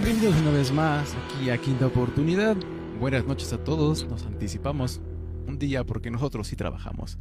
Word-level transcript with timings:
Bienvenidos 0.00 0.40
una 0.42 0.52
vez 0.52 0.70
más 0.70 1.16
aquí 1.16 1.50
a 1.50 1.58
Quinta 1.58 1.88
Oportunidad. 1.88 2.56
Buenas 3.00 3.26
noches 3.26 3.52
a 3.52 3.64
todos. 3.64 4.06
Nos 4.06 4.24
anticipamos 4.26 5.00
un 5.48 5.58
día 5.58 5.82
porque 5.82 6.08
nosotros 6.08 6.46
sí 6.46 6.54
trabajamos. 6.54 7.18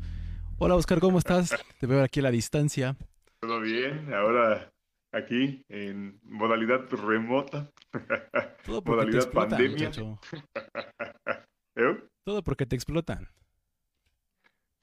Hola 0.59 0.75
Oscar, 0.75 0.99
¿cómo 0.99 1.17
estás? 1.17 1.55
Te 1.79 1.87
veo 1.87 2.03
aquí 2.03 2.19
a 2.19 2.23
la 2.23 2.29
distancia. 2.29 2.95
Todo 3.41 3.61
bien, 3.61 4.13
ahora 4.13 4.71
aquí 5.11 5.65
en 5.69 6.19
modalidad 6.21 6.87
remota. 6.91 7.71
Todo 8.63 8.83
porque 8.83 9.07
te 9.07 9.17
modalidad 9.17 9.23
explotan, 9.23 9.49
pandemia. 9.49 9.91
¿Eh? 11.77 12.03
Todo 12.23 12.43
porque 12.43 12.67
te 12.67 12.75
explotan. 12.75 13.27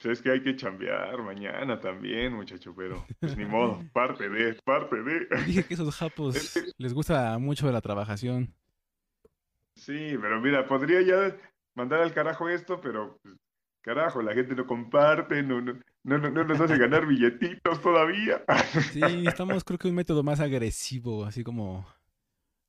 Pues 0.05 0.19
es 0.19 0.23
que 0.23 0.29
hay 0.29 0.43
que 0.43 0.55
chambear 0.55 1.19
mañana 1.23 1.79
también, 1.79 2.31
muchacho, 2.31 2.75
pero 2.77 3.03
pues 3.19 3.35
ni 3.35 3.43
modo, 3.43 3.81
parte 3.93 4.29
de, 4.29 4.53
parte 4.63 5.01
de. 5.01 5.27
Dije 5.47 5.63
que 5.63 5.73
esos 5.73 5.95
japos 5.95 6.53
les 6.77 6.93
gusta 6.93 7.39
mucho 7.39 7.71
la 7.71 7.81
trabajación. 7.81 8.53
Sí, 9.73 10.15
pero 10.21 10.39
mira, 10.39 10.67
podría 10.67 11.01
ya 11.01 11.35
mandar 11.73 12.01
al 12.01 12.13
carajo 12.13 12.47
esto, 12.49 12.79
pero 12.81 13.17
pues, 13.23 13.35
carajo, 13.81 14.21
la 14.21 14.35
gente 14.35 14.53
no 14.53 14.67
comparte, 14.67 15.41
no, 15.41 15.59
no, 15.59 15.73
no, 16.03 16.19
no, 16.19 16.29
no 16.29 16.43
nos 16.43 16.61
hace 16.61 16.77
ganar 16.77 17.07
billetitos 17.07 17.81
todavía. 17.81 18.43
Sí, 18.91 19.01
estamos 19.25 19.63
creo 19.63 19.79
que 19.79 19.87
un 19.87 19.95
método 19.95 20.21
más 20.21 20.39
agresivo, 20.39 21.25
así 21.25 21.43
como, 21.43 21.83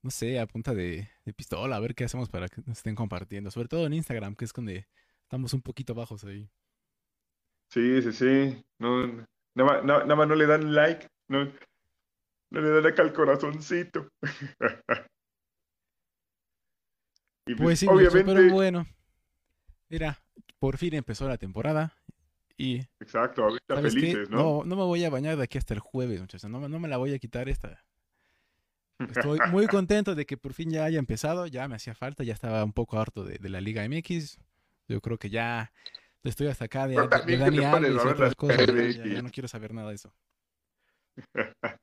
no 0.01 0.11
sé, 0.11 0.41
a 0.41 0.47
punta 0.47 0.73
de, 0.73 1.11
de 1.27 1.35
pistola, 1.35 1.77
a 1.77 1.81
ver 1.81 1.95
qué 1.95 2.05
hacemos 2.05 2.31
para 2.31 2.49
que 2.49 2.63
nos 2.65 2.79
estén 2.79 2.95
compartiendo. 2.95 3.51
Sobre 3.51 3.69
todo 3.69 3.87
en 3.87 3.93
Instagram, 3.93 4.37
que 4.37 4.47
es 4.47 4.55
donde 4.55 4.87
estamos 5.25 5.53
un 5.53 5.61
poquito 5.61 5.95
bajos 5.95 6.25
ahí. 6.25 6.49
Sí, 7.69 8.03
sí, 8.03 8.13
sí. 8.13 8.65
No, 8.79 9.07
nada 9.07 9.27
más, 9.73 9.85
na- 9.85 9.99
nada 10.01 10.17
más 10.17 10.29
no 10.29 10.35
le 10.35 10.47
dan 10.47 10.75
like, 10.75 11.07
no, 11.29 11.45
no 12.51 12.61
le 12.61 12.69
dan 12.71 12.83
like 12.83 13.01
al 13.01 13.13
corazoncito. 13.13 14.09
Y 17.49 17.55
pues, 17.55 17.59
Pues 17.59 17.79
sí, 17.79 17.87
obviamente, 17.87 18.35
pero 18.35 18.53
bueno. 18.53 18.87
Mira, 19.89 20.19
por 20.59 20.79
fin 20.79 20.95
empezó 20.95 21.29
la 21.29 21.39
temporada 21.39 21.95
y 22.59 22.81
exacto, 23.01 23.45
ahorita 23.45 23.77
felices, 23.77 24.31
¿no? 24.31 24.39
No, 24.39 24.65
no 24.65 24.77
me 24.77 24.83
voy 24.83 25.05
a 25.05 25.11
bañar 25.11 25.37
de 25.37 25.45
aquí 25.45 25.59
hasta 25.59 25.75
el 25.75 25.81
jueves, 25.81 26.21
muchachos. 26.21 26.51
No, 26.51 26.61
me- 26.61 26.69
no 26.69 26.81
me 26.81 26.89
la 26.89 26.97
voy 26.97 27.15
a 27.15 27.19
quitar 27.19 27.49
esta. 27.49 27.85
Estoy 28.99 29.39
muy 29.53 29.67
contento 29.67 30.15
de 30.15 30.27
que 30.27 30.37
por 30.37 30.53
fin 30.55 30.71
ya 30.71 30.85
haya 30.85 30.99
empezado. 30.99 31.47
Ya 31.47 31.69
me 31.69 31.77
hacía 31.77 31.95
falta, 31.95 32.25
ya 32.25 32.33
estaba 32.35 32.65
un 32.65 32.73
poco 32.73 32.99
harto 32.99 33.25
de, 33.25 33.39
de 33.39 33.49
la 33.49 33.61
Liga 33.61 33.85
MX. 33.85 34.39
Yo 34.89 35.01
creo 35.01 35.19
que 35.19 35.31
ya 35.31 35.73
estoy 36.31 36.49
hasta 36.49 36.65
acá 36.67 36.87
de, 36.87 36.95
de- 36.95 37.01
de 37.27 37.37
Dani 37.39 37.57
Alves 37.65 37.91
y 37.91 37.95
otras 37.99 38.19
las 38.21 38.35
cosas. 38.35 38.57
Ya 39.15 39.23
no 39.23 39.31
quiero 39.31 39.49
saber 39.49 39.73
nada 39.75 39.89
de 39.91 39.95
eso. 39.97 40.13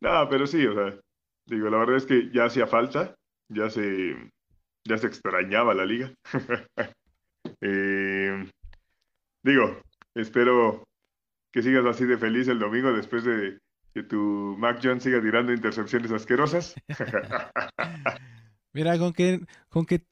No, 0.00 0.28
pero 0.28 0.46
sí, 0.46 0.64
o 0.66 0.74
sea, 0.74 0.98
digo, 1.46 1.70
la 1.70 1.78
verdad 1.78 1.96
es 1.96 2.04
que 2.06 2.30
ya 2.32 2.44
hacía 2.44 2.66
falta, 2.66 3.14
ya 3.48 3.70
se, 3.70 4.14
ya 4.84 4.98
se 4.98 5.06
extrañaba 5.06 5.74
la 5.74 5.84
liga. 5.84 6.12
Eh, 7.60 8.50
digo, 9.42 9.80
espero 10.16 10.82
que 11.52 11.62
sigas 11.62 11.86
así 11.86 12.04
de 12.04 12.18
feliz 12.18 12.48
el 12.48 12.58
domingo 12.58 12.92
después 12.92 13.22
de 13.24 13.58
que 13.94 14.02
tu 14.02 14.56
Mac 14.58 14.80
Jones 14.82 15.04
siga 15.04 15.22
tirando 15.22 15.52
intercepciones 15.52 16.10
asquerosas. 16.10 16.74
Mira, 18.72 18.98
con 18.98 19.12
que, 19.12 19.40
con 19.68 19.86
que 19.86 20.02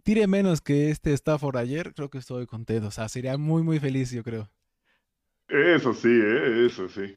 tire 0.00 0.26
menos 0.26 0.60
que 0.60 0.90
este 0.90 1.12
Stafford 1.12 1.56
ayer, 1.56 1.94
creo 1.94 2.10
que 2.10 2.18
estoy 2.18 2.46
contento. 2.46 2.88
O 2.88 2.90
sea, 2.90 3.08
sería 3.08 3.36
muy, 3.36 3.62
muy 3.62 3.78
feliz, 3.78 4.10
yo 4.10 4.22
creo. 4.22 4.50
Eso 5.48 5.94
sí, 5.94 6.08
¿eh? 6.08 6.66
Eso 6.66 6.88
sí. 6.88 7.14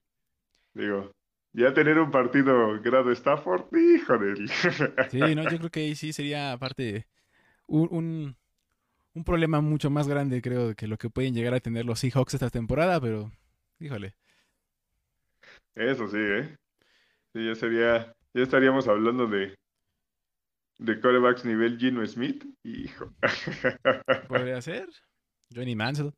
Digo, 0.73 1.11
ya 1.53 1.73
tener 1.73 1.99
un 1.99 2.09
partido 2.09 2.81
grado 2.81 3.11
Stafford, 3.11 3.65
híjole. 3.75 4.47
Sí, 5.09 5.19
no, 5.19 5.43
yo 5.43 5.57
creo 5.57 5.69
que 5.69 5.81
ahí 5.81 5.95
sí 5.95 6.11
sería 6.11 6.51
aparte 6.51 7.07
un, 7.67 7.87
un, 7.91 8.35
un 9.13 9.23
problema 9.23 9.61
mucho 9.61 9.89
más 9.89 10.07
grande, 10.07 10.41
creo, 10.41 10.75
que 10.75 10.87
lo 10.87 10.97
que 10.97 11.09
pueden 11.09 11.35
llegar 11.35 11.53
a 11.53 11.59
tener 11.59 11.85
los 11.85 11.99
Seahawks 11.99 12.33
esta 12.33 12.49
temporada, 12.49 12.99
pero 12.99 13.31
híjole. 13.79 14.15
Eso 15.75 16.07
sí, 16.07 16.17
¿eh? 16.19 16.57
Sí, 17.33 17.45
ya 17.45 17.55
sería, 17.55 18.15
ya 18.33 18.43
estaríamos 18.43 18.87
hablando 18.87 19.27
de, 19.27 19.55
de 20.77 20.99
quarterbacks 20.99 21.45
nivel 21.45 21.77
Gino 21.79 22.05
Smith. 22.05 22.45
Hijo. 22.63 23.13
Podría 24.27 24.61
ser 24.61 24.87
Johnny 25.53 25.75
Manziel. 25.75 26.13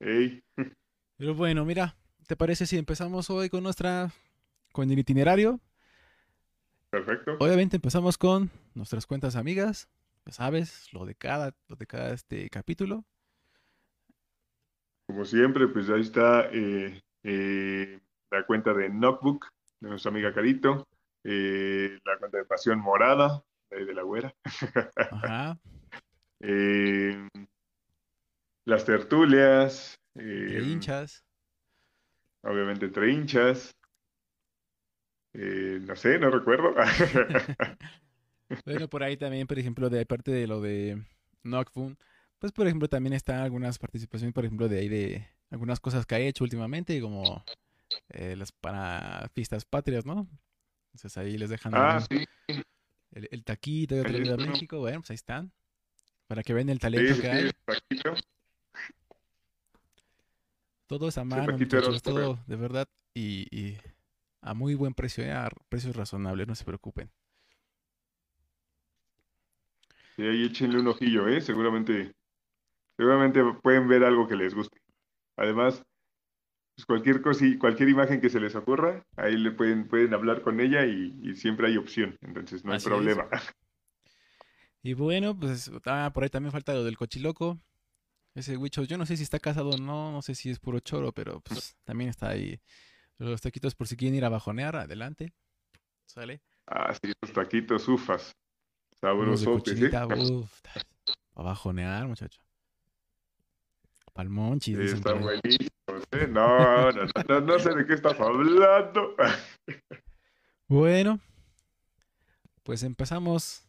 Ey, 0.00 0.42
Pero 1.16 1.34
bueno, 1.34 1.64
mira, 1.64 1.96
¿te 2.26 2.36
parece 2.36 2.66
si 2.66 2.76
empezamos 2.76 3.30
hoy 3.30 3.48
con 3.48 3.62
nuestra, 3.62 4.12
con 4.72 4.90
el 4.90 4.98
itinerario? 4.98 5.60
perfecto. 6.90 7.40
Obviamente 7.40 7.76
empezamos 7.76 8.18
con 8.18 8.50
nuestras 8.74 9.06
cuentas 9.06 9.36
amigas, 9.36 9.88
ya 10.26 10.32
sabes, 10.32 10.92
lo 10.92 11.06
de 11.06 11.14
cada, 11.14 11.54
lo 11.68 11.76
de 11.76 11.86
cada 11.86 12.12
este 12.12 12.48
capítulo. 12.50 13.04
Como 15.06 15.24
siempre, 15.24 15.68
pues 15.68 15.88
ahí 15.90 16.00
está 16.00 16.48
eh, 16.52 17.00
eh, 17.22 18.00
la 18.30 18.46
cuenta 18.46 18.72
de 18.74 18.88
Notebook 18.88 19.46
de 19.80 19.88
nuestra 19.90 20.10
amiga 20.10 20.32
Carito, 20.32 20.86
eh, 21.24 21.98
la 22.04 22.44
Pasión 22.44 22.78
Morada, 22.80 23.42
de, 23.70 23.84
de 23.84 23.94
la 23.94 24.02
güera, 24.02 24.34
Ajá. 25.10 25.58
eh, 26.40 27.28
las 28.64 28.84
tertulias, 28.84 29.94
eh, 30.14 30.60
hinchas. 30.62 31.24
obviamente 32.42 32.86
entre 32.86 33.12
hinchas, 33.12 33.74
eh, 35.34 35.78
no 35.80 35.96
sé, 35.96 36.18
no 36.18 36.30
recuerdo. 36.30 36.74
Bueno, 38.66 38.86
por 38.88 39.02
ahí 39.02 39.16
también, 39.16 39.46
por 39.46 39.58
ejemplo, 39.58 39.88
de 39.88 40.04
parte 40.04 40.30
de 40.30 40.46
lo 40.46 40.60
de 40.60 41.02
Knockfun, 41.42 41.96
pues 42.38 42.52
por 42.52 42.66
ejemplo 42.66 42.88
también 42.88 43.14
están 43.14 43.38
algunas 43.38 43.78
participaciones, 43.78 44.34
por 44.34 44.44
ejemplo, 44.44 44.68
de 44.68 44.78
ahí 44.78 44.88
de 44.88 45.26
algunas 45.50 45.80
cosas 45.80 46.04
que 46.04 46.14
ha 46.14 46.18
hecho 46.18 46.44
últimamente, 46.44 47.00
como 47.00 47.44
eh, 48.10 48.36
las 48.36 48.52
para 48.52 49.30
fiestas 49.34 49.64
patrias, 49.64 50.04
¿no? 50.04 50.28
Entonces 50.94 51.16
ahí 51.16 51.38
les 51.38 51.50
dejan 51.50 51.74
Ah, 51.74 52.00
sí, 52.00 52.24
el, 53.12 53.28
el 53.30 53.44
taquito 53.44 53.94
de 53.94 54.04
vida 54.04 54.34
está. 54.34 54.46
México, 54.46 54.78
bueno, 54.78 55.00
pues 55.00 55.10
ahí 55.10 55.14
están, 55.14 55.52
para 56.26 56.42
que 56.42 56.54
vean 56.54 56.68
el 56.68 56.78
talento 56.78 57.14
sí, 57.14 57.20
que 57.20 57.30
hay. 57.30 57.50
Todo 60.86 61.08
es 61.08 61.16
a 61.18 61.24
mano, 61.24 61.56
muchachos, 61.56 62.02
todo 62.02 62.38
de 62.46 62.56
verdad 62.56 62.88
y, 63.14 63.46
y 63.56 63.78
a 64.42 64.54
muy 64.54 64.74
buen 64.74 64.92
precio, 64.92 65.24
eh, 65.24 65.32
a 65.32 65.48
precios 65.68 65.96
razonables, 65.96 66.46
no 66.46 66.54
se 66.54 66.64
preocupen. 66.64 67.10
Sí, 70.16 70.22
ahí 70.22 70.44
échenle 70.44 70.78
un 70.78 70.88
ojillo, 70.88 71.28
¿eh? 71.28 71.40
Seguramente, 71.40 72.12
seguramente 72.98 73.42
pueden 73.62 73.88
ver 73.88 74.04
algo 74.04 74.28
que 74.28 74.36
les 74.36 74.54
guste. 74.54 74.78
Además, 75.36 75.82
pues 76.74 76.86
cualquier 76.86 77.20
cosa, 77.22 77.44
cualquier 77.58 77.88
imagen 77.90 78.20
que 78.20 78.30
se 78.30 78.40
les 78.40 78.54
ocurra, 78.54 79.04
ahí 79.16 79.36
le 79.36 79.50
pueden, 79.52 79.88
pueden 79.88 80.14
hablar 80.14 80.42
con 80.42 80.60
ella 80.60 80.86
y, 80.86 81.18
y 81.22 81.34
siempre 81.36 81.68
hay 81.68 81.76
opción, 81.76 82.16
entonces 82.22 82.64
no 82.64 82.72
hay 82.72 82.78
es. 82.78 82.84
problema. 82.84 83.28
Y 84.82 84.94
bueno, 84.94 85.38
pues 85.38 85.70
ah, 85.86 86.10
por 86.12 86.24
ahí 86.24 86.30
también 86.30 86.52
falta 86.52 86.74
lo 86.74 86.84
del 86.84 86.96
cochiloco. 86.96 87.60
Ese 88.34 88.56
Huicho, 88.56 88.84
yo 88.84 88.98
no 88.98 89.06
sé 89.06 89.16
si 89.16 89.22
está 89.22 89.38
casado 89.38 89.70
o 89.70 89.78
no, 89.78 90.12
no 90.12 90.22
sé 90.22 90.34
si 90.34 90.50
es 90.50 90.58
puro 90.58 90.80
choro, 90.80 91.12
pero 91.12 91.40
pues 91.40 91.76
también 91.84 92.10
está 92.10 92.30
ahí. 92.30 92.60
Los 93.18 93.40
taquitos 93.42 93.74
por 93.74 93.86
si 93.88 93.96
quieren 93.96 94.16
ir 94.16 94.24
a 94.24 94.28
bajonear, 94.30 94.76
adelante. 94.76 95.32
¿Sale? 96.06 96.42
Ah, 96.66 96.92
sí, 96.94 97.12
los 97.20 97.32
taquitos 97.32 97.86
ufas, 97.88 98.32
sabrosotes, 99.00 99.80
¿eh? 99.82 99.90
a 101.34 101.42
bajonear, 101.42 102.06
muchacho. 102.08 102.40
Palmonchis, 104.14 104.76
Sí, 104.76 104.82
dicen 104.82 104.96
están 104.96 105.04
por 105.04 105.22
ahí. 105.22 105.30
buenísimos, 105.42 105.71
¿eh? 106.10 106.26
No, 106.28 106.90
no, 106.92 107.02
no, 107.04 107.10
no, 107.28 107.40
no 107.40 107.58
sé 107.58 107.74
de 107.74 107.86
qué 107.86 107.94
estás 107.94 108.18
hablando. 108.20 109.14
Bueno, 110.68 111.20
pues 112.62 112.82
empezamos 112.82 113.64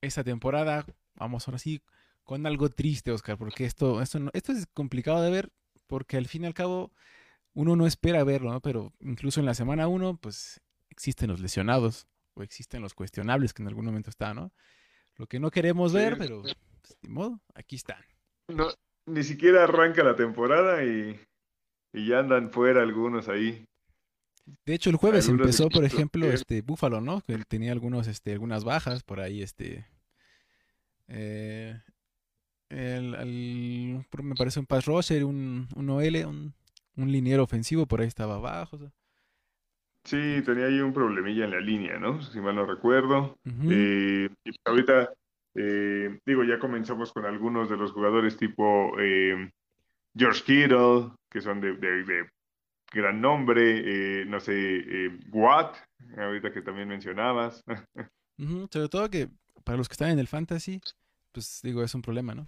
esta 0.00 0.24
temporada. 0.24 0.84
Vamos 1.14 1.46
ahora 1.48 1.58
sí 1.58 1.80
con 2.24 2.46
algo 2.46 2.68
triste, 2.68 3.10
Oscar, 3.12 3.38
porque 3.38 3.64
esto, 3.64 4.02
esto, 4.02 4.18
no- 4.18 4.30
esto 4.34 4.52
es 4.52 4.66
complicado 4.74 5.22
de 5.22 5.30
ver, 5.30 5.50
porque 5.86 6.16
al 6.16 6.26
fin 6.26 6.44
y 6.44 6.46
al 6.46 6.54
cabo 6.54 6.92
uno 7.54 7.74
no 7.76 7.86
espera 7.86 8.22
verlo, 8.24 8.52
¿no? 8.52 8.60
Pero 8.60 8.92
incluso 9.00 9.40
en 9.40 9.46
la 9.46 9.54
semana 9.54 9.88
uno, 9.88 10.16
pues 10.16 10.60
existen 10.90 11.30
los 11.30 11.40
lesionados 11.40 12.06
o 12.34 12.42
existen 12.42 12.82
los 12.82 12.94
cuestionables 12.94 13.52
que 13.52 13.62
en 13.62 13.68
algún 13.68 13.86
momento 13.86 14.10
están, 14.10 14.36
¿no? 14.36 14.52
Lo 15.16 15.26
que 15.26 15.40
no 15.40 15.50
queremos 15.50 15.92
ver, 15.92 16.14
Sí. 16.14 16.18
pero 16.20 16.42
pues, 16.42 16.56
ni 17.02 17.08
modo, 17.08 17.40
aquí 17.54 17.76
están. 17.76 18.02
No, 18.48 18.68
ni 19.06 19.24
siquiera 19.24 19.64
arranca 19.64 20.04
la 20.04 20.14
temporada 20.14 20.84
y, 20.84 21.18
y 21.92 22.06
ya 22.08 22.20
andan 22.20 22.50
fuera 22.50 22.82
algunos 22.82 23.28
ahí. 23.28 23.64
De 24.64 24.74
hecho, 24.74 24.90
el 24.90 24.96
jueves 24.96 25.26
Algunos 25.28 25.46
empezó, 25.46 25.68
por 25.68 25.84
ejemplo, 25.84 26.26
que- 26.26 26.34
este 26.34 26.62
Búfalo, 26.62 27.00
¿no? 27.00 27.20
Que 27.20 27.36
tenía 27.48 27.72
algunos, 27.72 28.06
este, 28.06 28.32
algunas 28.32 28.64
bajas 28.64 29.02
por 29.02 29.20
ahí, 29.20 29.42
este. 29.42 29.86
eh, 31.08 31.78
el, 32.70 34.04
me 34.22 34.34
parece 34.34 34.60
un 34.60 34.66
pass 34.66 34.84
rusher, 34.86 35.24
un, 35.24 35.68
un 35.74 35.90
OL, 35.90 36.26
un, 36.26 36.54
un 36.96 37.12
liniero 37.12 37.42
ofensivo, 37.42 37.86
por 37.86 38.00
ahí 38.00 38.06
estaba 38.08 38.36
abajo. 38.36 38.76
o 38.76 38.78
sea, 38.78 38.92
Sí, 40.04 40.42
tenía 40.44 40.66
ahí 40.66 40.80
un 40.80 40.92
problemilla 40.94 41.44
en 41.44 41.50
la 41.50 41.60
línea, 41.60 41.98
¿no? 41.98 42.22
Si 42.22 42.40
mal 42.40 42.54
no 42.56 42.64
recuerdo. 42.64 43.38
Eh, 43.44 44.28
y 44.44 44.50
ahorita, 44.64 45.12
eh, 45.54 46.18
digo, 46.24 46.44
ya 46.44 46.58
comenzamos 46.58 47.12
con 47.12 47.26
algunos 47.26 47.68
de 47.68 47.76
los 47.76 47.92
jugadores 47.92 48.36
tipo 48.38 48.98
eh, 48.98 49.50
George 50.18 50.42
Kittle, 50.44 51.12
que 51.30 51.40
son 51.40 51.60
de, 51.60 51.74
de- 51.76 52.04
de 52.04 52.26
gran 52.92 53.20
nombre, 53.20 53.62
eh, 54.22 54.24
no 54.26 54.40
sé, 54.40 54.52
eh, 54.54 55.18
Watt, 55.30 55.76
ahorita 56.16 56.50
que 56.52 56.62
también 56.62 56.88
mencionabas. 56.88 57.62
Sobre 58.70 58.88
todo 58.88 59.10
que 59.10 59.28
para 59.64 59.76
los 59.78 59.88
que 59.88 59.92
están 59.94 60.10
en 60.10 60.18
el 60.18 60.26
fantasy, 60.28 60.80
pues 61.32 61.60
digo, 61.62 61.82
es 61.82 61.94
un 61.94 62.02
problema, 62.02 62.34
¿no? 62.34 62.46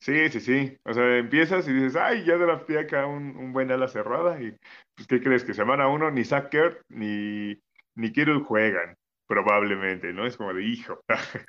Sí, 0.00 0.28
sí, 0.30 0.40
sí. 0.40 0.76
O 0.84 0.92
sea, 0.94 1.18
empiezas 1.18 1.66
y 1.68 1.72
dices, 1.72 1.96
ay, 1.96 2.24
ya 2.24 2.36
drafté 2.36 2.78
acá 2.78 3.06
un, 3.06 3.36
un 3.36 3.52
buen 3.52 3.70
ala 3.70 3.88
cerrada. 3.88 4.40
Y 4.40 4.56
pues, 4.94 5.08
¿qué 5.08 5.20
crees? 5.20 5.44
Que 5.44 5.54
semana 5.54 5.88
uno 5.88 6.10
ni 6.10 6.24
Zach 6.24 6.52
Ertz 6.54 6.80
ni, 6.88 7.58
ni 7.96 8.12
Kittle 8.12 8.40
juegan, 8.40 8.94
probablemente, 9.26 10.12
¿no? 10.12 10.24
Es 10.26 10.36
como 10.36 10.54
de 10.54 10.64
hijo. 10.64 11.00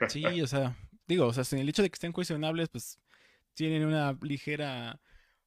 Sí, 0.07 0.41
o 0.41 0.47
sea, 0.47 0.75
digo, 1.07 1.27
o 1.27 1.33
sea, 1.33 1.43
sin 1.43 1.59
el 1.59 1.69
hecho 1.69 1.83
de 1.83 1.89
que 1.89 1.95
estén 1.95 2.11
cuestionables, 2.11 2.69
pues 2.69 2.99
tienen 3.59 3.85
una 3.85 4.17
ligera 4.21 5.01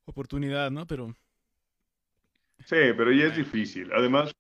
oportunidad, 0.04 0.70
¿no? 0.70 0.86
Pero 0.86 1.16
Sí, 2.60 2.76
pero 2.96 3.12
ya 3.12 3.26
es 3.26 3.34
difícil. 3.34 3.92
Además, 3.92 4.32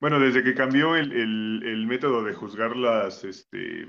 bueno, 0.00 0.20
desde 0.20 0.44
que 0.44 0.54
cambió 0.54 0.96
el, 0.96 1.12
el- 1.12 1.62
el 1.64 1.86
método 1.86 2.24
de 2.24 2.34
juzgar 2.34 2.76
las, 2.76 3.24
este, 3.24 3.88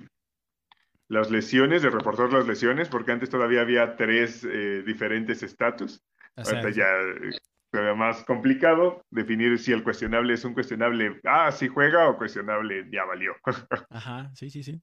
las 1.08 1.32
lesiones, 1.32 1.82
de 1.82 1.90
reportar 1.90 2.32
las 2.32 2.48
lesiones, 2.48 2.90
porque 2.90 3.12
antes 3.12 3.30
todavía 3.30 3.62
había 3.62 3.96
tres 3.96 4.44
eh, 4.44 4.84
diferentes 4.86 5.42
estatus. 5.44 6.02
Ahorita 6.42 6.70
ya 6.70 6.86
eh, 6.86 7.34
ve 7.72 7.96
más 7.96 8.24
complicado 8.24 9.02
definir 9.10 9.58
si 9.60 9.72
el 9.72 9.84
cuestionable 9.84 10.34
es 10.36 10.46
un 10.46 10.54
cuestionable, 10.54 11.20
ah, 11.26 11.52
sí 11.52 11.68
juega 11.68 12.08
o 12.10 12.18
cuestionable, 12.18 12.88
ya 12.92 13.06
valió. 13.06 13.34
ajá, 13.90 14.32
sí, 14.36 14.50
sí, 14.50 14.64
sí. 14.64 14.82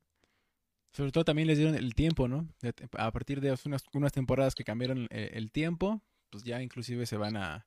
Sobre 0.96 1.12
todo 1.12 1.26
también 1.26 1.46
les 1.46 1.58
dieron 1.58 1.74
el 1.74 1.94
tiempo, 1.94 2.26
¿no? 2.26 2.48
A 2.96 3.12
partir 3.12 3.42
de 3.42 3.54
unas, 3.66 3.84
unas 3.92 4.12
temporadas 4.12 4.54
que 4.54 4.64
cambiaron 4.64 5.08
eh, 5.10 5.32
el 5.34 5.52
tiempo, 5.52 6.00
pues 6.30 6.42
ya 6.42 6.62
inclusive 6.62 7.04
se 7.04 7.18
van 7.18 7.36
a, 7.36 7.66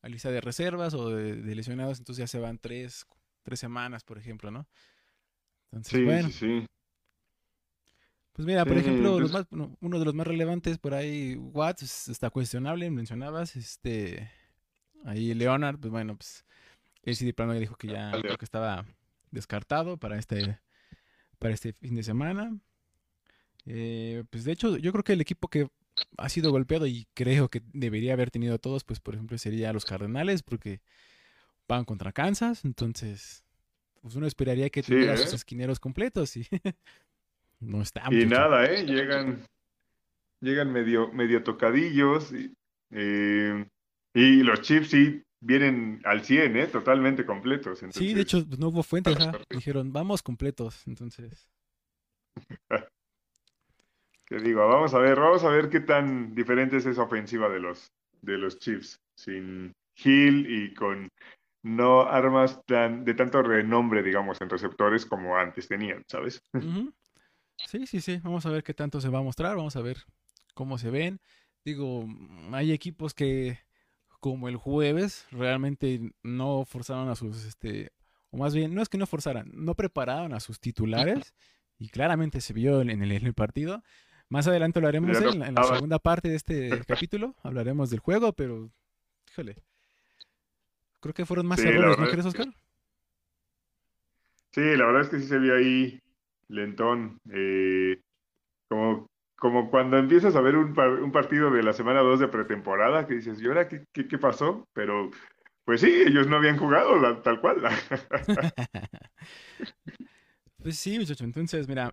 a 0.00 0.08
lista 0.08 0.30
de 0.30 0.40
reservas 0.40 0.94
o 0.94 1.10
de, 1.10 1.36
de 1.36 1.54
lesionados, 1.54 1.98
entonces 1.98 2.22
ya 2.22 2.26
se 2.26 2.38
van 2.38 2.56
tres, 2.56 3.06
tres 3.42 3.60
semanas, 3.60 4.02
por 4.02 4.16
ejemplo, 4.16 4.50
¿no? 4.50 4.66
Entonces, 5.72 5.98
Sí, 5.98 6.04
bueno, 6.04 6.28
sí, 6.28 6.32
sí. 6.32 6.66
pues 8.32 8.46
mira, 8.46 8.62
Sí, 8.62 8.68
por 8.70 8.78
ejemplo, 8.78 9.20
los 9.20 9.30
entonces, 9.30 9.52
más, 9.52 9.76
uno 9.78 9.98
de 9.98 10.04
los 10.06 10.14
más 10.14 10.26
relevantes 10.26 10.78
por 10.78 10.94
ahí, 10.94 11.36
Watts, 11.36 12.08
está 12.08 12.30
cuestionable, 12.30 12.90
mencionabas, 12.90 13.56
este, 13.56 14.30
ahí 15.04 15.34
Leonard, 15.34 15.78
pues 15.78 15.90
bueno, 15.90 16.16
pues 16.16 16.46
él 17.02 17.14
sí 17.14 17.26
de 17.26 17.34
plano 17.34 17.52
ya 17.52 17.60
dijo 17.60 17.76
que 17.76 17.88
ya 17.88 18.10
creo 18.22 18.38
que 18.38 18.44
estaba 18.46 18.86
descartado 19.30 19.98
para 19.98 20.18
este, 20.18 20.58
para 21.38 21.52
este 21.52 21.74
fin 21.74 21.94
de 21.94 22.02
semana. 22.02 22.58
Eh, 23.66 24.24
pues 24.30 24.44
de 24.44 24.52
hecho, 24.52 24.76
yo 24.76 24.92
creo 24.92 25.04
que 25.04 25.12
el 25.12 25.20
equipo 25.20 25.48
que 25.48 25.68
ha 26.16 26.28
sido 26.28 26.50
golpeado 26.50 26.86
y 26.86 27.06
creo 27.14 27.48
que 27.48 27.62
debería 27.72 28.14
haber 28.14 28.30
tenido 28.30 28.54
a 28.54 28.58
todos, 28.58 28.84
pues 28.84 29.00
por 29.00 29.14
ejemplo 29.14 29.36
sería 29.38 29.72
los 29.72 29.84
Cardenales, 29.84 30.42
porque 30.42 30.80
van 31.68 31.84
contra 31.84 32.12
Kansas, 32.12 32.64
entonces 32.64 33.44
pues 34.02 34.14
uno 34.14 34.26
esperaría 34.26 34.70
que 34.70 34.82
sí, 34.82 34.92
tuviera 34.92 35.16
sus 35.16 35.32
¿eh? 35.32 35.36
esquineros 35.36 35.78
completos 35.78 36.36
y 36.36 36.46
no 37.60 37.82
está, 37.82 38.02
Y 38.10 38.26
nada, 38.26 38.64
¿eh? 38.64 38.84
Llegan, 38.84 39.44
llegan 40.40 40.72
medio, 40.72 41.12
medio 41.12 41.42
tocadillos. 41.42 42.32
Y, 42.32 42.54
eh, 42.90 43.66
y 44.14 44.42
los 44.42 44.62
chips 44.62 44.90
sí 44.90 45.22
vienen 45.40 46.00
al 46.04 46.24
100, 46.24 46.56
¿eh? 46.56 46.66
Totalmente 46.66 47.26
completos. 47.26 47.78
Sí, 47.78 47.84
de 47.84 47.86
Entonces, 47.86 48.20
hecho, 48.20 48.46
pues, 48.46 48.58
no 48.58 48.68
hubo 48.68 48.82
fuentes. 48.82 49.16
Dijeron, 49.50 49.92
vamos 49.92 50.22
completos, 50.22 50.82
entonces. 50.86 51.48
Que 54.30 54.38
digo, 54.38 54.66
vamos 54.68 54.94
a 54.94 54.98
ver, 54.98 55.18
vamos 55.18 55.42
a 55.42 55.48
ver 55.48 55.68
qué 55.68 55.80
tan 55.80 56.36
diferente 56.36 56.76
es 56.76 56.86
esa 56.86 57.02
ofensiva 57.02 57.48
de 57.48 57.58
los, 57.58 57.92
de 58.22 58.38
los 58.38 58.60
Chiefs. 58.60 59.00
Sin 59.16 59.72
Hill 59.96 60.46
y 60.48 60.72
con 60.72 61.08
no 61.62 62.02
armas 62.02 62.64
tan, 62.64 63.04
de 63.04 63.14
tanto 63.14 63.42
renombre, 63.42 64.04
digamos, 64.04 64.40
en 64.40 64.48
receptores 64.48 65.04
como 65.04 65.36
antes 65.36 65.66
tenían, 65.66 66.04
¿sabes? 66.06 66.40
Sí, 67.66 67.86
sí, 67.88 68.00
sí, 68.00 68.20
vamos 68.22 68.46
a 68.46 68.50
ver 68.50 68.62
qué 68.62 68.72
tanto 68.72 69.00
se 69.00 69.08
va 69.08 69.18
a 69.18 69.22
mostrar, 69.22 69.56
vamos 69.56 69.74
a 69.74 69.82
ver 69.82 69.98
cómo 70.54 70.78
se 70.78 70.90
ven. 70.90 71.20
Digo, 71.64 72.06
hay 72.52 72.72
equipos 72.72 73.14
que, 73.14 73.58
como 74.20 74.48
el 74.48 74.56
jueves, 74.56 75.26
realmente 75.32 76.12
no 76.22 76.64
forzaron 76.64 77.08
a 77.08 77.16
sus, 77.16 77.44
este, 77.44 77.92
o 78.30 78.38
más 78.38 78.54
bien, 78.54 78.76
no 78.76 78.80
es 78.80 78.88
que 78.88 78.96
no 78.96 79.06
forzaran, 79.06 79.50
no 79.52 79.74
prepararon 79.74 80.32
a 80.34 80.40
sus 80.40 80.60
titulares, 80.60 81.34
y 81.78 81.88
claramente 81.88 82.40
se 82.40 82.52
vio 82.52 82.80
en 82.80 82.90
el, 82.90 83.10
en 83.10 83.26
el 83.26 83.34
partido. 83.34 83.82
Más 84.30 84.46
adelante 84.46 84.80
lo 84.80 84.88
haremos 84.88 85.20
no 85.20 85.30
en 85.30 85.40
la, 85.40 85.48
en 85.48 85.54
la 85.54 85.62
segunda 85.62 85.98
parte 85.98 86.28
de 86.30 86.36
este 86.36 86.84
capítulo, 86.86 87.34
hablaremos 87.42 87.90
del 87.90 88.00
juego, 88.00 88.32
pero, 88.32 88.70
híjole, 89.30 89.56
creo 91.00 91.14
que 91.14 91.26
fueron 91.26 91.46
más 91.46 91.58
Sí, 91.62 91.62
errores, 91.64 91.98
¿no 91.98 92.08
crees, 92.08 92.26
Oscar? 92.26 92.48
sí, 94.52 94.60
la 94.76 94.86
verdad 94.86 95.02
es 95.02 95.08
que 95.08 95.18
sí 95.20 95.26
se 95.26 95.38
vio 95.38 95.54
ahí 95.56 95.98
lentón. 96.48 97.18
eh, 97.32 98.00
como, 98.68 99.06
como 99.38 99.70
cuando 99.70 99.98
empiezas 99.98 100.36
a 100.36 100.40
ver 100.42 100.56
un, 100.56 100.74
par- 100.74 100.90
un 101.02 101.12
partido 101.12 101.50
de 101.50 101.62
la 101.62 101.72
semana 101.74 102.00
2 102.02 102.20
de 102.20 102.28
pretemporada, 102.28 103.06
que 103.06 103.14
dices, 103.16 103.40
¿y 103.42 103.46
ahora 103.48 103.68
qué, 103.68 103.84
qué, 103.94 104.08
qué 104.08 104.18
pasó? 104.18 104.66
Pero, 104.74 105.10
pues 105.66 105.80
sí, 105.82 105.88
ellos 106.06 106.28
no 106.28 106.36
habían 106.38 106.58
jugado 106.58 106.98
la- 106.98 107.22
tal 107.22 107.40
cual. 107.42 107.62
Pues 110.62 110.78
sí, 110.78 110.98
muchacho. 110.98 111.24
Entonces, 111.24 111.66
mira, 111.68 111.92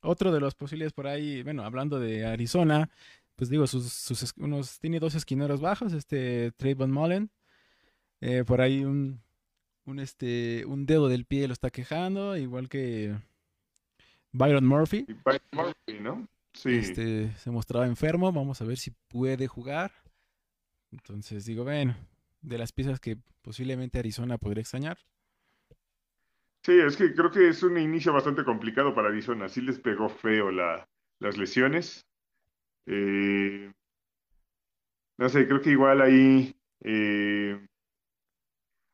otro 0.00 0.32
de 0.32 0.40
los 0.40 0.54
posibles 0.54 0.92
por 0.92 1.06
ahí, 1.06 1.42
bueno, 1.42 1.64
hablando 1.64 1.98
de 1.98 2.26
Arizona, 2.26 2.90
pues 3.36 3.50
digo, 3.50 3.66
sus, 3.66 3.92
sus 3.92 4.34
unos, 4.36 4.78
tiene 4.80 5.00
dos 5.00 5.14
esquineros 5.14 5.60
bajos, 5.60 5.92
este 5.92 6.52
Trayvon 6.52 6.90
Mullen, 6.90 7.30
eh, 8.20 8.44
por 8.44 8.60
ahí 8.60 8.84
un, 8.84 9.22
un, 9.84 10.00
este, 10.00 10.64
un 10.66 10.86
dedo 10.86 11.08
del 11.08 11.24
pie 11.24 11.46
lo 11.46 11.52
está 11.52 11.70
quejando, 11.70 12.36
igual 12.36 12.68
que 12.68 13.16
Byron 14.32 14.66
Murphy, 14.66 15.06
Y 15.08 15.14
Pat 15.14 15.42
Murphy, 15.52 16.00
¿no? 16.00 16.28
Sí, 16.52 16.70
este, 16.70 17.32
se 17.36 17.50
mostraba 17.50 17.86
enfermo, 17.86 18.32
vamos 18.32 18.60
a 18.60 18.64
ver 18.64 18.78
si 18.78 18.90
puede 19.08 19.46
jugar. 19.46 19.92
Entonces 20.90 21.44
digo, 21.44 21.64
bueno, 21.64 21.96
de 22.40 22.58
las 22.58 22.72
piezas 22.72 22.98
que 22.98 23.16
posiblemente 23.42 23.98
Arizona 23.98 24.38
podría 24.38 24.62
extrañar. 24.62 24.98
Sí, 26.62 26.78
es 26.80 26.96
que 26.96 27.14
creo 27.14 27.30
que 27.30 27.48
es 27.48 27.62
un 27.62 27.78
inicio 27.78 28.12
bastante 28.12 28.44
complicado 28.44 28.94
para 28.94 29.08
Arizona. 29.08 29.48
Sí 29.48 29.60
les 29.60 29.78
pegó 29.78 30.08
feo 30.08 30.50
la, 30.50 30.88
las 31.18 31.36
lesiones. 31.36 32.06
Eh, 32.86 33.72
no 35.18 35.28
sé, 35.28 35.46
creo 35.46 35.60
que 35.60 35.70
igual 35.70 36.00
ahí 36.00 36.54
eh, 36.82 37.58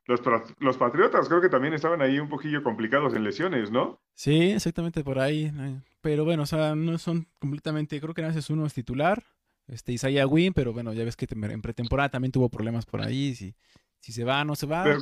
los, 0.07 0.21
los 0.59 0.77
Patriotas 0.77 1.29
creo 1.29 1.41
que 1.41 1.49
también 1.49 1.75
estaban 1.75 2.03
ahí 2.03 2.19
un 2.19 2.29
poquillo 2.29 2.63
complicados 2.63 3.15
en 3.15 3.25
lesiones, 3.25 3.71
¿no? 3.71 4.01
Sí, 4.15 4.51
exactamente 4.51 5.03
por 5.03 5.19
ahí. 5.19 5.53
Pero 6.01 6.25
bueno, 6.25 6.43
o 6.43 6.47
sea, 6.47 6.75
no 6.75 6.99
son 6.99 7.27
completamente, 7.39 8.01
creo 8.01 8.15
que 8.15 8.23
nada 8.23 8.35
más 8.35 8.45
es 8.45 8.51
uno 8.51 8.67
es 8.67 8.75
titular, 8.75 9.23
este 9.67 9.93
Isaiah 9.93 10.27
Wynn, 10.27 10.53
pero 10.53 10.73
bueno, 10.73 10.93
ya 10.93 11.05
ves 11.05 11.17
que 11.17 11.27
en 11.31 11.63
pretemporada 11.63 12.11
también 12.11 12.33
tuvo 12.33 12.51
problemas 12.51 12.85
por 12.85 13.01
ahí, 13.01 13.35
si, 13.35 13.55
si 14.01 14.13
se 14.13 14.25
va, 14.25 14.45
no 14.45 14.55
se 14.57 14.67
va. 14.67 14.85
Pero 14.85 14.99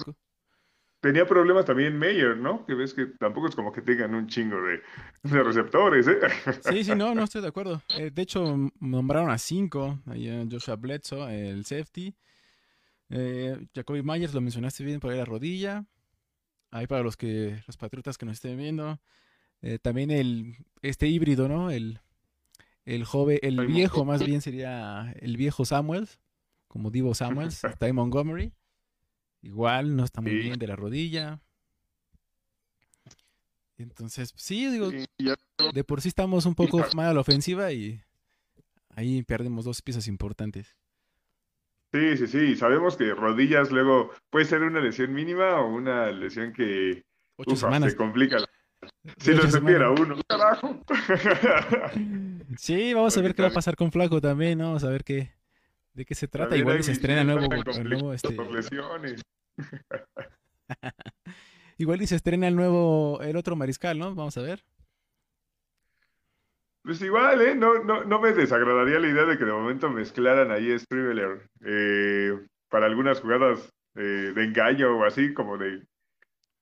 tenía 1.03 1.27
problemas 1.27 1.65
también 1.65 1.99
Meyer, 1.99 2.37
¿no? 2.37 2.65
Que 2.65 2.75
ves 2.75 2.95
que 2.95 3.07
tampoco 3.07 3.49
es 3.49 3.57
como 3.57 3.73
que 3.73 3.83
tengan 3.83 4.15
un 4.15 4.29
chingo 4.29 4.57
de, 4.63 4.81
de 5.25 5.43
receptores, 5.43 6.07
¿eh? 6.07 6.19
Sí, 6.63 6.85
sí, 6.85 6.95
no, 6.95 7.13
no 7.13 7.25
estoy 7.25 7.43
de 7.43 7.49
acuerdo. 7.49 7.83
Eh, 7.99 8.13
de 8.15 8.23
hecho, 8.23 8.57
nombraron 8.79 9.29
a 9.29 9.37
cinco, 9.37 9.99
ahí 10.07 10.31
a 10.31 10.47
Joshua 10.49 10.77
Bledsoe, 10.77 11.51
el 11.51 11.65
safety. 11.65 12.15
Eh, 13.11 13.67
Jacoby 13.75 14.03
Myers, 14.03 14.33
lo 14.33 14.41
mencionaste 14.41 14.85
bien, 14.85 15.01
por 15.01 15.11
ahí 15.11 15.19
la 15.19 15.25
rodilla. 15.25 15.85
Ahí 16.71 16.87
para 16.87 17.03
los 17.03 17.17
que, 17.17 17.61
los 17.67 17.77
patriotas 17.77 18.17
que 18.17 18.25
nos 18.25 18.35
estén 18.35 18.57
viendo. 18.57 19.01
Eh, 19.61 19.81
también 19.81 20.13
el, 20.13 20.55
este 20.83 21.09
híbrido, 21.09 21.49
¿no? 21.49 21.73
El, 21.73 21.99
el 22.85 23.05
joven, 23.05 23.41
el 23.43 23.67
viejo 23.67 24.05
más 24.05 24.25
bien 24.25 24.41
sería 24.41 25.13
el 25.19 25.37
viejo 25.37 25.65
Samuels, 25.65 26.21
como 26.69 26.93
Divo 26.93 27.15
Samuels, 27.15 27.61
Ty 27.81 27.93
Montgomery. 27.93 28.53
Igual 29.43 29.97
no 29.97 30.05
está 30.05 30.21
muy 30.21 30.33
Sí, 30.33 30.39
bien 30.39 30.59
de 30.59 30.67
la 30.67 30.77
rodilla. 30.77 31.41
Entonces, 33.79 34.33
sí, 34.37 34.71
digo, 34.71 34.91
ya- 35.19 35.35
de 35.73 35.85
por 35.85 36.01
sí 36.01 36.09
estamos 36.09 36.47
un 36.47 36.55
poco 36.55 36.85
mal 36.95 37.09
a 37.09 37.15
la 37.15 37.21
ofensiva 37.21 37.73
y 37.73 38.01
ahí 38.91 39.23
perdemos 39.23 39.65
dos 39.65 39.83
piezas 39.83 40.07
importantes. 40.07 40.77
Sí, 41.93 42.17
sí, 42.17 42.27
sí. 42.27 42.57
Sabemos 42.57 42.97
que 42.97 43.13
rodillas 43.15 43.71
luego 43.71 44.11
puede 44.31 44.45
ser 44.47 44.63
una 44.63 44.81
lesión 44.81 45.13
mínima 45.13 45.61
o 45.61 45.75
una 45.75 46.11
lesión 46.11 46.53
que, 46.53 47.05
Ocho 47.37 47.53
ufa, 47.53 47.67
semanas. 47.67 47.93
se 47.93 47.97
complica. 47.99 48.39
Si 49.19 49.33
lo 49.33 49.51
supiera 49.51 49.91
uno, 49.91 50.17
carajo. 50.29 50.81
Sí, 52.57 52.95
vamos 52.95 53.17
a 53.17 53.21
ver 53.21 53.35
qué 53.35 53.43
va 53.43 53.49
a 53.49 53.53
pasar 53.53 53.77
con 53.77 53.91
Flaco 53.93 54.21
también, 54.21 54.59
¿no? 54.59 54.65
Vamos 54.69 54.85
a 54.85 54.89
ver 54.91 55.05
qué, 55.05 55.33
de 55.95 56.05
qué 56.05 56.15
se 56.15 56.29
trata. 56.29 56.57
Igual 56.57 56.81
y 56.81 56.83
se 56.83 56.93
estrena 56.93 57.25
nuevo, 57.25 57.43
el 57.53 57.85
nuevo 57.85 58.07
por 58.07 58.15
este, 58.15 58.37
lesiones. 58.53 59.23
Igual 61.79 62.03
y 62.03 62.07
se 62.07 62.17
estrena 62.17 62.49
el 62.49 62.57
nuevo, 62.57 63.21
el 63.23 63.37
otro 63.37 63.57
mariscal, 63.57 63.99
¿no? 63.99 64.15
Vamos 64.15 64.37
a 64.37 64.43
ver. 64.43 64.63
Pues 66.83 67.01
igual, 67.01 67.41
¿eh? 67.43 67.55
No, 67.55 67.83
no, 67.83 68.05
no 68.05 68.21
me 68.21 68.33
desagradaría 68.33 68.99
la 68.99 69.09
idea 69.09 69.25
de 69.25 69.39
que 69.39 69.45
de 69.45 69.53
momento 69.53 69.89
mezclaran 69.89 70.51
ahí 70.51 70.77
Scribbler 70.79 71.49
eh, 71.65 72.33
para 72.69 72.87
algunas 72.87 73.21
jugadas 73.21 73.73
eh, 73.95 74.33
de 74.35 74.45
engaño 74.45 74.99
o 74.99 75.05
así, 75.05 75.33
como 75.33 75.59
de 75.59 75.83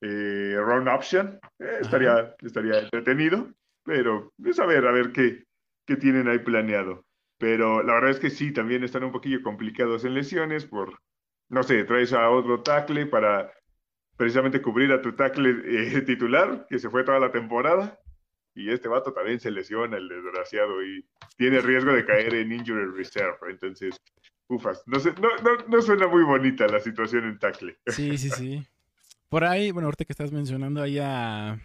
eh, 0.03 0.57
run 0.59 0.89
option. 0.89 1.39
Eh, 1.59 1.79
estaría, 1.81 2.35
estaría 2.41 2.81
entretenido, 2.81 3.49
pero 3.85 4.33
es 4.45 4.59
a 4.59 4.67
ver, 4.67 4.87
a 4.87 4.93
ver 4.93 5.13
qué, 5.13 5.45
qué 5.87 5.97
tienen 5.97 6.29
ahí 6.29 6.41
planeado. 6.41 7.05
Pero 7.41 7.83
la 7.83 7.95
verdad 7.95 8.11
es 8.11 8.21
que 8.21 8.29
sí, 8.29 8.53
también 8.53 8.85
están 8.85 9.03
un 9.03 9.13
poquillo 9.13 9.43
complicados 9.43 10.05
en 10.05 10.13
lesiones 10.13 10.67
por, 10.67 11.01
no 11.49 11.63
sé, 11.63 11.85
traes 11.85 12.13
a 12.13 12.29
otro 12.29 12.63
tackle 12.63 13.07
para 13.07 13.51
precisamente 14.19 14.61
cubrir 14.61 14.93
a 14.93 15.01
tu 15.01 15.13
tackle 15.13 15.63
eh, 15.65 16.03
titular, 16.03 16.67
que 16.69 16.79
se 16.79 16.91
fue 16.91 17.03
toda 17.03 17.19
la 17.19 17.33
temporada 17.33 17.99
y 18.55 18.71
este 18.71 18.89
vato 18.89 19.15
también 19.15 19.41
se 19.41 19.51
lesiona, 19.51 19.97
el 19.97 20.07
desgraciado, 20.07 20.85
y 20.85 21.03
tiene 21.39 21.61
riesgo 21.61 21.93
de 21.93 22.05
caer 22.05 22.35
en 22.35 22.53
injury 22.53 22.85
reserve. 22.95 23.39
Entonces, 23.49 23.97
ufas, 24.47 24.83
no, 24.85 25.01
sé, 25.01 25.15
no, 25.15 25.29
no, 25.43 25.65
no 25.67 25.81
suena 25.81 26.09
muy 26.09 26.25
bonita 26.25 26.67
la 26.67 26.81
situación 26.81 27.25
en 27.25 27.39
tackle. 27.39 27.79
Sí, 27.87 28.19
sí, 28.19 28.29
sí. 28.29 28.67
Por 29.31 29.45
ahí, 29.45 29.71
bueno, 29.71 29.87
ahorita 29.87 30.05
que 30.05 30.13
estás 30.13 30.31
mencionando 30.31 30.83
ahí 30.83 30.99
a, 30.99 31.59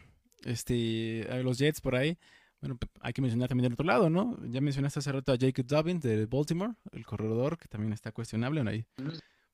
este, 0.46 1.28
a 1.30 1.36
los 1.40 1.58
Jets 1.58 1.82
por 1.82 1.96
ahí, 1.96 2.18
bueno, 2.62 2.78
hay 3.02 3.14
que 3.14 3.22
mencionar 3.22 3.50
también 3.50 3.66
del 3.66 3.74
otro 3.74 3.86
lado, 3.86 4.10
¿no? 4.10 4.38
Ya 4.48 4.62
mencionaste 4.62 5.00
hace 5.00 5.12
rato 5.12 5.32
a 5.32 5.38
Jacob 5.38 5.66
Dobbins 5.66 6.02
de 6.02 6.26
Baltimore, 6.26 6.74
el 6.92 7.06
corredor, 7.06 7.58
que 7.58 7.68
también 7.68 7.94
está 7.94 8.12
cuestionable, 8.12 8.64
¿no? 8.64 8.72
Ahí, 8.72 8.86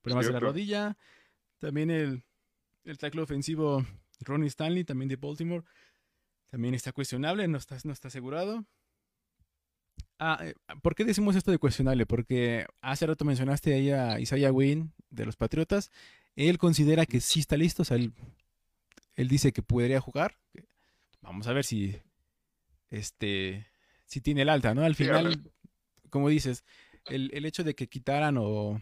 problemas 0.01 0.27
de 0.27 0.33
la 0.33 0.39
rodilla. 0.39 0.97
También 1.59 1.91
el, 1.91 2.23
el 2.85 2.97
tackle 2.97 3.21
ofensivo 3.21 3.85
Ronnie 4.21 4.47
Stanley, 4.47 4.83
también 4.83 5.09
de 5.09 5.15
Baltimore. 5.15 5.63
También 6.49 6.73
está 6.73 6.91
cuestionable, 6.91 7.47
no 7.47 7.57
está, 7.57 7.77
no 7.83 7.93
está 7.93 8.09
asegurado. 8.09 8.65
Ah, 10.19 10.37
eh, 10.41 10.53
¿por 10.81 10.95
qué 10.95 11.03
decimos 11.03 11.35
esto 11.35 11.49
de 11.49 11.57
cuestionable? 11.57 12.05
Porque 12.05 12.65
hace 12.81 13.07
rato 13.07 13.25
mencionaste 13.25 13.73
ahí 13.73 13.89
a 13.91 14.19
Isaiah 14.19 14.51
Wynn 14.51 14.93
de 15.09 15.25
los 15.25 15.35
Patriotas. 15.35 15.91
Él 16.35 16.57
considera 16.57 17.05
que 17.05 17.21
sí 17.21 17.39
está 17.39 17.57
listo, 17.57 17.81
o 17.81 17.85
sea, 17.85 17.97
él, 17.97 18.13
dice 19.15 19.51
que 19.51 19.63
podría 19.63 19.99
jugar. 19.99 20.37
Vamos 21.21 21.47
a 21.47 21.53
ver 21.53 21.65
si 21.65 21.99
este 22.91 23.67
si 24.05 24.21
tiene 24.21 24.43
el 24.43 24.49
alta, 24.49 24.75
¿no? 24.75 24.83
Al 24.83 24.95
final, 24.95 25.51
como 26.09 26.29
dices, 26.29 26.63
el, 27.05 27.31
el, 27.33 27.45
hecho 27.45 27.63
de 27.63 27.75
que 27.75 27.87
quitaran 27.87 28.37
o 28.37 28.79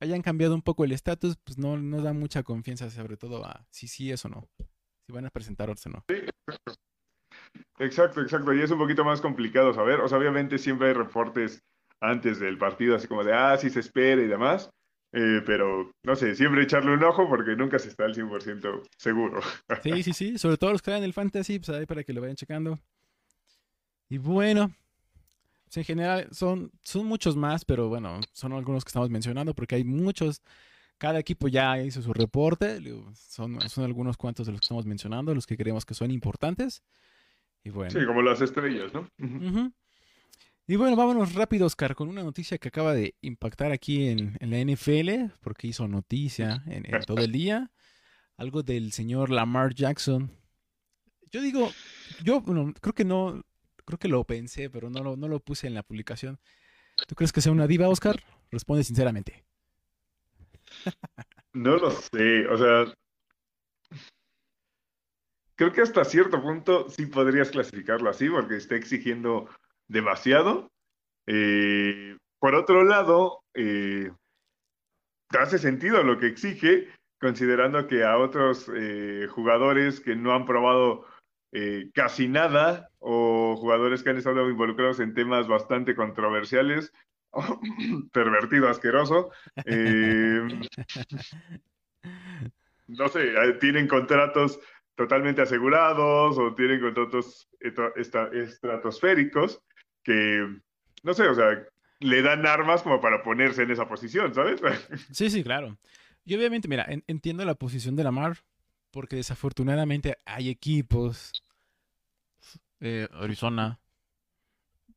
hayan 0.00 0.22
cambiado 0.22 0.54
un 0.54 0.62
poco 0.62 0.84
el 0.84 0.92
estatus, 0.92 1.36
pues 1.44 1.58
no 1.58 1.76
nos 1.76 2.02
da 2.04 2.12
mucha 2.12 2.42
confianza, 2.42 2.88
sobre 2.88 3.16
todo 3.16 3.44
a 3.44 3.66
si 3.70 3.88
sí 3.88 4.10
es 4.10 4.24
o 4.24 4.28
no 4.28 4.48
si 5.06 5.12
van 5.12 5.26
a 5.26 5.30
presentar 5.30 5.70
o 5.70 5.74
no. 5.88 6.04
Sí, 6.08 6.16
exacto. 7.78 8.20
exacto, 8.20 8.52
Y 8.52 8.60
es 8.60 8.70
un 8.70 8.78
poquito 8.78 9.04
más 9.04 9.20
complicado 9.20 9.72
saber. 9.72 10.00
O 10.00 10.08
sea, 10.08 10.18
obviamente 10.18 10.58
siempre 10.58 10.88
hay 10.88 10.94
reportes 10.94 11.64
antes 12.00 12.40
del 12.40 12.58
partido, 12.58 12.96
así 12.96 13.06
como 13.06 13.24
de, 13.24 13.32
ah, 13.32 13.56
sí 13.56 13.70
se 13.70 13.80
espera 13.80 14.20
y 14.20 14.26
demás. 14.26 14.70
Eh, 15.18 15.40
pero, 15.46 15.90
no 16.02 16.14
sé, 16.14 16.34
siempre 16.34 16.62
echarle 16.62 16.92
un 16.92 17.02
ojo 17.02 17.26
porque 17.26 17.56
nunca 17.56 17.78
se 17.78 17.88
está 17.88 18.04
al 18.04 18.14
100% 18.14 18.82
seguro. 18.98 19.40
Sí, 19.82 20.02
sí, 20.02 20.12
sí. 20.12 20.38
Sobre 20.38 20.58
todo 20.58 20.72
los 20.72 20.82
que 20.82 20.94
en 20.94 21.04
el 21.04 21.14
fantasy, 21.14 21.58
pues 21.58 21.70
ahí 21.70 21.86
para 21.86 22.04
que 22.04 22.12
lo 22.12 22.20
vayan 22.20 22.36
checando. 22.36 22.78
Y 24.10 24.18
bueno, 24.18 24.70
pues 25.64 25.78
en 25.78 25.84
general 25.84 26.28
son, 26.32 26.70
son 26.82 27.06
muchos 27.06 27.34
más, 27.34 27.64
pero 27.64 27.88
bueno, 27.88 28.20
son 28.32 28.52
algunos 28.52 28.84
que 28.84 28.90
estamos 28.90 29.08
mencionando 29.08 29.54
porque 29.54 29.76
hay 29.76 29.84
muchos 29.84 30.42
cada 30.98 31.18
equipo 31.18 31.48
ya 31.48 31.80
hizo 31.82 32.02
su 32.02 32.12
reporte. 32.12 32.80
Son, 33.14 33.58
son 33.70 33.84
algunos 33.84 34.18
cuantos 34.18 34.46
de 34.46 34.52
los 34.52 34.60
que 34.60 34.66
estamos 34.66 34.84
mencionando, 34.84 35.34
los 35.34 35.46
que 35.46 35.56
creemos 35.56 35.86
que 35.86 35.94
son 35.94 36.10
importantes. 36.10 36.82
Y 37.64 37.70
bueno. 37.70 37.90
Sí, 37.90 38.04
como 38.04 38.20
las 38.20 38.42
estrellas, 38.42 38.92
¿no? 38.92 39.08
Y 40.68 40.74
bueno, 40.74 40.96
vámonos 40.96 41.34
rápido, 41.34 41.66
Oscar, 41.66 41.94
con 41.94 42.08
una 42.08 42.24
noticia 42.24 42.58
que 42.58 42.68
acaba 42.68 42.92
de 42.92 43.14
impactar 43.20 43.70
aquí 43.70 44.08
en, 44.08 44.36
la 44.40 44.58
NFL, 44.58 45.32
porque 45.40 45.68
hizo 45.68 45.86
noticia 45.86 46.64
en, 46.66 46.84
todo 47.06 47.18
el 47.18 47.30
día. 47.30 47.70
Algo 48.36 48.64
del 48.64 48.92
señor 48.92 49.30
Lamar 49.30 49.74
Jackson. 49.74 50.30
Yo 51.30 51.40
digo, 51.40 51.70
yo 52.24 52.40
bueno, 52.40 52.74
creo 52.80 52.94
que 52.94 53.04
no, 53.04 53.44
creo 53.84 53.98
que 53.98 54.08
lo 54.08 54.24
pensé, 54.24 54.68
pero 54.68 54.90
no 54.90 55.04
lo, 55.04 55.16
no 55.16 55.28
lo 55.28 55.38
puse 55.38 55.68
en 55.68 55.74
la 55.74 55.84
publicación. 55.84 56.40
¿Tú 57.06 57.14
crees 57.14 57.32
que 57.32 57.40
sea 57.40 57.52
una 57.52 57.68
diva, 57.68 57.88
Oscar? 57.88 58.20
Responde 58.50 58.82
sinceramente. 58.82 59.44
No 61.52 61.76
lo 61.76 61.90
sé, 61.90 62.46
o 62.48 62.58
sea, 62.58 62.92
creo 65.54 65.72
que 65.72 65.80
hasta 65.80 66.04
cierto 66.04 66.42
punto 66.42 66.90
sí 66.90 67.06
podrías 67.06 67.50
clasificarlo 67.50 68.10
así 68.10 68.28
porque 68.28 68.56
está 68.56 68.76
exigiendo 68.76 69.48
demasiado. 69.88 70.70
Eh, 71.26 72.16
por 72.38 72.54
otro 72.54 72.84
lado, 72.84 73.42
eh, 73.54 74.10
hace 75.30 75.58
sentido 75.58 76.02
lo 76.02 76.18
que 76.18 76.26
exige, 76.26 76.88
considerando 77.20 77.86
que 77.86 78.04
a 78.04 78.16
otros 78.18 78.70
eh, 78.74 79.26
jugadores 79.30 80.00
que 80.00 80.16
no 80.16 80.32
han 80.34 80.46
probado 80.46 81.06
casi 81.94 82.28
nada 82.28 82.90
o 82.98 83.56
jugadores 83.56 84.02
que 84.02 84.10
han 84.10 84.18
estado 84.18 84.50
involucrados 84.50 85.00
en 85.00 85.14
temas 85.14 85.48
bastante 85.48 85.94
controversiales, 85.94 86.92
pervertido, 88.12 88.68
asqueroso. 88.68 89.30
No 92.88 93.08
sé, 93.08 93.32
tienen 93.58 93.88
contratos 93.88 94.60
totalmente 94.96 95.40
asegurados 95.40 96.36
o 96.36 96.54
tienen 96.54 96.78
contratos 96.78 97.48
estratosféricos 98.34 99.62
que, 100.06 100.46
no 101.02 101.14
sé, 101.14 101.26
o 101.26 101.34
sea, 101.34 101.66
le 101.98 102.22
dan 102.22 102.46
armas 102.46 102.82
como 102.82 103.00
para 103.00 103.22
ponerse 103.24 103.64
en 103.64 103.72
esa 103.72 103.88
posición, 103.88 104.32
¿sabes? 104.32 104.60
Sí, 105.12 105.28
sí, 105.28 105.42
claro. 105.42 105.76
Y 106.24 106.34
obviamente, 106.36 106.68
mira, 106.68 106.86
entiendo 107.06 107.44
la 107.44 107.56
posición 107.56 107.96
de 107.96 108.04
la 108.04 108.12
Mar, 108.12 108.38
porque 108.92 109.16
desafortunadamente 109.16 110.16
hay 110.24 110.48
equipos, 110.48 111.32
eh, 112.80 113.08
Arizona, 113.12 113.80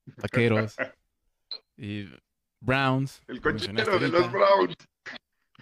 Vaqueros, 0.05 0.75
y 1.77 2.07
Browns. 2.59 3.21
El 3.27 3.41
cochero 3.41 3.99
de 3.99 4.07
los 4.09 4.31
Browns. 4.31 4.75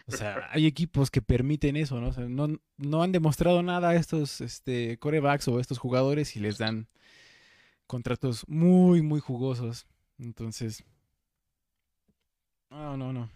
O 0.07 0.11
sea, 0.11 0.47
hay 0.51 0.65
equipos 0.65 1.11
que 1.11 1.21
permiten 1.21 1.75
eso, 1.75 1.99
¿no? 1.99 2.09
O 2.09 2.13
sea, 2.13 2.25
no, 2.29 2.47
no 2.77 3.03
han 3.03 3.11
demostrado 3.11 3.61
nada 3.61 3.89
a 3.89 3.95
estos 3.95 4.39
este, 4.39 4.97
corebacks 4.99 5.47
o 5.49 5.59
estos 5.59 5.79
jugadores 5.79 6.35
y 6.37 6.39
les 6.39 6.57
dan 6.57 6.87
contratos 7.87 8.47
muy, 8.47 9.01
muy 9.01 9.19
jugosos. 9.19 9.87
Entonces, 10.19 10.83
no, 12.69 12.97
no, 12.97 13.13
no. 13.13 13.29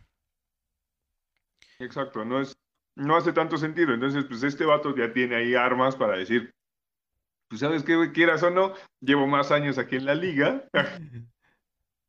Exacto, 1.79 2.23
no 2.25 2.41
es, 2.41 2.55
no 2.95 3.15
hace 3.15 3.33
tanto 3.33 3.57
sentido. 3.57 3.93
Entonces, 3.93 4.25
pues 4.25 4.43
este 4.43 4.65
vato 4.65 4.95
ya 4.95 5.11
tiene 5.13 5.35
ahí 5.35 5.55
armas 5.55 5.95
para 5.95 6.17
decir, 6.17 6.53
pues 7.47 7.61
sabes 7.61 7.83
qué, 7.83 8.11
quieras 8.13 8.43
o 8.43 8.51
no, 8.51 8.73
llevo 8.99 9.27
más 9.27 9.51
años 9.51 9.77
aquí 9.77 9.95
en 9.95 10.05
la 10.05 10.15
liga. 10.15 10.67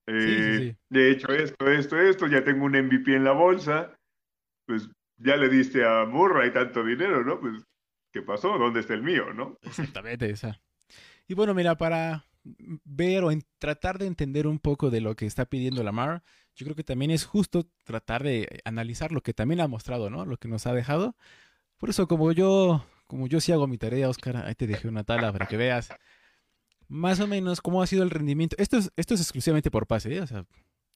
Eh, 0.08 0.74
de 0.90 1.10
hecho, 1.12 1.28
esto, 1.28 1.70
esto, 1.70 1.96
esto, 1.96 2.26
ya 2.26 2.42
tengo 2.42 2.64
un 2.64 2.72
MVP 2.72 3.14
en 3.14 3.22
la 3.22 3.30
bolsa, 3.30 3.96
pues 4.66 4.88
ya 5.16 5.36
le 5.36 5.48
diste 5.48 5.84
a 5.84 6.04
Murray 6.06 6.52
tanto 6.52 6.82
dinero, 6.82 7.22
¿no? 7.22 7.38
Pues, 7.38 7.62
¿qué 8.12 8.20
pasó? 8.20 8.58
¿Dónde 8.58 8.80
está 8.80 8.94
el 8.94 9.04
mío, 9.04 9.32
no? 9.32 9.56
Exactamente, 9.62 10.28
esa. 10.28 10.60
Y 11.28 11.34
bueno, 11.34 11.54
mira, 11.54 11.76
para 11.76 12.24
ver 12.44 13.24
o 13.24 13.30
tratar 13.58 13.98
de 13.98 14.06
entender 14.06 14.46
un 14.46 14.58
poco 14.58 14.90
de 14.90 15.00
lo 15.00 15.14
que 15.14 15.26
está 15.26 15.44
pidiendo 15.44 15.82
Lamar, 15.82 16.22
yo 16.54 16.64
creo 16.64 16.76
que 16.76 16.84
también 16.84 17.10
es 17.10 17.24
justo 17.24 17.68
tratar 17.84 18.22
de 18.22 18.60
analizar 18.64 19.12
lo 19.12 19.22
que 19.22 19.32
también 19.32 19.60
ha 19.60 19.68
mostrado, 19.68 20.10
¿no? 20.10 20.24
Lo 20.26 20.36
que 20.36 20.48
nos 20.48 20.66
ha 20.66 20.72
dejado. 20.72 21.16
Por 21.78 21.90
eso, 21.90 22.06
como 22.06 22.32
yo, 22.32 22.84
como 23.06 23.26
yo 23.26 23.40
sí 23.40 23.52
hago 23.52 23.66
mi 23.66 23.78
tarea, 23.78 24.08
Oscar, 24.08 24.36
ahí 24.36 24.54
te 24.54 24.66
dejé 24.66 24.88
una 24.88 25.04
tabla 25.04 25.32
para 25.32 25.46
que 25.46 25.56
veas 25.56 25.90
más 26.88 27.20
o 27.20 27.26
menos 27.26 27.60
cómo 27.60 27.82
ha 27.82 27.86
sido 27.86 28.02
el 28.02 28.10
rendimiento. 28.10 28.54
Esto 28.58 28.76
es, 28.76 28.92
esto 28.96 29.14
es 29.14 29.20
exclusivamente 29.20 29.70
por 29.70 29.86
pase, 29.86 30.14
¿eh? 30.14 30.20
o 30.20 30.26
sea, 30.26 30.44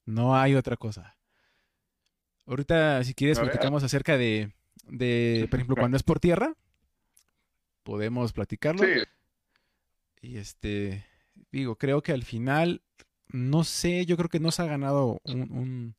no 0.05 0.37
hay 0.37 0.55
otra 0.55 0.77
cosa. 0.77 1.17
Ahorita, 2.47 3.03
si 3.03 3.15
quieres, 3.15 3.41
platicamos 3.41 3.83
acerca 3.83 4.17
de, 4.17 4.53
de, 4.89 5.47
por 5.51 5.59
ejemplo, 5.59 5.77
cuando 5.81 5.97
es 5.97 6.03
por 6.03 6.21
tierra, 6.21 6.55
podemos 7.83 8.33
platicarlo. 8.33 8.85
Sí. 8.85 9.03
Y 10.21 10.37
este, 10.37 11.05
digo, 11.53 11.77
creo 11.77 12.03
que 12.03 12.13
al 12.13 12.23
final, 12.23 12.83
no 13.29 13.65
sé, 13.65 14.07
yo 14.07 14.17
creo 14.17 14.29
que 14.29 14.41
no 14.41 14.51
se 14.51 14.63
ha 14.63 14.67
ganado 14.67 15.21
un, 15.25 15.95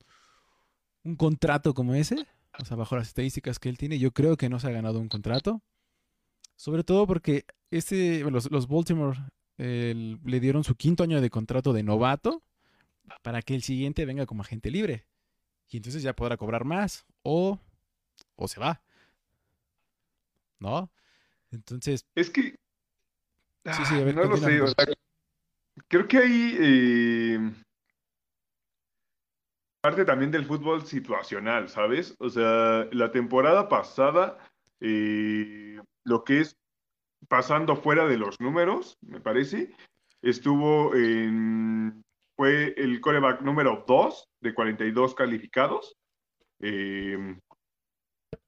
un, 1.03 1.15
contrato 1.15 1.73
como 1.73 1.95
ese, 1.95 2.27
o 2.59 2.65
sea, 2.65 2.77
bajo 2.77 2.95
las 2.95 3.07
estadísticas 3.07 3.59
que 3.59 3.69
él 3.69 3.77
tiene, 3.77 3.99
yo 3.99 4.11
creo 4.11 4.37
que 4.37 4.49
no 4.49 4.59
se 4.59 4.67
ha 4.67 4.71
ganado 4.71 4.99
un 4.99 5.09
contrato. 5.09 5.61
Sobre 6.55 6.83
todo 6.83 7.05
porque 7.05 7.45
este, 7.69 8.19
los, 8.21 8.51
los 8.51 8.67
Baltimore 8.67 9.19
le 9.57 10.39
dieron 10.39 10.63
su 10.63 10.75
quinto 10.75 11.03
año 11.03 11.21
de 11.21 11.29
contrato 11.29 11.73
de 11.73 11.83
novato 11.83 12.43
para 13.21 13.41
que 13.41 13.55
el 13.55 13.63
siguiente 13.63 14.05
venga 14.05 14.25
como 14.25 14.41
agente 14.41 14.71
libre. 14.71 15.05
Y 15.69 15.77
entonces 15.77 16.01
ya 16.01 16.15
podrá 16.15 16.37
cobrar 16.37 16.65
más. 16.65 17.05
O, 17.23 17.59
o 18.35 18.47
se 18.47 18.59
va. 18.59 18.81
¿No? 20.59 20.89
Entonces. 21.51 22.05
Es 22.15 22.29
que. 22.29 22.55
Sí, 23.65 23.85
sí, 23.85 23.95
a 23.95 24.03
ver, 24.03 24.15
no 24.15 24.23
lo 24.23 24.37
sé, 24.37 24.61
o 24.61 24.67
sea, 24.67 24.85
creo 25.87 26.07
que 26.07 26.17
ahí. 26.17 26.57
eh, 26.59 27.51
parte 29.81 30.03
también 30.05 30.31
del 30.31 30.45
fútbol 30.45 30.85
situacional, 30.85 31.69
¿sabes? 31.69 32.15
O 32.19 32.29
sea, 32.29 32.87
la 32.91 33.11
temporada 33.11 33.69
pasada, 33.69 34.37
eh, 34.81 35.79
lo 36.03 36.23
que 36.25 36.41
es 36.41 36.57
pasando 37.29 37.75
fuera 37.75 38.05
de 38.05 38.17
los 38.17 38.39
números, 38.41 38.97
me 39.01 39.21
parece, 39.21 39.71
estuvo 40.21 40.93
en, 40.93 42.03
fue 42.35 42.73
el 42.75 42.99
coreback 42.99 43.41
número 43.41 43.85
2 43.87 44.27
de 44.41 44.53
42 44.53 45.15
calificados, 45.15 45.95
eh, 46.59 47.37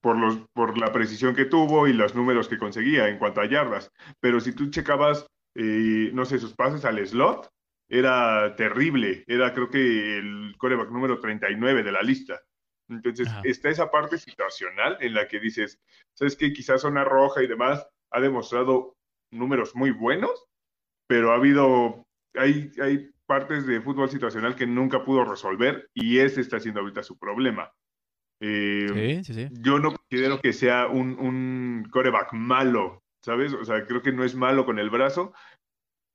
por, 0.01 0.17
los, 0.17 0.39
por 0.53 0.77
la 0.77 0.91
precisión 0.91 1.36
que 1.36 1.45
tuvo 1.45 1.88
y 1.88 1.93
los 1.93 2.15
números 2.15 2.50
que 2.50 2.57
conseguía 2.57 3.07
en 3.07 3.17
cuanto 3.17 3.41
a 3.41 3.45
yardas. 3.45 3.91
Pero 4.19 4.39
si 4.41 4.53
tú 4.53 4.69
checabas, 4.69 5.25
eh, 5.56 6.12
no 6.13 6.25
sé, 6.25 6.39
sus 6.39 6.53
pases 6.53 6.86
al 6.86 7.06
slot, 7.06 7.50
era 7.89 8.56
terrible. 8.56 9.24
Era 9.27 9.53
creo 9.53 9.70
que 9.70 10.18
el 10.18 10.56
coreback 10.58 10.91
número 10.91 11.20
39 11.20 11.84
de 11.84 11.91
la 11.91 12.01
lista. 12.01 12.39
Entonces, 12.88 13.27
Ajá. 13.27 13.41
está 13.44 13.70
esa 13.70 13.91
parte 13.91 14.18
situacional 14.18 14.98
en 15.00 15.13
la 15.13 15.27
que 15.27 15.39
dices, 15.39 15.79
¿sabes 16.13 16.36
qué? 16.36 16.53
Quizás 16.53 16.82
zona 16.82 17.03
roja 17.03 17.44
y 17.44 17.48
demás 17.48 17.88
ha 18.12 18.20
demostrado 18.20 18.96
números 19.32 19.75
muy 19.75 19.91
buenos, 19.91 20.46
pero 21.08 21.32
ha 21.32 21.36
habido, 21.36 22.08
hay, 22.34 22.72
hay 22.82 23.12
partes 23.27 23.68
de 23.68 23.82
fútbol 23.82 24.10
situacional 24.10 24.56
que 24.56 24.65
nunca 24.65 25.03
pudo 25.03 25.24
resolver 25.24 25.88
y 25.94 26.18
ese 26.18 26.41
está 26.41 26.60
siendo 26.60 26.79
ahorita 26.82 27.03
su 27.03 27.18
problema. 27.18 27.72
Eh, 28.41 29.22
Sí, 29.24 29.24
sí, 29.24 29.34
sí. 29.34 29.50
yo 29.62 29.79
no 29.79 29.94
considero 29.94 30.39
que 30.41 30.53
sea 30.53 30.88
un, 30.88 31.20
un 31.20 31.88
coreback 31.91 32.34
malo, 32.34 33.03
¿sabes? 33.22 33.54
O 33.54 33.66
sea, 33.66 33.86
creo 33.86 34.02
que 34.02 34.12
no 34.12 34.24
es 34.24 34.36
malo 34.36 34.66
con 34.66 34.80
el 34.80 34.90
brazo, 34.90 35.34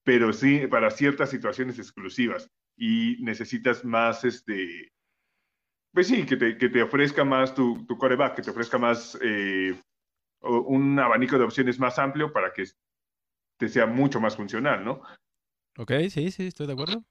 pero 0.04 0.32
sí 0.32 0.66
para 0.66 0.90
ciertas 0.90 1.30
situaciones 1.30 1.78
exclusivas 1.78 2.50
y 2.76 3.16
necesitas 3.20 3.84
más, 3.84 4.24
este, 4.24 4.92
pues 5.92 6.08
sí, 6.08 6.26
que 6.26 6.36
te, 6.36 6.58
que 6.58 6.68
te 6.68 6.82
ofrezca 6.82 7.24
más 7.24 7.54
tu, 7.54 7.86
tu 7.86 7.96
coreback, 7.96 8.36
que 8.36 8.42
te 8.42 8.50
ofrezca 8.50 8.78
más, 8.78 9.18
eh, 9.22 9.78
un 10.40 10.98
abanico 10.98 11.38
de 11.38 11.44
opciones 11.44 11.78
más 11.78 11.98
amplio 11.98 12.32
para 12.32 12.52
que 12.52 12.64
te 13.56 13.68
sea 13.68 13.86
mucho 13.86 14.20
más 14.20 14.36
funcional, 14.36 14.84
¿no? 14.84 15.00
Ok, 15.78 15.92
sí, 16.10 16.30
sí, 16.30 16.46
estoy 16.46 16.66
de 16.66 16.72
acuerdo. 16.72 17.04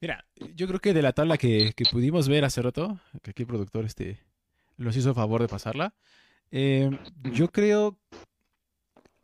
Mira, 0.00 0.24
yo 0.54 0.66
creo 0.68 0.80
que 0.80 0.94
de 0.94 1.02
la 1.02 1.12
tabla 1.12 1.38
que, 1.38 1.72
que 1.74 1.84
pudimos 1.90 2.28
ver 2.28 2.44
hace 2.44 2.62
rato, 2.62 3.00
que 3.22 3.30
aquí 3.30 3.42
el 3.42 3.48
productor 3.48 3.84
este, 3.84 4.20
nos 4.76 4.96
hizo 4.96 5.14
favor 5.14 5.40
de 5.40 5.48
pasarla, 5.48 5.94
eh, 6.50 6.90
yo 7.32 7.48
creo 7.48 7.98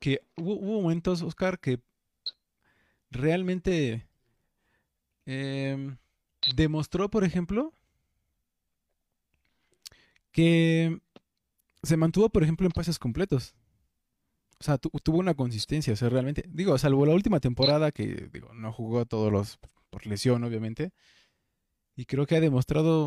que 0.05 0.21
hubo, 0.37 0.83
momentos, 0.83 1.23
Oscar, 1.23 1.59
que 1.59 1.81
realmente 3.11 4.07
em, 5.25 5.97
demostró, 6.55 7.09
por 7.09 7.25
ejemplo, 7.25 7.73
que 10.31 11.01
se 11.83 11.97
mantuvo, 11.97 12.29
por 12.29 12.43
ejemplo, 12.43 12.67
en 12.67 12.73
pases 12.73 12.99
completos. 12.99 13.55
O 14.61 14.65
sea, 14.65 14.77
tu- 14.77 14.91
tuvo 15.03 15.21
una 15.21 15.33
consistencia, 15.33 15.95
o 15.95 15.97
sea, 15.97 16.11
realmente. 16.11 16.45
Digo, 16.49 16.77
salvo 16.77 17.07
la 17.07 17.15
última 17.15 17.41
temporada 17.41 17.91
que, 17.91 18.29
digo, 18.31 18.53
no 18.53 18.75
jugó 18.75 19.07
todos 19.07 19.33
los 19.33 19.59
por 19.89 20.07
lesión, 20.07 20.45
obviamente. 20.45 20.91
Y 21.97 22.05
creo 22.05 22.27
que 22.27 22.37
ha 22.37 22.41
demostrado, 22.41 23.07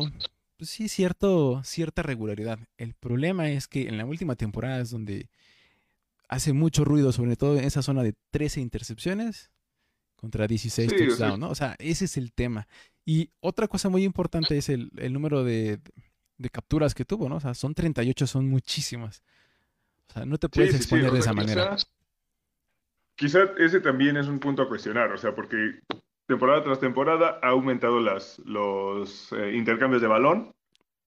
pues 0.56 0.68
sí, 0.68 0.88
cierto, 0.88 1.62
cierta 1.62 2.02
regularidad. 2.02 2.58
El 2.76 2.94
problema 2.94 3.50
es 3.50 3.68
que 3.68 3.86
en 3.86 3.98
la 3.98 4.04
última 4.04 4.34
temporada 4.34 4.80
es 4.80 4.90
donde 4.90 5.28
hace 6.28 6.52
mucho 6.52 6.84
ruido, 6.84 7.12
sobre 7.12 7.36
todo 7.36 7.58
en 7.58 7.64
esa 7.64 7.82
zona 7.82 8.02
de 8.02 8.14
13 8.30 8.60
intercepciones 8.60 9.50
contra 10.16 10.46
16 10.46 10.90
Sí, 10.90 10.96
touchdowns, 10.96 11.38
¿no? 11.38 11.50
O 11.50 11.54
sea, 11.54 11.76
ese 11.78 12.06
es 12.06 12.16
el 12.16 12.32
tema. 12.32 12.68
Y 13.04 13.30
otra 13.40 13.68
cosa 13.68 13.88
muy 13.88 14.04
importante 14.04 14.58
es 14.58 14.68
el, 14.68 14.90
el 14.98 15.12
número 15.12 15.44
de, 15.44 15.80
de 16.38 16.50
capturas 16.50 16.94
que 16.94 17.04
tuvo, 17.04 17.28
¿no? 17.28 17.36
O 17.36 17.40
sea, 17.40 17.54
son 17.54 17.74
38, 17.74 18.26
son 18.26 18.48
muchísimas. 18.48 19.22
O 20.10 20.12
sea, 20.14 20.26
no 20.26 20.38
te 20.38 20.48
puedes 20.48 20.70
Sí, 20.72 20.76
exponer 20.76 21.12
de 21.12 21.18
esa 21.20 21.32
manera. 21.32 21.76
quizá- 21.76 21.86
Quizá 23.16 23.40
ese 23.58 23.80
también 23.80 24.16
es 24.16 24.28
un 24.28 24.38
punto 24.38 24.62
a 24.62 24.68
cuestionar, 24.68 25.10
o 25.12 25.18
sea, 25.18 25.34
porque 25.34 25.80
temporada 26.26 26.62
tras 26.62 26.78
temporada 26.78 27.40
ha 27.42 27.48
aumentado 27.48 28.00
las, 28.00 28.38
los 28.44 29.32
eh, 29.32 29.56
intercambios 29.56 30.00
de 30.02 30.08
balón. 30.08 30.52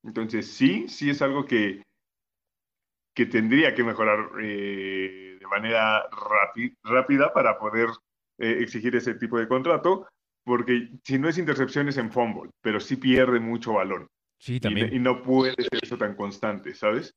Entonces, 0.04 0.48
sí, 0.48 0.88
sí 0.90 1.10
es 1.10 1.22
algo 1.22 1.46
que, 1.46 1.84
que 3.14 3.26
tendría 3.26 3.74
que 3.76 3.84
mejorar 3.84 4.30
eh, 4.42 5.38
de 5.40 5.48
manera 5.48 6.04
rápida 6.84 7.34
para 7.34 7.58
poder 7.58 7.90
eh, 8.40 8.58
exigir 8.62 8.96
ese 8.96 9.16
tipo 9.16 9.38
de 9.38 9.48
contrato, 9.48 10.08
porque 10.44 10.90
si 11.04 11.20
no 11.20 11.30
es 11.30 11.38
intercepciones 11.38 11.98
en 11.98 12.12
fumble, 12.12 12.52
pero 12.62 12.80
sí 12.80 12.96
pierde 12.96 13.40
mucho 13.40 13.74
balón. 13.74 14.08
Sí, 14.40 14.56
Y, 14.56 14.60
también. 14.60 14.94
y 14.94 15.00
no 15.00 15.22
puede 15.22 15.54
ser 15.56 15.80
eso 15.82 15.98
tan 15.98 16.16
constante, 16.16 16.74
¿sabes? 16.74 17.14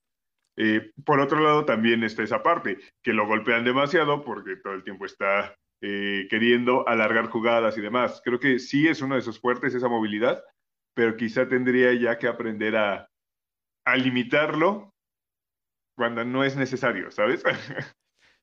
Eh, 0.56 0.92
por 1.04 1.20
otro 1.20 1.40
lado, 1.40 1.64
también 1.64 2.04
está 2.04 2.22
esa 2.22 2.42
parte, 2.42 2.78
que 3.02 3.12
lo 3.12 3.26
golpean 3.26 3.64
demasiado 3.64 4.24
porque 4.24 4.56
todo 4.56 4.74
el 4.74 4.84
tiempo 4.84 5.06
está 5.06 5.56
eh, 5.80 6.26
queriendo 6.30 6.86
alargar 6.88 7.28
jugadas 7.28 7.76
y 7.76 7.80
demás. 7.80 8.20
Creo 8.24 8.38
que 8.38 8.58
sí 8.58 8.86
es 8.86 9.02
uno 9.02 9.16
de 9.16 9.22
sus 9.22 9.40
fuertes 9.40 9.74
esa 9.74 9.88
movilidad, 9.88 10.42
pero 10.94 11.16
quizá 11.16 11.48
tendría 11.48 11.92
ya 11.94 12.18
que 12.18 12.28
aprender 12.28 12.76
a, 12.76 13.08
a 13.84 13.96
limitarlo 13.96 14.93
cuando 15.94 16.24
no 16.24 16.44
es 16.44 16.56
necesario, 16.56 17.10
¿sabes? 17.10 17.42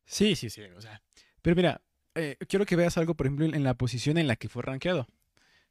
Sí, 0.05 0.35
sí, 0.35 0.49
sí. 0.49 0.61
O 0.75 0.81
sea, 0.81 1.01
pero 1.41 1.55
mira, 1.55 1.81
eh, 2.15 2.35
quiero 2.49 2.65
que 2.65 2.75
veas 2.75 2.97
algo, 2.97 3.15
por 3.15 3.27
ejemplo, 3.27 3.45
en 3.45 3.63
la 3.63 3.75
posición 3.75 4.17
en 4.17 4.27
la 4.27 4.35
que 4.35 4.49
fue 4.49 4.61
rankeado. 4.63 5.07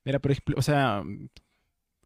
Mira, 0.04 0.18
por 0.18 0.30
ejemplo, 0.30 0.56
o 0.58 0.62
sea, 0.62 1.02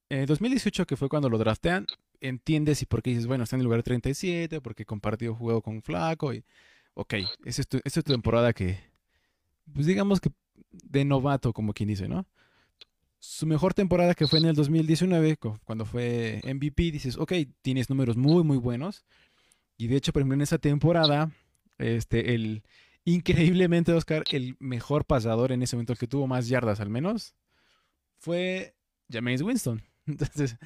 en 0.08 0.26
2018, 0.26 0.87
que 0.87 0.96
fue 0.96 1.08
cuando 1.08 1.28
lo 1.28 1.38
draftean, 1.38 1.87
entiendes 2.20 2.82
y 2.82 2.87
por 2.87 3.02
qué 3.02 3.10
dices, 3.10 3.26
bueno, 3.26 3.44
está 3.44 3.56
en 3.56 3.60
el 3.60 3.64
lugar 3.64 3.82
37, 3.82 4.60
porque 4.60 4.84
compartió 4.84 5.34
juego 5.34 5.62
con 5.62 5.82
Flaco 5.82 6.32
y, 6.34 6.44
ok, 6.94 7.14
esa 7.44 7.62
es 7.62 7.68
tu, 7.68 7.76
esa 7.84 8.00
es 8.00 8.04
tu 8.04 8.12
temporada 8.12 8.52
que, 8.52 8.78
pues 9.72 9.87
digamos 9.87 10.20
que 10.20 10.30
de 10.72 11.04
novato, 11.04 11.52
como 11.52 11.72
quien 11.72 11.88
dice, 11.88 12.08
¿no? 12.08 12.26
Su 13.20 13.46
mejor 13.46 13.72
temporada 13.72 14.14
que 14.14 14.26
fue 14.26 14.38
en 14.38 14.44
el 14.46 14.54
2019, 14.54 15.37
cu- 15.38 15.58
cuando 15.64 15.87
fue 15.87 16.40
MVP, 16.44 16.90
dices, 16.90 17.16
ok, 17.16 17.32
tienes 17.62 17.88
números 17.88 18.16
muy, 18.16 18.44
muy 18.44 18.58
buenos. 18.58 19.04
Y 19.76 19.88
de 19.88 19.96
hecho, 19.96 20.12
por 20.12 20.20
ejemplo, 20.20 20.34
en 20.34 20.42
esa 20.42 20.58
temporada, 20.58 21.30
este, 21.78 22.34
el 22.34 22.62
increíblemente, 23.04 23.92
Oscar, 23.92 24.24
el 24.30 24.56
mejor 24.60 25.04
pasador 25.04 25.52
en 25.52 25.62
ese 25.62 25.76
momento, 25.76 25.92
el 25.92 25.98
que 25.98 26.06
tuvo 26.06 26.26
más 26.26 26.48
yardas 26.48 26.80
al 26.80 26.90
menos, 26.90 27.34
fue 28.18 28.74
Jameis 29.10 29.42
Winston. 29.42 29.82
Entonces, 30.06 30.56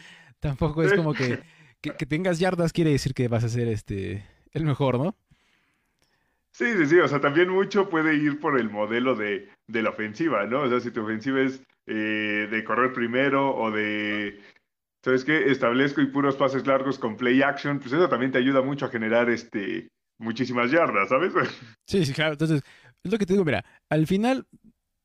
tampoco 0.41 0.83
es 0.83 0.95
como 0.95 1.15
que, 1.15 1.41
que, 1.81 1.91
que 1.91 2.07
tengas 2.07 2.39
yardas 2.39 2.73
quiere 2.73 2.91
decir 2.91 3.15
que 3.15 3.29
vas 3.29 3.45
a 3.45 3.49
ser 3.49 3.69
este 3.69 4.25
el 4.53 4.65
mejor, 4.65 4.99
¿no? 4.99 5.17
Sí, 6.53 6.67
sí, 6.77 6.87
sí, 6.87 6.99
o 6.99 7.07
sea, 7.07 7.21
también 7.21 7.51
mucho 7.51 7.89
puede 7.89 8.17
ir 8.17 8.41
por 8.41 8.59
el 8.59 8.71
modelo 8.71 9.15
de, 9.15 9.49
de 9.69 9.83
la 9.83 9.91
ofensiva, 9.91 10.45
¿no? 10.47 10.63
O 10.63 10.69
sea, 10.69 10.81
si 10.81 10.91
tu 10.91 11.03
ofensiva 11.03 11.41
es 11.41 11.63
eh, 11.87 12.49
de 12.51 12.65
correr 12.65 12.93
primero 12.93 13.55
o 13.55 13.71
de, 13.71 14.41
¿sabes 15.03 15.25
qué? 15.25 15.51
Establezco 15.51 16.01
y 16.01 16.07
puros 16.07 16.37
pases 16.37 16.67
largos 16.67 16.99
con 16.99 17.17
play 17.17 17.43
action, 17.43 17.79
pues 17.79 17.93
eso 17.93 18.09
también 18.09 18.33
te 18.33 18.39
ayuda 18.39 18.63
mucho 18.63 18.87
a 18.87 18.91
generar 18.91 19.29
este, 19.31 19.89
muchísimas 20.19 20.71
yardas, 20.71 21.09
¿sabes? 21.09 21.33
Sí, 21.87 22.05
sí, 22.05 22.13
claro. 22.13 22.33
Entonces, 22.33 22.63
es 23.03 23.11
lo 23.13 23.17
que 23.19 23.25
te 23.27 23.33
digo, 23.33 23.45
mira, 23.45 23.65
al 23.89 24.07
final, 24.07 24.47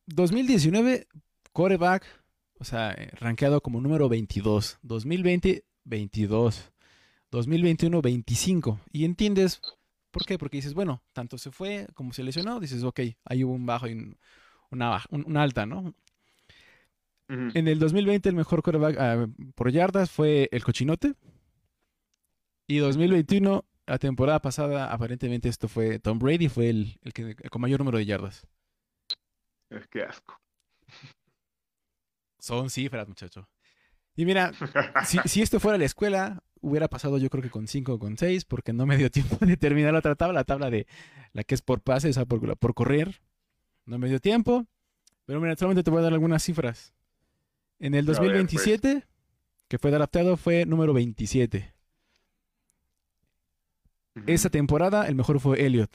2019, 0.08 1.08
quarterback, 1.52 2.04
o 2.60 2.64
sea, 2.66 2.92
eh, 2.92 3.10
rankeado 3.20 3.62
como 3.62 3.82
número 3.82 4.10
22. 4.10 4.80
2020, 4.82 5.64
22. 5.86 6.72
2021, 7.32 8.02
25. 8.02 8.80
Y 8.92 9.06
entiendes 9.06 9.62
por 10.12 10.26
qué, 10.26 10.38
porque 10.38 10.58
dices, 10.58 10.74
bueno, 10.74 11.02
tanto 11.14 11.38
se 11.38 11.52
fue 11.52 11.88
como 11.96 12.14
se 12.14 12.24
lesionó, 12.24 12.60
dices, 12.60 12.84
ok, 12.84 13.00
ahí 13.26 13.44
hubo 13.44 13.54
un 13.54 13.66
bajo 13.66 13.88
y 13.88 13.94
un- 13.94 14.18
una, 14.70 14.90
baja- 14.90 15.08
un- 15.12 15.38
alta, 15.38 15.66
¿no? 15.66 15.94
En 17.30 17.68
el 17.68 17.80
2020 17.80 18.30
el 18.30 18.36
mejor 18.36 18.62
quarterback 18.62 18.98
ah, 19.00 19.28
por 19.56 19.72
yardas 19.72 20.12
fue 20.12 20.50
el 20.52 20.64
Cochinote. 20.64 21.14
Y 22.68 22.78
2021, 22.78 23.66
la 23.88 23.98
temporada 23.98 24.40
pasada, 24.42 24.92
aparentemente 24.92 25.50
esto 25.50 25.68
fue 25.68 26.00
Tom 26.00 26.20
Brady, 26.20 26.48
fue 26.48 26.70
el, 26.70 27.00
el 27.02 27.14
que 27.14 27.36
con 27.36 27.62
mayor 27.62 27.80
número 27.80 27.98
de 27.98 28.06
yardas. 28.06 28.48
Es 29.70 29.88
que 29.88 30.04
asco. 30.04 30.40
Son 32.40 32.70
cifras, 32.70 33.08
muchacho. 33.08 33.50
Y 34.16 34.26
mira, 34.26 34.52
si, 35.06 35.18
si 35.26 35.42
esto 35.42 35.60
fuera 35.60 35.78
la 35.78 35.86
escuela, 35.86 36.44
hubiera 36.62 36.88
pasado 36.88 37.18
yo 37.18 37.30
creo 37.30 37.42
que 37.42 37.50
con 37.50 37.68
5 37.68 37.94
o 37.94 38.00
con 38.00 38.18
6, 38.18 38.46
porque 38.46 38.74
no 38.74 38.86
me 38.86 38.98
dio 38.98 39.10
tiempo 39.12 39.38
de 39.46 39.58
terminar 39.58 39.94
la 39.94 40.00
otra 40.00 40.16
tabla, 40.16 40.34
la 40.34 40.44
tabla 40.44 40.70
de 40.70 40.88
la 41.34 41.44
que 41.44 41.56
es 41.56 41.62
por 41.62 41.82
pase, 41.82 42.10
o 42.10 42.14
sea, 42.14 42.26
por, 42.26 42.58
por 42.58 42.74
correr. 42.74 43.22
No 43.86 43.98
me 43.98 44.08
dio 44.08 44.20
tiempo. 44.20 44.66
Pero 45.26 45.40
mira, 45.42 45.56
solamente 45.56 45.84
te 45.84 45.92
voy 45.92 46.00
a 46.00 46.04
dar 46.04 46.14
algunas 46.14 46.44
cifras. 46.44 46.94
En 47.84 47.96
el 47.96 48.06
A 48.06 48.12
ver, 48.12 48.16
pues. 48.16 48.18
2027, 48.18 49.06
que 49.68 49.78
fue 49.78 49.94
adaptado, 49.94 50.38
fue 50.38 50.66
número 50.66 50.94
27. 50.94 51.74
Esa 54.26 54.50
temporada 54.50 55.06
el 55.06 55.16
mejor 55.16 55.42
fue 55.42 55.66
Elliot. 55.66 55.92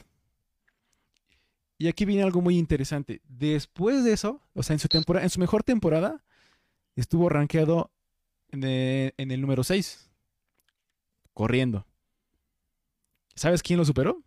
Y 1.79 1.89
aquí 1.89 2.05
viene 2.05 2.25
algo 2.25 2.43
muy 2.43 2.59
interesante. 2.59 3.23
Después 3.27 4.05
de 4.05 4.13
eso, 4.13 4.43
o 4.53 4.63
sea, 4.63 4.75
en 4.75 4.81
su, 4.81 4.89
temporada, 4.89 5.25
en 5.25 5.31
su 5.31 5.41
mejor 5.41 5.63
temporada, 5.63 6.23
estuvo 6.95 7.31
rankeado 7.31 7.91
en 8.51 8.65
el, 8.65 9.15
en 9.17 9.31
el 9.31 9.41
número 9.41 9.65
6, 9.65 10.11
corriendo. 11.33 11.87
¿Sabes 13.35 13.63
quién 13.63 13.79
lo 13.79 13.87
superó? 13.87 14.23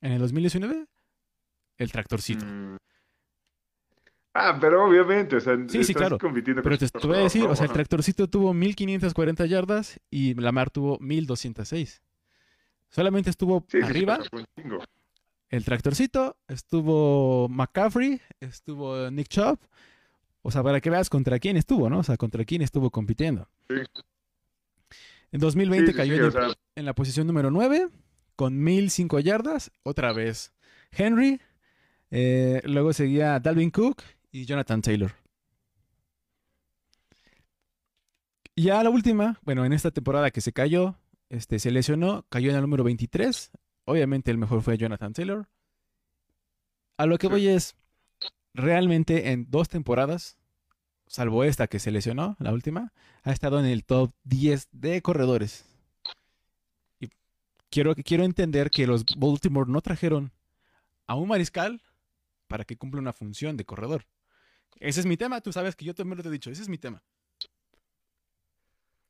En 0.00 0.12
el 0.12 0.20
2019, 0.20 0.86
el 1.76 1.92
tractorcito. 1.92 2.46
Mm. 2.46 2.78
Ah, 4.34 4.56
pero 4.60 4.86
obviamente, 4.86 5.36
o 5.36 5.40
sea, 5.40 5.56
Sí, 5.56 5.64
sí, 5.68 5.78
estás 5.80 5.96
claro. 5.96 6.18
compitiendo 6.18 6.62
Pero 6.62 6.78
con 6.78 6.88
te, 6.88 6.98
te 6.98 7.06
voy 7.06 7.16
a 7.18 7.20
decir, 7.20 7.44
o 7.44 7.54
sea, 7.54 7.66
el 7.66 7.72
tractorcito 7.72 8.28
tuvo 8.28 8.54
1540 8.54 9.44
yardas 9.46 10.00
y 10.10 10.34
Lamar 10.34 10.70
tuvo 10.70 10.98
1206. 11.00 12.00
Solamente 12.88 13.28
estuvo 13.30 13.60
Sí, 13.68 13.78
sí, 13.78 13.78
sí, 13.78 13.90
arriba 13.90 14.18
el 15.50 15.64
tractorcito, 15.66 16.38
estuvo 16.48 17.46
McCaffrey, 17.50 18.20
estuvo 18.40 19.10
Nick 19.10 19.28
Chubb. 19.28 19.58
O 20.40 20.50
sea, 20.50 20.62
para 20.62 20.80
que 20.80 20.88
veas 20.88 21.10
contra 21.10 21.38
quién 21.38 21.58
estuvo, 21.58 21.90
¿no? 21.90 21.98
O 21.98 22.02
sea, 22.02 22.16
contra 22.16 22.44
quién 22.46 22.62
estuvo 22.62 22.90
compitiendo. 22.90 23.48
Sí. 23.68 23.76
En 25.30 25.40
2020 25.40 25.86
Sí, 25.86 25.92
sí, 25.92 25.96
cayó 25.96 26.14
en, 26.14 26.22
o 26.22 26.26
el- 26.26 26.32
sea, 26.32 26.48
en 26.74 26.84
la 26.86 26.94
posición 26.94 27.26
número 27.26 27.50
9 27.50 27.88
con 28.34 28.58
1005 28.62 29.20
yardas. 29.20 29.70
Otra 29.82 30.12
vez 30.14 30.52
Henry. 30.90 31.40
eh, 32.10 32.60
luego 32.64 32.92
seguía 32.92 33.38
Dalvin 33.40 33.70
Cook 33.70 34.02
y 34.32 34.46
Jonathan 34.46 34.82
Taylor. 34.82 35.14
Y 38.54 38.64
ya 38.64 38.82
la 38.82 38.90
última, 38.90 39.38
bueno, 39.42 39.64
en 39.64 39.72
esta 39.72 39.90
temporada 39.90 40.30
que 40.30 40.40
se 40.40 40.52
cayó, 40.52 40.96
este, 41.28 41.58
se 41.58 41.70
lesionó, 41.70 42.26
cayó 42.28 42.50
en 42.50 42.56
el 42.56 42.62
número 42.62 42.84
23. 42.84 43.50
Obviamente 43.84 44.30
el 44.30 44.38
mejor 44.38 44.62
fue 44.62 44.76
Jonathan 44.76 45.12
Taylor. 45.12 45.48
A 46.96 47.06
lo 47.06 47.18
que 47.18 47.28
voy 47.28 47.48
es, 47.48 47.76
realmente 48.54 49.32
en 49.32 49.50
dos 49.50 49.68
temporadas, 49.68 50.36
salvo 51.06 51.44
esta 51.44 51.66
que 51.66 51.78
se 51.78 51.90
lesionó, 51.90 52.36
la 52.38 52.52
última, 52.52 52.92
ha 53.22 53.32
estado 53.32 53.58
en 53.60 53.66
el 53.66 53.84
top 53.84 54.12
10 54.24 54.68
de 54.72 55.00
corredores. 55.00 55.64
Y 57.00 57.08
quiero, 57.70 57.94
quiero 57.94 58.24
entender 58.24 58.70
que 58.70 58.86
los 58.86 59.04
Baltimore 59.16 59.70
no 59.70 59.80
trajeron 59.80 60.32
a 61.06 61.14
un 61.14 61.28
mariscal 61.28 61.82
para 62.46 62.64
que 62.64 62.76
cumpla 62.76 63.00
una 63.00 63.14
función 63.14 63.56
de 63.56 63.64
corredor. 63.64 64.04
Ese 64.80 65.00
es 65.00 65.06
mi 65.06 65.16
tema, 65.16 65.40
tú 65.40 65.52
sabes 65.52 65.76
que 65.76 65.84
yo 65.84 65.94
también 65.94 66.16
lo 66.16 66.22
te 66.22 66.28
he 66.28 66.32
dicho, 66.32 66.50
ese 66.50 66.62
es 66.62 66.68
mi 66.68 66.78
tema. 66.78 67.02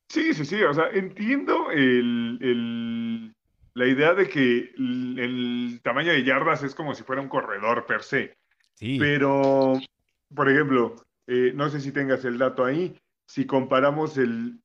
Sí, 0.09 0.35
sí, 0.35 0.45
sí, 0.45 0.63
o 0.63 0.75
sea, 0.75 0.91
entiendo 0.91 1.71
el, 1.71 2.39
el- 2.43 3.35
la 3.75 3.87
idea 3.87 4.13
de 4.13 4.29
que 4.29 4.71
el, 4.77 5.19
el 5.19 5.81
tamaño 5.83 6.13
de 6.13 6.23
yardas 6.25 6.63
es 6.63 6.75
como 6.75 6.95
si 6.95 7.03
fuera 7.03 7.23
un 7.23 7.29
corredor 7.29 7.87
per 7.87 8.03
se, 8.03 8.37
Sí, 8.75 8.99
pero, 8.99 9.81
por 10.35 10.51
ejemplo, 10.51 10.97
eh, 11.27 11.53
no 11.55 11.71
sé 11.71 11.81
si 11.81 11.93
tengas 11.93 12.25
el 12.27 12.37
dato 12.37 12.65
ahí, 12.65 12.99
si 13.27 13.47
comparamos 13.47 14.19
el, 14.19 14.61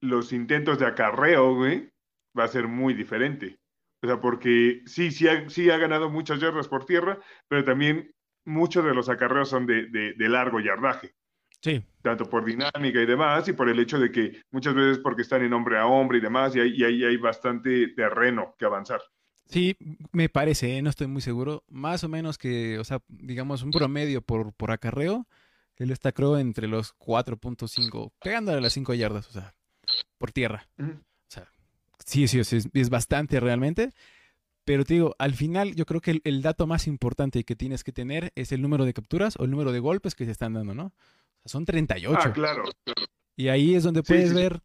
los 0.00 0.32
intentos 0.32 0.78
de 0.78 0.86
acarreo, 0.86 1.56
güey, 1.56 1.90
va 2.38 2.44
a 2.44 2.48
ser 2.48 2.68
muy 2.68 2.94
diferente. 2.94 3.58
O 4.02 4.06
sea, 4.06 4.20
porque 4.20 4.82
sí, 4.86 5.10
sí 5.10 5.26
ha, 5.26 5.48
sí 5.48 5.70
ha 5.70 5.78
ganado 5.78 6.10
muchas 6.10 6.38
yardas 6.40 6.68
por 6.68 6.84
tierra, 6.84 7.18
pero 7.48 7.64
también 7.64 8.12
muchos 8.44 8.84
de 8.84 8.94
los 8.94 9.08
acarreos 9.08 9.48
son 9.48 9.66
de, 9.66 9.86
de- 9.88 10.14
de 10.14 10.28
largo 10.28 10.60
yardaje 10.60 11.14
sí. 11.60 11.82
tanto 12.02 12.28
por 12.28 12.44
dinámica 12.44 13.00
y 13.00 13.06
demás, 13.06 13.46
y 13.48 13.52
por 13.52 13.68
el 13.68 13.78
hecho 13.78 13.98
de 13.98 14.10
que 14.10 14.42
muchas 14.50 14.74
veces 14.74 14.98
porque 14.98 15.22
están 15.22 15.42
en 15.42 15.52
hombre 15.52 15.78
a 15.78 15.86
hombre 15.86 16.18
y 16.18 16.20
demás, 16.20 16.54
y 16.56 16.60
ahí 16.60 16.72
y 16.76 16.84
ahí 16.84 17.04
hay 17.04 17.16
bastante 17.16 17.88
terreno 17.88 18.54
que 18.58 18.64
avanzar. 18.64 19.00
Sí, 19.46 19.76
me 20.12 20.28
parece, 20.28 20.76
¿eh? 20.78 20.82
no 20.82 20.88
estoy 20.90 21.08
muy 21.08 21.20
seguro. 21.20 21.62
Más 21.68 22.04
o 22.04 22.08
menos 22.08 22.38
que, 22.38 22.78
o 22.78 22.84
sea, 22.84 23.00
digamos 23.08 23.62
un 23.62 23.70
promedio 23.70 24.22
por, 24.22 24.52
por 24.54 24.70
acarreo. 24.70 25.26
Él 25.76 25.90
está, 25.90 26.12
creo, 26.12 26.38
entre 26.38 26.68
los 26.68 26.94
4.5, 26.96 28.12
pegándole 28.22 28.58
a 28.58 28.60
las 28.60 28.72
5 28.72 28.94
yardas, 28.94 29.28
o 29.28 29.32
sea, 29.32 29.54
por 30.18 30.32
tierra. 30.32 30.68
O 30.78 30.84
sea, 31.28 31.48
sí, 32.04 32.28
sí, 32.28 32.42
sí, 32.44 32.56
es, 32.56 32.68
es 32.72 32.88
bastante 32.90 33.40
realmente. 33.40 33.90
Pero 34.64 34.84
te 34.84 34.94
digo, 34.94 35.14
al 35.18 35.34
final 35.34 35.74
yo 35.74 35.86
creo 35.86 36.00
que 36.00 36.12
el, 36.12 36.20
el 36.24 36.42
dato 36.42 36.66
más 36.66 36.86
importante 36.86 37.44
que 37.44 37.56
tienes 37.56 37.82
que 37.84 37.92
tener 37.92 38.32
es 38.36 38.52
el 38.52 38.62
número 38.62 38.84
de 38.84 38.94
capturas 38.94 39.34
o 39.38 39.44
el 39.44 39.50
número 39.50 39.72
de 39.72 39.80
golpes 39.80 40.14
que 40.14 40.24
se 40.24 40.30
están 40.30 40.52
dando, 40.52 40.74
¿no? 40.74 40.86
O 40.86 41.48
sea, 41.48 41.52
son 41.52 41.64
38. 41.64 42.18
Ah, 42.20 42.32
claro. 42.32 42.64
claro. 42.84 43.02
Y 43.36 43.48
ahí 43.48 43.74
es 43.74 43.82
donde 43.82 44.02
puedes 44.02 44.30
sí, 44.30 44.36
sí. 44.36 44.42
ver 44.42 44.60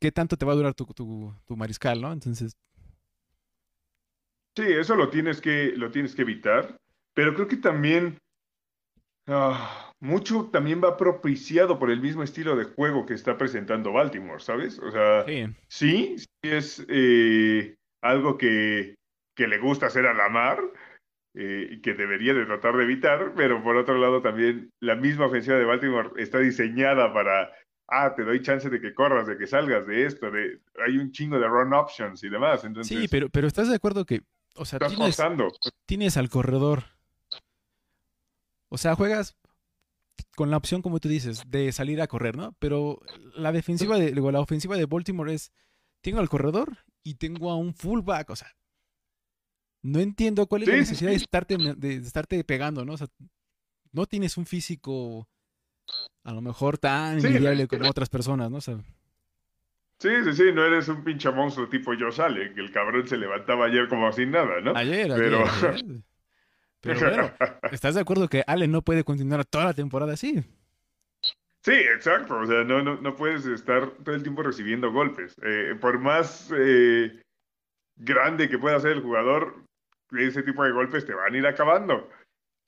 qué 0.00 0.12
tanto 0.12 0.36
te 0.36 0.46
va 0.46 0.52
a 0.52 0.56
durar 0.56 0.74
tu, 0.74 0.86
tu, 0.86 1.34
tu 1.46 1.56
mariscal, 1.56 2.00
¿no? 2.00 2.12
Entonces, 2.12 2.56
Sí, 4.56 4.62
eso 4.62 4.94
lo 4.94 5.10
tienes 5.10 5.40
que, 5.40 5.72
lo 5.76 5.90
tienes 5.90 6.14
que 6.14 6.22
evitar, 6.22 6.76
pero 7.12 7.34
creo 7.34 7.48
que 7.48 7.56
también 7.56 8.18
ah, 9.26 9.92
mucho 10.00 10.48
también 10.52 10.80
va 10.82 10.96
propiciado 10.96 11.78
por 11.78 11.90
el 11.90 12.00
mismo 12.00 12.22
estilo 12.22 12.54
de 12.54 12.64
juego 12.64 13.04
que 13.04 13.14
está 13.14 13.36
presentando 13.36 13.92
Baltimore, 13.92 14.40
¿sabes? 14.40 14.78
O 14.78 14.92
sea, 14.92 15.24
sí. 15.26 15.46
sí, 15.68 16.16
sí 16.18 16.26
es 16.42 16.86
eh, 16.88 17.74
algo 18.00 18.38
que, 18.38 18.94
que 19.34 19.46
le 19.46 19.58
gusta 19.58 19.86
hacer 19.86 20.06
a 20.06 20.14
Lamar 20.14 20.58
eh, 21.34 21.68
y 21.72 21.80
que 21.80 21.94
debería 21.94 22.34
de 22.34 22.46
tratar 22.46 22.76
de 22.76 22.84
evitar, 22.84 23.32
pero 23.36 23.62
por 23.62 23.76
otro 23.76 23.98
lado 23.98 24.22
también 24.22 24.72
la 24.80 24.94
misma 24.94 25.26
ofensiva 25.26 25.56
de 25.56 25.64
Baltimore 25.64 26.10
está 26.16 26.38
diseñada 26.38 27.12
para, 27.12 27.50
ah, 27.88 28.14
te 28.14 28.22
doy 28.22 28.40
chance 28.42 28.70
de 28.70 28.80
que 28.80 28.94
corras, 28.94 29.26
de 29.26 29.36
que 29.36 29.46
salgas 29.46 29.86
de 29.86 30.06
esto, 30.06 30.30
de, 30.30 30.60
hay 30.86 30.96
un 30.98 31.10
chingo 31.10 31.38
de 31.38 31.48
run 31.48 31.74
options 31.74 32.22
y 32.22 32.28
demás, 32.28 32.64
entonces 32.64 32.96
Sí, 32.96 33.08
pero, 33.08 33.28
pero 33.30 33.48
estás 33.48 33.68
de 33.68 33.74
acuerdo 33.74 34.04
que, 34.04 34.22
o 34.54 34.64
sea, 34.64 34.76
estás 34.76 34.94
tienes, 34.94 35.18
tienes 35.86 36.16
al 36.16 36.28
corredor. 36.28 36.84
O 38.68 38.78
sea, 38.78 38.94
juegas 38.94 39.36
con 40.36 40.50
la 40.50 40.56
opción, 40.56 40.82
como 40.82 41.00
tú 41.00 41.08
dices, 41.08 41.42
de 41.48 41.72
salir 41.72 42.00
a 42.00 42.06
correr, 42.06 42.36
¿no? 42.36 42.54
Pero 42.58 43.00
la 43.34 43.52
defensiva 43.52 43.98
de, 43.98 44.12
digo, 44.12 44.32
la 44.32 44.40
ofensiva 44.40 44.76
de 44.76 44.86
Baltimore 44.86 45.32
es, 45.32 45.52
tengo 46.00 46.20
al 46.20 46.28
corredor 46.28 46.78
y 47.02 47.14
tengo 47.14 47.50
a 47.50 47.56
un 47.56 47.74
fullback, 47.74 48.30
o 48.30 48.36
sea, 48.36 48.54
no 49.84 50.00
entiendo 50.00 50.46
cuál 50.46 50.62
es 50.62 50.68
la 50.68 50.74
sí, 50.74 50.80
necesidad 50.80 51.10
de 51.10 51.16
estarte, 51.16 51.56
de, 51.58 51.74
de 51.74 51.94
estarte 51.96 52.42
pegando, 52.42 52.84
¿no? 52.84 52.94
O 52.94 52.96
sea, 52.96 53.06
no 53.92 54.06
tienes 54.06 54.36
un 54.36 54.46
físico 54.46 55.28
a 56.24 56.32
lo 56.32 56.40
mejor 56.40 56.78
tan 56.78 57.20
Sí, 57.20 57.26
envidiable 57.28 57.68
como 57.68 57.88
otras 57.88 58.08
personas, 58.08 58.50
¿no? 58.50 58.56
O 58.56 58.60
sea, 58.60 58.78
Sí, 60.00 60.08
sí, 60.24 60.32
sí, 60.34 60.42
no 60.52 60.64
eres 60.64 60.88
un 60.88 61.04
pinche 61.04 61.30
monstruo 61.30 61.68
tipo 61.68 61.92
Josh 61.98 62.20
Allen, 62.20 62.54
que 62.54 62.60
el 62.60 62.72
cabrón 62.72 63.06
se 63.06 63.16
levantaba 63.16 63.66
ayer 63.66 63.88
como 63.88 64.12
sin 64.12 64.32
nada, 64.32 64.60
¿no? 64.60 64.74
ayer, 64.76 65.10
ayer, 65.12 65.16
Pero- 65.16 65.44
ayer. 65.46 65.84
Pero 66.80 67.00
bueno, 67.00 67.30
¿estás 67.72 67.94
de 67.94 68.00
acuerdo 68.02 68.28
que 68.28 68.42
Allen 68.46 68.70
no 68.72 68.82
puede 68.82 69.04
continuar 69.04 69.44
toda 69.46 69.66
la 69.66 69.74
temporada 69.74 70.14
así? 70.14 70.42
Sí, 71.62 71.72
exacto. 71.72 72.36
O 72.38 72.46
sea, 72.46 72.62
no, 72.64 72.82
no, 72.82 72.96
no 73.00 73.16
puedes 73.16 73.46
estar 73.46 73.90
todo 74.04 74.14
el 74.14 74.22
tiempo 74.22 74.42
recibiendo 74.42 74.92
golpes. 74.92 75.34
Eh, 75.42 75.76
por 75.80 75.98
más 75.98 76.52
eh, 76.54 77.22
grande 77.96 78.50
que 78.50 78.58
pueda 78.58 78.78
ser 78.80 78.92
el 78.92 79.00
jugador, 79.02 79.64
ese 80.18 80.42
tipo 80.42 80.64
de 80.64 80.72
golpes 80.72 81.04
te 81.04 81.14
van 81.14 81.34
a 81.34 81.38
ir 81.38 81.46
acabando. 81.46 82.08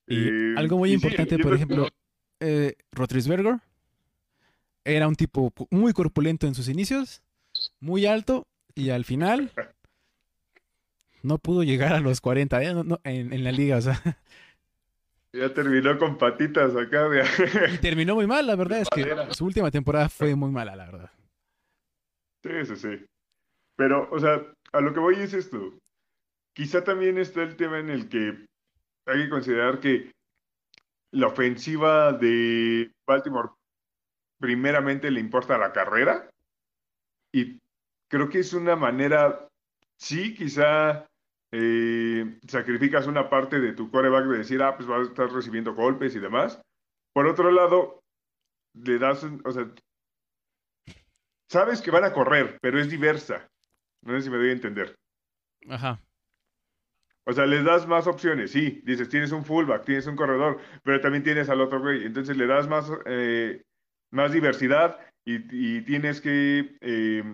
Y 0.07 0.29
Eh, 0.29 0.55
algo 0.57 0.79
muy 0.79 0.91
y 0.93 0.99
sí, 0.99 1.07
importante, 1.07 1.39
por 1.39 1.55
ejemplo, 1.55 1.89
eh, 2.41 2.75
Rotrisberger 2.93 3.59
era 4.85 5.09
un 5.09 5.17
tipo 5.17 5.53
muy 5.71 5.93
corpulento 5.93 6.47
en 6.47 6.55
sus 6.55 6.69
inicios, 6.69 7.23
muy 7.81 8.07
alto, 8.07 8.47
y 8.75 8.91
al 8.91 9.05
final 9.05 9.51
no 11.23 11.39
pudo 11.39 11.63
llegar 11.65 11.93
a 11.93 12.01
los 12.01 12.21
40 12.21 12.63
¿eh? 12.63 12.73
No- 12.73 12.85
no, 12.85 13.01
en, 13.05 13.33
en 13.33 13.43
la 13.43 13.51
liga. 13.53 13.79
O 13.79 13.81
sea, 13.81 14.01
Ya 15.33 15.53
terminó 15.53 15.99
con 15.99 16.17
patitas 16.17 16.75
acá 16.75 17.09
de... 17.11 17.23
y 17.75 17.79
terminó 17.79 18.15
muy 18.15 18.27
mal, 18.27 18.47
la 18.47 18.57
verdad 18.57 18.81
es 18.81 18.89
que 18.89 19.05
su 19.33 19.45
última 19.45 19.71
temporada 19.71 20.09
fue 20.09 20.35
muy 20.35 20.51
mala, 20.51 20.75
la 20.77 20.87
verdad. 20.87 21.11
Sí, 22.43 22.65
sí, 22.65 22.77
sí. 22.77 23.05
Pero, 23.77 24.09
o 24.11 24.19
sea, 24.19 24.41
a 24.73 24.81
lo 24.81 24.95
que 24.95 25.01
voy 25.01 25.17
es 25.17 25.35
esto. 25.35 25.75
Quizá 26.57 26.83
también 26.83 27.19
está 27.19 27.43
el 27.43 27.55
tema 27.55 27.79
en 27.79 27.91
el 27.91 28.09
que 28.09 28.47
hay 29.07 29.25
que 29.25 29.29
considerar 29.29 29.79
que 29.79 30.11
la 31.13 31.27
ofensiva 31.27 32.15
de 32.15 32.91
Baltimore 33.07 33.51
primeramente 34.41 35.11
le 35.11 35.21
importa 35.21 35.59
la 35.59 35.71
carrera 35.73 36.31
y 37.31 37.59
creo 38.09 38.31
que 38.31 38.39
es 38.39 38.55
una 38.55 38.75
manera, 38.75 39.49
sí, 39.99 40.35
quizá 40.35 41.07
eh, 41.53 42.39
sacrificas 42.49 43.07
una 43.07 43.29
parte 43.29 43.61
de 43.61 43.75
tu 43.75 43.91
coreback 43.91 44.25
de 44.25 44.39
decir, 44.39 44.63
ah, 44.63 44.75
pues 44.77 44.89
vas 44.89 45.01
a 45.01 45.11
estar 45.11 45.31
recibiendo 45.31 45.75
golpes 45.75 46.17
y 46.17 46.21
demás. 46.21 46.59
Por 47.13 47.27
otro 47.27 47.51
lado, 47.51 48.01
le 48.73 48.99
das, 48.99 49.23
un- 49.25 49.43
o 49.45 49.53
sea, 49.53 49.71
sabes 51.51 51.83
que 51.83 51.91
van 51.91 52.05
a 52.05 52.15
correr, 52.15 52.59
pero 52.63 52.81
es 52.81 52.89
diversa. 52.89 53.47
No 54.03 54.15
sé 54.15 54.23
si 54.23 54.31
me 54.31 54.39
doy 54.39 54.49
a 54.49 54.53
entender. 54.53 54.95
Ajá. 55.69 56.01
O 57.27 57.33
sea, 57.33 57.45
les 57.47 57.65
das 57.65 57.87
más 57.87 58.07
opciones, 58.07 58.53
sí. 58.53 58.81
Dices, 58.85 59.09
tienes 59.09 59.33
un 59.33 59.45
fullback, 59.45 59.85
tienes 59.85 60.07
un 60.07 60.17
corredor, 60.17 60.59
pero 60.85 61.01
también 61.01 61.25
tienes 61.25 61.49
al 61.49 61.61
otro 61.61 61.81
güey. 61.81 62.05
Entonces 62.05 62.37
le 62.37 62.47
das 62.47 62.69
más, 62.69 62.91
eh, 63.07 63.63
más 64.13 64.33
diversidad 64.33 64.99
y, 65.25 65.37
y 65.51 65.83
tienes 65.83 66.21
que 66.21 66.77
eh, 66.81 67.25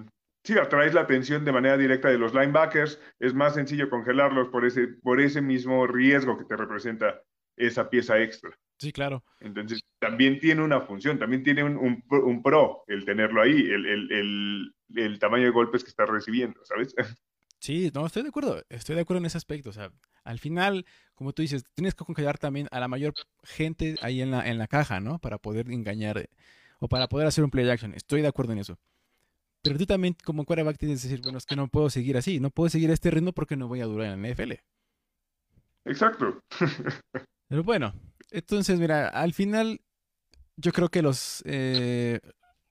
sí, 0.44 0.58
atraes 0.58 0.94
la 0.94 1.02
atención 1.02 1.44
de 1.44 1.52
manera 1.52 1.76
directa 1.76 2.08
de 2.08 2.18
los 2.18 2.34
linebackers, 2.34 3.00
es 3.20 3.34
más 3.34 3.54
sencillo 3.54 3.90
congelarlos 3.90 4.48
por 4.48 4.64
ese, 4.64 4.88
por 5.02 5.20
ese 5.20 5.40
mismo 5.40 5.86
riesgo 5.86 6.36
que 6.36 6.44
te 6.44 6.56
representa 6.56 7.20
esa 7.56 7.88
pieza 7.88 8.20
extra. 8.20 8.50
Sí, 8.78 8.92
claro. 8.92 9.22
Entonces, 9.40 9.80
también 10.00 10.40
tiene 10.40 10.62
una 10.62 10.80
función, 10.80 11.18
también 11.18 11.42
tiene 11.42 11.62
un, 11.62 11.76
un, 11.76 12.02
un 12.10 12.42
pro 12.42 12.82
el 12.88 13.04
tenerlo 13.04 13.42
ahí, 13.42 13.70
el, 13.70 13.86
el, 13.86 14.12
el, 14.12 14.74
el, 14.96 15.18
tamaño 15.18 15.44
de 15.44 15.50
golpes 15.50 15.84
que 15.84 15.90
está 15.90 16.06
recibiendo, 16.06 16.64
¿sabes? 16.64 16.94
Sí, 17.62 17.92
no, 17.94 18.04
estoy 18.04 18.24
de 18.24 18.30
acuerdo, 18.30 18.60
estoy 18.70 18.96
de 18.96 19.02
acuerdo 19.02 19.20
en 19.20 19.26
ese 19.26 19.38
aspecto. 19.38 19.70
O 19.70 19.72
sea, 19.72 19.92
al 20.24 20.40
final, 20.40 20.84
como 21.14 21.32
tú 21.32 21.42
dices, 21.42 21.62
tienes 21.74 21.94
que 21.94 22.04
congelar 22.04 22.36
también 22.36 22.66
a 22.72 22.80
la 22.80 22.88
mayor 22.88 23.14
gente 23.44 23.94
ahí 24.02 24.20
en 24.20 24.32
la, 24.32 24.48
en 24.48 24.58
la 24.58 24.66
caja, 24.66 24.98
¿no? 24.98 25.20
Para 25.20 25.38
poder 25.38 25.70
engañar 25.70 26.28
o 26.80 26.88
para 26.88 27.08
poder 27.08 27.28
hacer 27.28 27.44
un 27.44 27.50
play 27.50 27.70
action. 27.70 27.94
Estoy 27.94 28.20
de 28.20 28.26
acuerdo 28.26 28.52
en 28.52 28.58
eso. 28.58 28.80
Pero 29.62 29.78
tú 29.78 29.86
también, 29.86 30.16
como 30.24 30.44
quarterback, 30.44 30.76
tienes 30.76 31.02
que 31.02 31.08
decir, 31.08 31.22
bueno, 31.22 31.38
es 31.38 31.46
que 31.46 31.54
no 31.54 31.68
puedo 31.68 31.88
seguir 31.88 32.16
así, 32.16 32.40
no 32.40 32.50
puedo 32.50 32.68
seguir 32.68 32.90
este 32.90 33.12
ritmo 33.12 33.32
porque 33.32 33.56
no 33.56 33.68
voy 33.68 33.80
a 33.80 33.86
durar 33.86 34.12
en 34.12 34.20
la 34.20 34.28
NFL. 34.28 34.54
Exacto. 35.84 36.42
Pero 37.46 37.62
bueno, 37.62 37.94
entonces, 38.32 38.80
mira, 38.80 39.06
al 39.08 39.34
final, 39.34 39.80
yo 40.56 40.72
creo 40.72 40.88
que 40.88 41.00
los, 41.00 41.44
eh, 41.46 42.18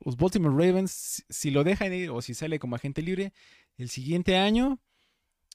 los 0.01 0.17
Baltimore 0.17 0.53
Ravens, 0.53 1.23
si 1.29 1.49
lo 1.49 1.63
dejan 1.63 1.93
ir 1.93 2.09
o 2.09 2.21
si 2.21 2.33
sale 2.33 2.59
como 2.59 2.75
agente 2.75 3.01
libre, 3.01 3.31
el 3.77 3.89
siguiente 3.89 4.37
año 4.37 4.79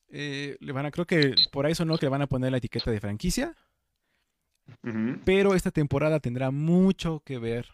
eh, 0.08 0.56
le 0.60 0.72
van 0.72 0.86
a, 0.86 0.90
creo 0.90 1.06
que 1.06 1.34
por 1.52 1.66
ahí 1.66 1.74
no 1.84 1.98
que 1.98 2.06
le 2.06 2.10
van 2.10 2.22
a 2.22 2.26
poner 2.26 2.50
la 2.52 2.58
etiqueta 2.58 2.90
de 2.90 3.00
franquicia. 3.00 3.56
Uh 4.82 4.88
-huh. 4.88 5.22
Pero 5.24 5.54
esta 5.54 5.70
temporada 5.70 6.20
tendrá 6.20 6.50
mucho 6.50 7.20
que 7.24 7.38
ver 7.38 7.68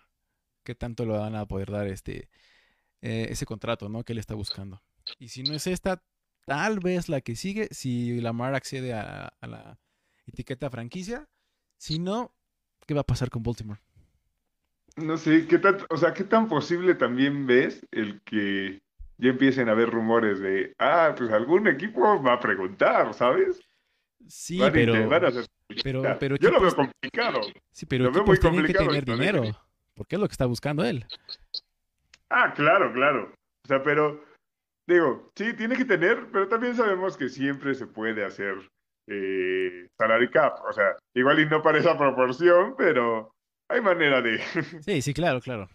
qué 0.63 0.75
tanto 0.75 1.05
lo 1.07 1.19
van 1.19 1.37
a 1.37 1.47
poder 1.47 1.71
dar 1.71 1.87
este 1.87 2.29
eh, 3.01 3.27
ese 3.31 3.47
contrato, 3.47 3.89
¿no? 3.89 4.05
Que 4.05 4.13
él 4.13 4.19
está 4.19 4.35
buscando. 4.35 4.83
Y 5.19 5.29
si 5.29 5.43
no 5.43 5.55
es 5.55 5.67
esta, 5.67 6.03
tal 6.47 6.79
vez 6.81 7.09
la 7.09 7.21
que 7.21 7.35
sigue, 7.35 7.69
si 7.73 8.21
Lamar 8.21 8.55
accede 8.55 8.93
a, 8.93 9.33
a 9.41 9.47
la 9.47 9.79
etiqueta 10.27 10.71
franquicia. 10.71 11.29
Si 11.79 11.99
no, 11.99 12.33
¿qué 12.87 12.95
va 12.95 13.01
a 13.01 13.07
pasar 13.07 13.29
con 13.29 13.43
Baltimore? 13.43 13.81
No 14.97 15.17
sé, 15.17 15.47
¿qué 15.49 15.59
tan, 15.59 15.79
o 15.91 15.97
sea, 15.97 16.13
qué 16.13 16.25
tan 16.25 16.49
posible 16.49 16.95
también 16.95 17.47
ves 17.47 17.87
el 17.91 18.21
que 18.23 18.83
ya 19.23 19.31
empiecen 19.31 19.69
a 19.69 19.73
haber 19.73 19.89
rumores 19.89 20.41
de, 20.41 20.75
ah, 20.79 21.15
pues 21.17 21.31
algún 21.31 21.69
equipo 21.69 22.21
va 22.23 22.35
a 22.35 22.41
preguntar, 22.41 23.15
¿sabes? 23.15 23.61
Sí, 24.29 24.59
Van 24.59 24.69
a 24.69 24.73
pero, 24.73 24.95
hacer- 24.95 25.47
pero, 25.83 26.03
pero 26.19 26.37
Yo 26.37 26.51
lo 26.51 26.61
veo 26.61 26.75
complicado. 26.75 27.41
sí, 27.71 27.87
pero 27.87 28.05
lo 28.05 28.13
veo 28.13 28.25
muy 28.25 28.67
que 28.67 28.73
tener 28.75 29.05
dinero, 29.05 29.45
porque 29.95 30.17
es 30.17 30.21
lo 30.21 30.27
que 30.29 30.33
está 30.33 30.47
buscando 30.47 30.85
él. 30.85 31.07
Ah, 32.31 32.53
claro, 32.55 32.93
claro. 32.93 33.33
O 33.65 33.69
sea, 33.69 33.83
pero 33.83 34.25
digo, 34.89 35.31
sí, 35.37 35.53
tiene 35.55 35.77
que 35.77 35.85
tener, 35.85 36.27
pero 36.33 36.49
también 36.49 36.75
sabemos 36.75 37.17
que 37.17 37.29
siempre 37.29 37.75
se 37.75 37.87
puede 37.87 38.25
hacer 38.25 38.55
eh, 39.07 39.89
salary 39.99 40.31
cap. 40.31 40.59
O 40.69 40.73
sea, 40.73 40.97
igual 41.15 41.39
y 41.41 41.47
no 41.47 41.63
para 41.63 41.79
esa 41.79 41.97
proporción, 41.97 42.75
pero 42.77 43.33
hay 43.69 43.81
manera 43.81 44.21
de. 44.23 44.39
Sí, 44.83 45.03
sí, 45.03 45.15
claro, 45.15 45.41
claro. 45.41 45.69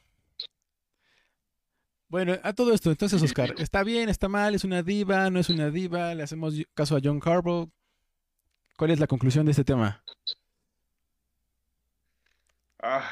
Bueno, 2.09 2.37
a 2.41 2.53
todo 2.53 2.73
esto, 2.73 2.89
entonces, 2.89 3.21
Oscar, 3.21 3.53
¿está 3.57 3.83
bien, 3.83 4.07
está 4.07 4.29
mal, 4.29 4.55
es 4.55 4.63
una 4.63 4.81
diva, 4.81 5.29
no 5.29 5.39
es 5.39 5.49
una 5.49 5.69
diva? 5.69 6.15
¿Le 6.15 6.23
hacemos 6.23 6.55
caso 6.73 6.95
a 6.95 7.01
John 7.03 7.19
Carbo? 7.19 7.69
¿Cuál 8.77 8.91
es 8.91 8.99
la 8.99 9.07
conclusión 9.07 9.45
de 9.45 9.51
este 9.51 9.65
tema? 9.65 10.01
Ah, 12.81 13.03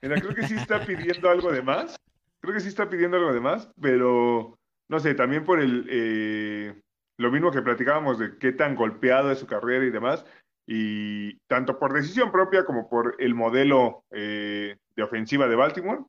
creo 0.00 0.34
que 0.34 0.46
sí 0.46 0.54
está 0.54 0.84
pidiendo 0.84 1.28
algo 1.30 1.50
de 1.50 1.62
más. 1.62 1.98
Creo 2.40 2.54
que 2.54 2.60
sí 2.60 2.68
está 2.68 2.88
pidiendo 2.88 3.16
algo 3.16 3.32
de 3.32 3.40
más, 3.40 3.68
pero 3.80 4.56
no 4.88 5.00
sé, 5.00 5.14
también 5.14 5.44
por 5.44 5.60
el 5.60 5.86
eh, 5.90 6.80
lo 7.16 7.30
mismo 7.30 7.50
que 7.50 7.62
platicábamos 7.62 8.18
de 8.18 8.38
qué 8.38 8.52
tan 8.52 8.74
golpeado 8.74 9.30
es 9.30 9.38
su 9.38 9.46
carrera 9.46 9.84
y 9.84 9.90
demás, 9.90 10.24
y 10.66 11.36
tanto 11.48 11.78
por 11.78 11.92
decisión 11.92 12.32
propia 12.32 12.64
como 12.64 12.88
por 12.88 13.16
el 13.18 13.34
modelo 13.34 14.04
eh, 14.10 14.76
de 14.96 15.02
ofensiva 15.02 15.48
de 15.48 15.56
Baltimore, 15.56 16.04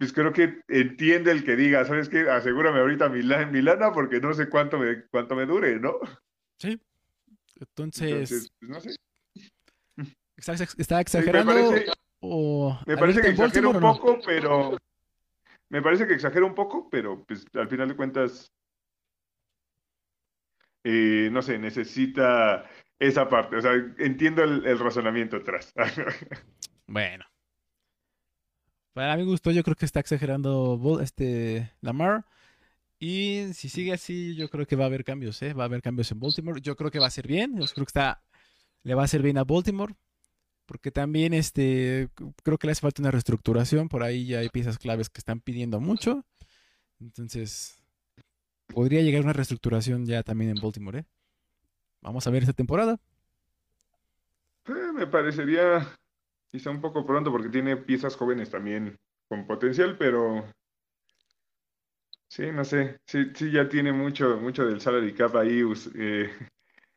pues 0.00 0.14
creo 0.14 0.32
que 0.32 0.62
entiende 0.68 1.30
el 1.30 1.44
que 1.44 1.56
diga, 1.56 1.84
¿sabes 1.84 2.08
qué? 2.08 2.20
Asegúrame 2.30 2.80
ahorita 2.80 3.10
mi, 3.10 3.20
la- 3.22 3.44
mi 3.44 3.60
lana 3.60 3.92
porque 3.92 4.18
no 4.18 4.32
sé 4.32 4.48
cuánto 4.48 4.78
me, 4.78 5.02
cuánto 5.10 5.36
me 5.36 5.44
dure, 5.44 5.78
¿no? 5.78 5.98
Sí. 6.58 6.80
Entonces, 7.60 8.10
Entonces, 8.10 8.50
pues, 8.58 8.70
no 8.70 8.80
sé. 8.80 8.96
¿está, 10.38 10.54
Sí, 10.56 10.62
me 10.94 11.00
exagerando 11.02 11.52
parece, 11.52 11.84
o 12.20 12.78
Me 12.86 12.96
parece 12.96 13.20
que 13.20 13.28
exagera 13.28 13.68
un 13.68 13.74
no? 13.74 13.80
poco, 13.80 14.18
pero. 14.24 14.78
Me 15.68 15.82
parece 15.82 16.06
que 16.06 16.14
exagera 16.14 16.46
un 16.46 16.54
poco, 16.54 16.88
pero 16.88 17.22
pues 17.26 17.44
al 17.52 17.68
final 17.68 17.88
de 17.88 17.96
cuentas, 17.96 18.50
eh, 20.82 21.28
no 21.30 21.42
sé, 21.42 21.58
necesita 21.58 22.64
esa 22.98 23.28
parte. 23.28 23.56
O 23.56 23.60
sea, 23.60 23.72
entiendo 23.98 24.42
el, 24.44 24.64
el 24.64 24.78
razonamiento 24.78 25.36
atrás. 25.36 25.74
Bueno. 26.86 27.24
Para 29.00 29.16
mi 29.16 29.24
gusto, 29.24 29.50
yo 29.50 29.62
creo 29.62 29.76
que 29.76 29.86
está 29.86 30.00
exagerando 30.00 31.00
este 31.02 31.72
Lamar. 31.80 32.26
Y 32.98 33.46
si 33.54 33.70
sigue 33.70 33.94
así, 33.94 34.34
yo 34.36 34.50
creo 34.50 34.66
que 34.66 34.76
va 34.76 34.84
a 34.84 34.88
haber 34.88 35.04
cambios, 35.04 35.40
¿eh? 35.40 35.54
Va 35.54 35.62
a 35.62 35.66
haber 35.68 35.80
cambios 35.80 36.12
en 36.12 36.20
Baltimore. 36.20 36.60
Yo 36.60 36.76
creo 36.76 36.90
que 36.90 36.98
va 36.98 37.06
a 37.06 37.10
ser 37.10 37.26
bien. 37.26 37.58
Yo 37.58 37.64
creo 37.64 37.86
que 37.86 37.88
está, 37.88 38.22
le 38.82 38.94
va 38.94 39.00
a 39.00 39.04
hacer 39.06 39.22
bien 39.22 39.38
a 39.38 39.44
Baltimore. 39.44 39.94
Porque 40.66 40.90
también 40.90 41.32
este, 41.32 42.10
creo 42.42 42.58
que 42.58 42.66
le 42.66 42.72
hace 42.72 42.82
falta 42.82 43.00
una 43.00 43.10
reestructuración. 43.10 43.88
Por 43.88 44.02
ahí 44.02 44.26
ya 44.26 44.40
hay 44.40 44.50
piezas 44.50 44.76
claves 44.76 45.08
que 45.08 45.20
están 45.20 45.40
pidiendo 45.40 45.80
mucho. 45.80 46.26
Entonces, 47.00 47.82
podría 48.66 49.00
llegar 49.00 49.22
una 49.22 49.32
reestructuración 49.32 50.04
ya 50.04 50.22
también 50.22 50.50
en 50.50 50.60
Baltimore, 50.60 50.98
¿eh? 50.98 51.04
Vamos 52.02 52.26
a 52.26 52.30
ver 52.30 52.42
esta 52.42 52.52
temporada. 52.52 53.00
Eh, 54.66 54.92
me 54.92 55.06
parecería 55.06 55.88
quizá 56.52 56.70
un 56.70 56.80
poco 56.80 57.04
pronto 57.06 57.30
porque 57.30 57.48
tiene 57.48 57.76
piezas 57.76 58.16
jóvenes 58.16 58.50
también 58.50 58.96
con 59.28 59.46
potencial, 59.46 59.96
pero 59.98 60.44
sí, 62.28 62.50
no 62.52 62.64
sé. 62.64 62.98
Sí, 63.06 63.26
sí 63.34 63.50
ya 63.52 63.68
tiene 63.68 63.92
mucho, 63.92 64.36
mucho 64.38 64.64
del 64.64 64.80
salary 64.80 65.14
cap 65.14 65.36
ahí 65.36 65.62
eh, 65.94 66.30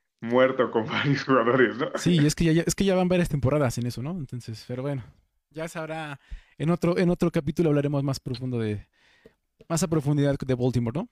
muerto 0.21 0.71
con 0.71 0.85
varios 0.87 1.23
jugadores, 1.23 1.77
¿no? 1.77 1.91
Sí, 1.95 2.25
es 2.25 2.35
que 2.35 2.45
ya, 2.45 2.51
ya- 2.53 2.63
es 2.65 2.75
que 2.75 2.85
ya 2.85 2.95
van 2.95 3.07
varias 3.07 3.29
temporadas 3.29 3.77
en 3.77 3.85
eso, 3.87 4.01
¿no? 4.01 4.11
Entonces, 4.11 4.63
pero 4.67 4.81
bueno, 4.81 5.03
ya 5.51 5.67
sabrá. 5.67 6.19
En 6.57 6.69
otro, 6.69 6.97
en 6.97 7.09
otro 7.09 7.31
capítulo 7.31 7.69
hablaremos 7.69 8.03
más 8.03 8.19
profundo 8.19 8.59
de, 8.59 8.87
más 9.69 9.83
a 9.83 9.87
profundidad 9.89 10.35
de 10.37 10.55
Baltimore, 10.55 10.99
¿no? 11.01 11.09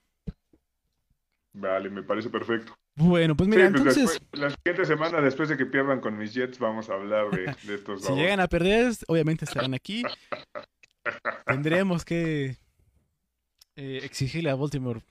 Vale, 1.53 1.89
me 1.89 2.03
parece 2.03 2.29
perfecto. 2.29 2.77
Bueno, 2.95 3.35
pues 3.35 3.49
Sí, 3.49 3.55
mira, 3.55 3.69
pues 3.69 3.79
entonces, 3.79 4.09
después, 4.09 4.41
la 4.41 4.49
siguiente 4.51 4.85
semana, 4.85 5.21
después 5.21 5.49
de 5.49 5.57
que 5.57 5.65
pierdan 5.65 5.99
con 6.01 6.17
mis 6.17 6.33
Jets, 6.33 6.59
vamos 6.59 6.89
a 6.89 6.93
hablar 6.93 7.29
de, 7.31 7.55
de 7.63 7.75
estos 7.75 8.01
si 8.05 8.13
babos. 8.13 8.19
llegan 8.19 8.39
a 8.39 8.47
perder, 8.47 8.93
obviamente 9.07 9.45
estarán 9.45 9.73
aquí. 9.73 10.03
Tendremos 11.45 12.05
que 12.05 12.57
eh, 13.75 13.99
exigirle 14.03 14.49
a 14.49 14.55
Baltimore 14.55 15.01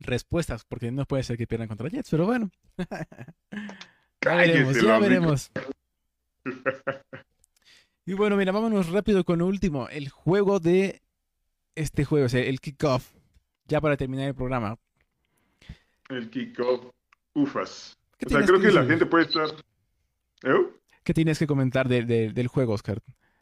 respuestas, 0.00 0.64
porque 0.64 0.90
no 0.90 1.04
puede 1.06 1.22
ser 1.22 1.36
que 1.38 1.46
pierdan 1.46 1.68
contra 1.68 1.88
Jets, 1.88 2.10
pero 2.10 2.26
bueno. 2.26 2.50
Ya 4.24 4.36
veremos, 4.36 4.80
ya 4.82 4.98
veremos. 4.98 5.50
Y 8.06 8.14
bueno, 8.14 8.36
mira, 8.36 8.52
vámonos 8.52 8.88
rápido 8.90 9.22
con 9.22 9.38
lo 9.38 9.46
último. 9.46 9.86
El 9.90 10.08
juego 10.08 10.60
de 10.60 11.02
este 11.74 12.06
juego, 12.06 12.24
o 12.26 12.28
sea, 12.30 12.40
el 12.40 12.60
kickoff. 12.60 13.12
Ya 13.66 13.82
para 13.82 13.98
terminar 13.98 14.26
el 14.28 14.34
programa. 14.34 14.78
El 16.08 16.30
kickoff, 16.30 16.86
ufas. 17.34 17.98
¿Qué 18.18 18.26
O 18.26 18.28
sea, 18.28 18.44
creo 18.44 18.60
que 18.60 18.70
la 18.70 18.84
gente 18.84 19.06
puede 19.06 19.24
estar... 19.24 19.48
¿Eh? 20.44 20.66
¿Qué 21.02 21.14
tienes 21.14 21.38
que 21.38 21.46
comentar 21.46 21.88
de- 21.88 22.04
de- 22.04 22.30
del 22.32 22.48
juego, 22.48 22.72
Oscar? 22.74 22.98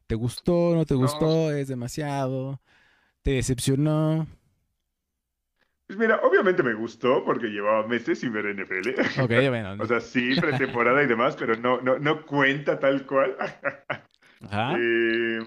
¿Te 0.07 0.15
gustó? 0.15 0.75
¿No 0.75 0.85
te 0.85 0.95
No. 0.95 1.01
gustó? 1.01 1.53
¿Es 1.53 1.69
demasiado? 1.69 2.61
¿Te 3.23 3.33
decepcionó? 3.33 4.27
Pues 5.87 5.99
mira, 5.99 6.21
obviamente 6.23 6.63
me 6.63 6.75
gustó 6.75 7.25
porque 7.25 7.49
llevaba 7.49 7.87
meses 7.87 8.19
sin 8.21 8.33
ver 8.33 8.47
NFL. 8.47 9.21
Ok, 9.23 9.31
bueno. 9.51 9.77
O 9.83 9.87
sea, 9.87 10.01
sí, 10.01 10.35
pretemporada 10.41 11.03
y 11.03 11.07
demás, 11.07 11.37
pero 11.37 11.55
no, 11.57 11.81
no, 11.83 11.99
no 11.99 12.25
cuenta 12.25 12.79
tal 12.79 13.07
cual. 13.07 13.37
Ajá. 14.41 14.75
Eh, 14.79 15.41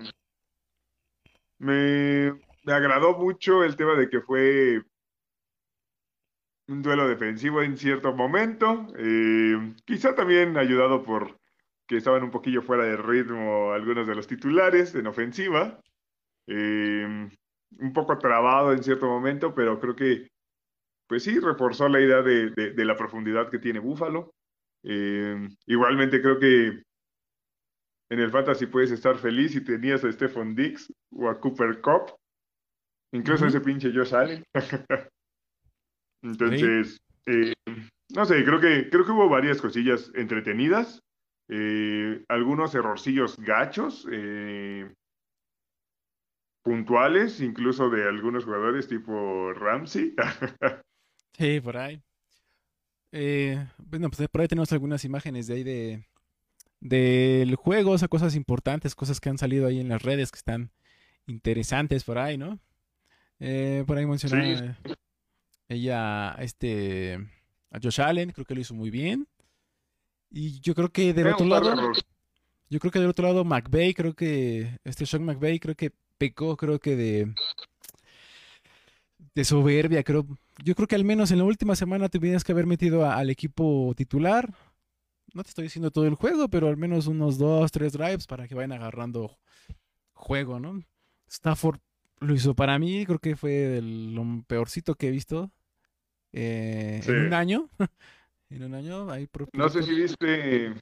me, 1.57 2.33
me 2.63 2.73
agradó 2.73 3.17
mucho 3.17 3.63
el 3.63 3.75
tema 3.75 3.95
de 3.95 4.09
que 4.09 4.21
fue 4.21 4.83
un 6.67 6.81
duelo 6.81 7.07
defensivo 7.07 7.61
en 7.61 7.77
cierto 7.77 8.13
momento. 8.13 8.87
eh, 8.97 9.73
quizá 9.85 10.15
también 10.15 10.57
ayudado 10.57 11.03
por 11.03 11.37
que 11.87 11.97
estaban 11.97 12.23
un 12.23 12.31
poquillo 12.31 12.61
fuera 12.63 12.85
de 12.85 12.97
ritmo 12.97 13.71
algunos 13.73 14.07
de 14.07 14.15
los 14.15 14.27
titulares 14.27 14.95
en 14.95 15.07
ofensiva. 15.07 15.79
eh, 16.47 17.29
un 17.79 17.93
poco 17.93 18.17
trabado 18.19 18.73
en 18.73 18.83
cierto 18.83 19.07
momento, 19.07 19.53
pero 19.55 19.79
creo 19.79 19.95
que, 19.95 20.29
pues 21.07 21.23
sí, 21.23 21.39
reforzó 21.39 21.89
la 21.89 22.01
idea 22.01 22.21
de, 22.23 22.51
de- 22.51 22.71
de 22.73 22.85
la 22.85 22.95
profundidad 22.97 23.49
que 23.51 23.59
tiene 23.59 23.79
Buffalo. 23.79 24.33
Eh, 24.83 25.49
igualmente 25.67 26.21
creo 26.21 26.39
que 26.39 26.83
en 28.09 28.19
el 28.19 28.31
Fantasy 28.31 28.65
puedes 28.67 28.91
estar 28.91 29.17
feliz 29.17 29.51
si 29.53 29.63
tenías 29.63 30.03
a 30.03 30.11
Stephon 30.11 30.55
Diggs 30.55 30.91
o 31.11 31.29
a 31.29 31.39
Cooper 31.39 31.81
Cup. 31.81 32.15
Incluso 33.13 33.47
ese 33.47 33.61
pinche 33.61 33.91
Josh 33.93 34.13
Allen. 34.15 34.43
Entonces, 36.25 36.97
eh, 37.27 37.53
no 38.13 38.25
sé, 38.25 38.43
creo 38.43 38.59
que, 38.59 38.89
creo 38.89 39.05
que 39.05 39.11
hubo 39.11 39.29
varias 39.29 39.61
cosillas 39.61 40.11
entretenidas. 40.15 41.01
eh, 41.47 42.25
algunos 42.27 42.73
errorcillos 42.73 43.37
gachos, 43.37 44.07
eh, 44.11 44.91
puntuales, 46.63 47.39
incluso 47.39 47.91
de 47.91 48.07
algunos 48.07 48.45
jugadores 48.45 48.87
tipo 48.87 49.53
Ramsey. 49.53 50.13
Sí, 51.37 51.59
por 51.59 51.75
ahí. 51.75 52.01
Eh, 53.11 53.61
bueno, 53.77 54.09
pues 54.09 54.25
por 54.29 54.39
ahí 54.39 54.47
tenemos 54.47 54.71
algunas 54.71 55.03
imágenes 55.03 55.47
de 55.47 55.53
ahí 55.53 55.63
de 55.63 56.07
del 56.79 57.55
juego, 57.55 57.91
o 57.91 57.97
sea, 57.97 58.07
cosas 58.07 58.35
importantes, 58.35 58.95
cosas 58.95 59.19
que 59.19 59.27
han 59.27 59.37
salido 59.37 59.67
ahí 59.67 59.81
en 59.81 59.89
las 59.89 60.01
redes 60.01 60.31
que 60.31 60.37
están 60.37 60.71
interesantes 61.25 62.05
por 62.05 62.19
ahí, 62.19 62.37
¿no? 62.37 62.59
Eh, 63.39 63.83
por 63.85 63.97
ahí 63.97 64.05
mencionaba 64.05 64.57
Sí. 64.57 64.93
Ella, 65.67 66.35
este, 66.39 67.15
a 67.71 67.79
Josh 67.81 68.01
Allen, 68.01 68.31
creo 68.31 68.45
que 68.45 68.55
lo 68.55 68.61
hizo 68.61 68.73
muy 68.73 68.89
bien. 68.89 69.27
Y 70.31 70.59
yo 70.61 70.75
creo 70.75 70.89
que 70.91 71.13
del 71.13 71.25
otro 71.35 71.45
lado, 71.47 71.93
yo 72.69 72.79
creo 72.79 72.91
que 72.91 72.99
del 72.99 73.09
otro 73.09 73.27
lado, 73.27 73.43
McVay, 73.45 73.93
creo 73.93 74.13
que, 74.13 74.79
este 74.83 75.05
Sean 75.05 75.23
McVay, 75.23 75.59
creo 75.59 75.75
que 75.75 75.91
pecó, 76.17 76.57
creo 76.57 76.79
que 76.79 76.95
de, 76.95 77.33
de 79.33 79.45
soberbia, 79.45 80.03
creo. 80.03 80.25
Yo 80.63 80.75
creo 80.75 80.87
que 80.87 80.95
al 80.95 81.03
menos 81.03 81.31
en 81.31 81.39
la 81.39 81.43
última 81.43 81.75
semana 81.75 82.09
tuvieras 82.09 82.43
que 82.43 82.51
haber 82.51 82.65
metido 82.65 83.05
a- 83.05 83.15
al 83.17 83.29
equipo 83.29 83.93
titular. 83.95 84.53
No 85.33 85.43
te 85.43 85.49
estoy 85.49 85.63
diciendo 85.63 85.91
todo 85.91 86.05
el 86.05 86.15
juego, 86.15 86.47
pero 86.47 86.67
al 86.69 86.77
menos 86.77 87.07
unos 87.07 87.37
dos, 87.37 87.71
tres 87.71 87.93
drives 87.93 88.25
para 88.27 88.47
que 88.47 88.55
vayan 88.55 88.71
agarrando 88.71 89.37
juego, 90.13 90.59
¿no? 90.59 90.81
Stafford 91.27 91.79
lo 92.19 92.33
hizo 92.33 92.55
para 92.55 92.79
mí, 92.79 93.05
creo 93.05 93.19
que 93.19 93.35
fue 93.35 93.51
de 93.51 93.81
lo 93.81 94.43
peorcito 94.47 94.95
que 94.95 95.09
he 95.09 95.11
visto 95.11 95.51
eh, 96.35 96.99
Sí. 97.03 97.11
en 97.11 97.27
un 97.27 97.33
año. 97.33 97.69
En 98.51 98.63
un 98.63 98.75
año, 98.75 99.07
No 99.53 99.69
sé 99.69 99.81
si 99.81 99.95
viste, 99.95 100.73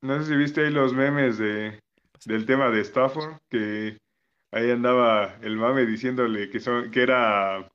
no 0.00 0.18
sé 0.20 0.26
si 0.26 0.36
viste 0.36 0.62
ahí 0.64 0.72
los 0.72 0.94
memes 0.94 1.36
de, 1.36 1.78
del 2.24 2.46
tema 2.46 2.70
de 2.70 2.80
Stafford, 2.80 3.36
que 3.50 3.98
ahí 4.50 4.70
andaba 4.70 5.36
el 5.42 5.56
mame 5.58 5.84
diciéndole 5.84 6.48
que 6.48 6.60
son, 6.60 6.90
que 6.90 7.02
era 7.02 7.70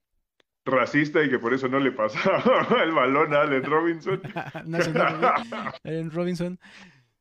racista 0.65 1.23
y 1.23 1.29
que 1.29 1.37
por 1.37 1.53
eso 1.53 1.67
no 1.67 1.79
le 1.79 1.91
pasaba 1.93 2.67
el 2.83 2.91
balón 2.91 3.33
a 3.35 3.41
Allen 3.41 3.63
Robinson. 3.63 4.19
¿verdad? 4.65 5.35
Allen 5.83 6.09
Robinson. 6.11 6.59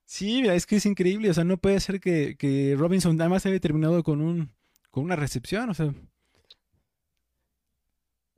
Sí, 0.07 0.41
mira, 0.41 0.55
es 0.55 0.65
que 0.67 0.77
es 0.77 0.87
increíble. 0.87 1.29
O 1.29 1.35
sea, 1.35 1.45
no 1.45 1.59
puede 1.59 1.79
ser 1.81 2.01
que, 2.01 2.37
que 2.39 2.75
Robinson 2.77 3.17
nada 3.19 3.29
más 3.29 3.45
haya 3.45 3.61
terminado 3.61 4.03
con 4.03 4.23
un 4.23 4.51
con 4.91 5.05
una 5.05 5.15
recepción. 5.17 5.69
O 5.69 5.75
sea. 5.75 5.93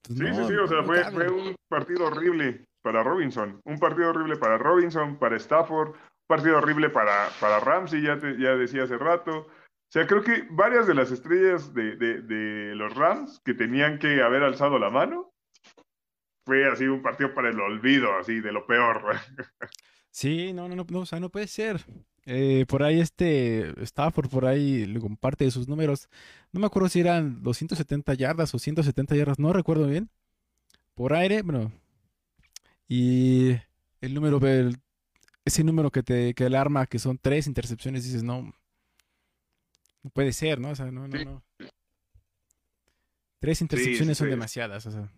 Pues 0.02 0.18
Sí, 0.18 0.24
sí, 0.24 0.30
no, 0.30 0.48
sí, 0.48 0.54
o 0.54 0.66
sea, 0.66 0.82
fue, 0.84 1.04
fue 1.12 1.28
un 1.30 1.54
partido 1.68 2.06
horrible 2.06 2.64
para 2.82 3.02
Robinson, 3.02 3.60
un 3.64 3.78
partido 3.78 4.10
horrible 4.10 4.36
para 4.36 4.58
Robinson, 4.58 5.18
para 5.18 5.36
Stafford, 5.36 5.88
un 5.90 6.26
partido 6.26 6.58
horrible 6.58 6.90
para, 6.90 7.28
para 7.40 7.60
Ramsey, 7.60 8.02
ya, 8.02 8.18
te- 8.18 8.38
ya 8.38 8.56
decía 8.56 8.84
hace 8.84 8.96
rato. 8.98 9.38
O 9.40 9.92
sea, 9.92 10.06
creo 10.06 10.22
que 10.22 10.46
varias 10.50 10.86
de 10.86 10.94
las 10.94 11.10
estrellas 11.10 11.74
de, 11.74 11.96
de- 11.96 12.22
de 12.22 12.74
los 12.76 12.94
Rams 12.94 13.40
que 13.44 13.54
tenían 13.54 13.98
que 13.98 14.22
haber 14.22 14.42
alzado 14.42 14.78
la 14.78 14.88
mano, 14.90 15.32
fue 16.46 16.66
así 16.66 16.86
un 16.86 17.02
partido 17.02 17.34
para 17.34 17.50
el 17.50 17.60
olvido, 17.60 18.16
así 18.16 18.40
de 18.40 18.52
lo 18.52 18.66
peor. 18.66 19.02
Sí, 20.12 20.52
no, 20.52 20.68
no, 20.68 20.74
no, 20.74 20.84
no, 20.90 20.98
o 21.00 21.06
sea, 21.06 21.20
no 21.20 21.28
puede 21.30 21.46
ser. 21.46 21.84
Eh, 22.26 22.66
por 22.68 22.83
ahí 22.83 23.00
este 23.00 23.72
Stafford, 23.83 24.28
por 24.28 24.46
ahí 24.46 24.87
le 24.87 25.00
comparte 25.00 25.50
sus 25.50 25.68
números. 25.68 26.09
No 26.52 26.61
me 26.61 26.66
acuerdo 26.66 26.88
si 26.88 27.00
eran 27.00 27.42
270 27.42 28.14
yardas 28.14 28.54
o 28.54 28.59
170 28.59 29.16
yardas, 29.16 29.38
no 29.38 29.52
recuerdo 29.52 29.87
bien. 29.87 30.11
Por 30.94 31.14
aire, 31.14 31.42
bueno. 31.42 31.72
Y 32.88 33.52
el 34.00 34.14
número, 34.14 34.38
el- 34.46 34.76
ese 35.44 35.64
número 35.64 35.90
que 35.90 36.02
te 36.02 36.35
que 36.35 36.44
alarma, 36.44 36.87
que 36.87 36.98
son 36.98 37.18
tres 37.18 37.46
intercepciones, 37.46 38.04
dices, 38.04 38.22
no, 38.22 38.52
no 40.02 40.11
puede 40.11 40.33
ser, 40.33 40.61
¿no? 40.61 40.70
O 40.70 40.76
sea, 40.76 40.90
no, 40.90 41.09
no, 41.09 41.24
no. 41.24 41.42
Tres 43.38 43.62
intercepciones 43.62 44.18
son 44.18 44.26
sí. 44.26 44.30
demasiadas, 44.30 44.85
o 44.87 44.90
sea. 44.90 45.09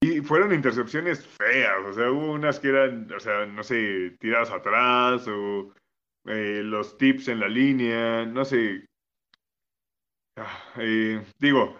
Y 0.00 0.20
fueron 0.20 0.52
intercepciones 0.52 1.26
feas, 1.26 1.78
o 1.86 1.92
sea, 1.92 2.10
hubo 2.10 2.32
unas 2.32 2.60
que 2.60 2.68
eran, 2.68 3.10
o 3.12 3.18
sea, 3.18 3.46
no 3.46 3.62
sé, 3.62 4.14
tiradas 4.20 4.50
atrás 4.50 5.26
o 5.26 5.72
eh, 6.26 6.60
los 6.62 6.98
tips 6.98 7.28
en 7.28 7.40
la 7.40 7.48
línea, 7.48 8.26
no 8.26 8.44
sé. 8.44 8.84
Ah, 10.36 10.58
eh, 10.78 11.24
digo, 11.38 11.78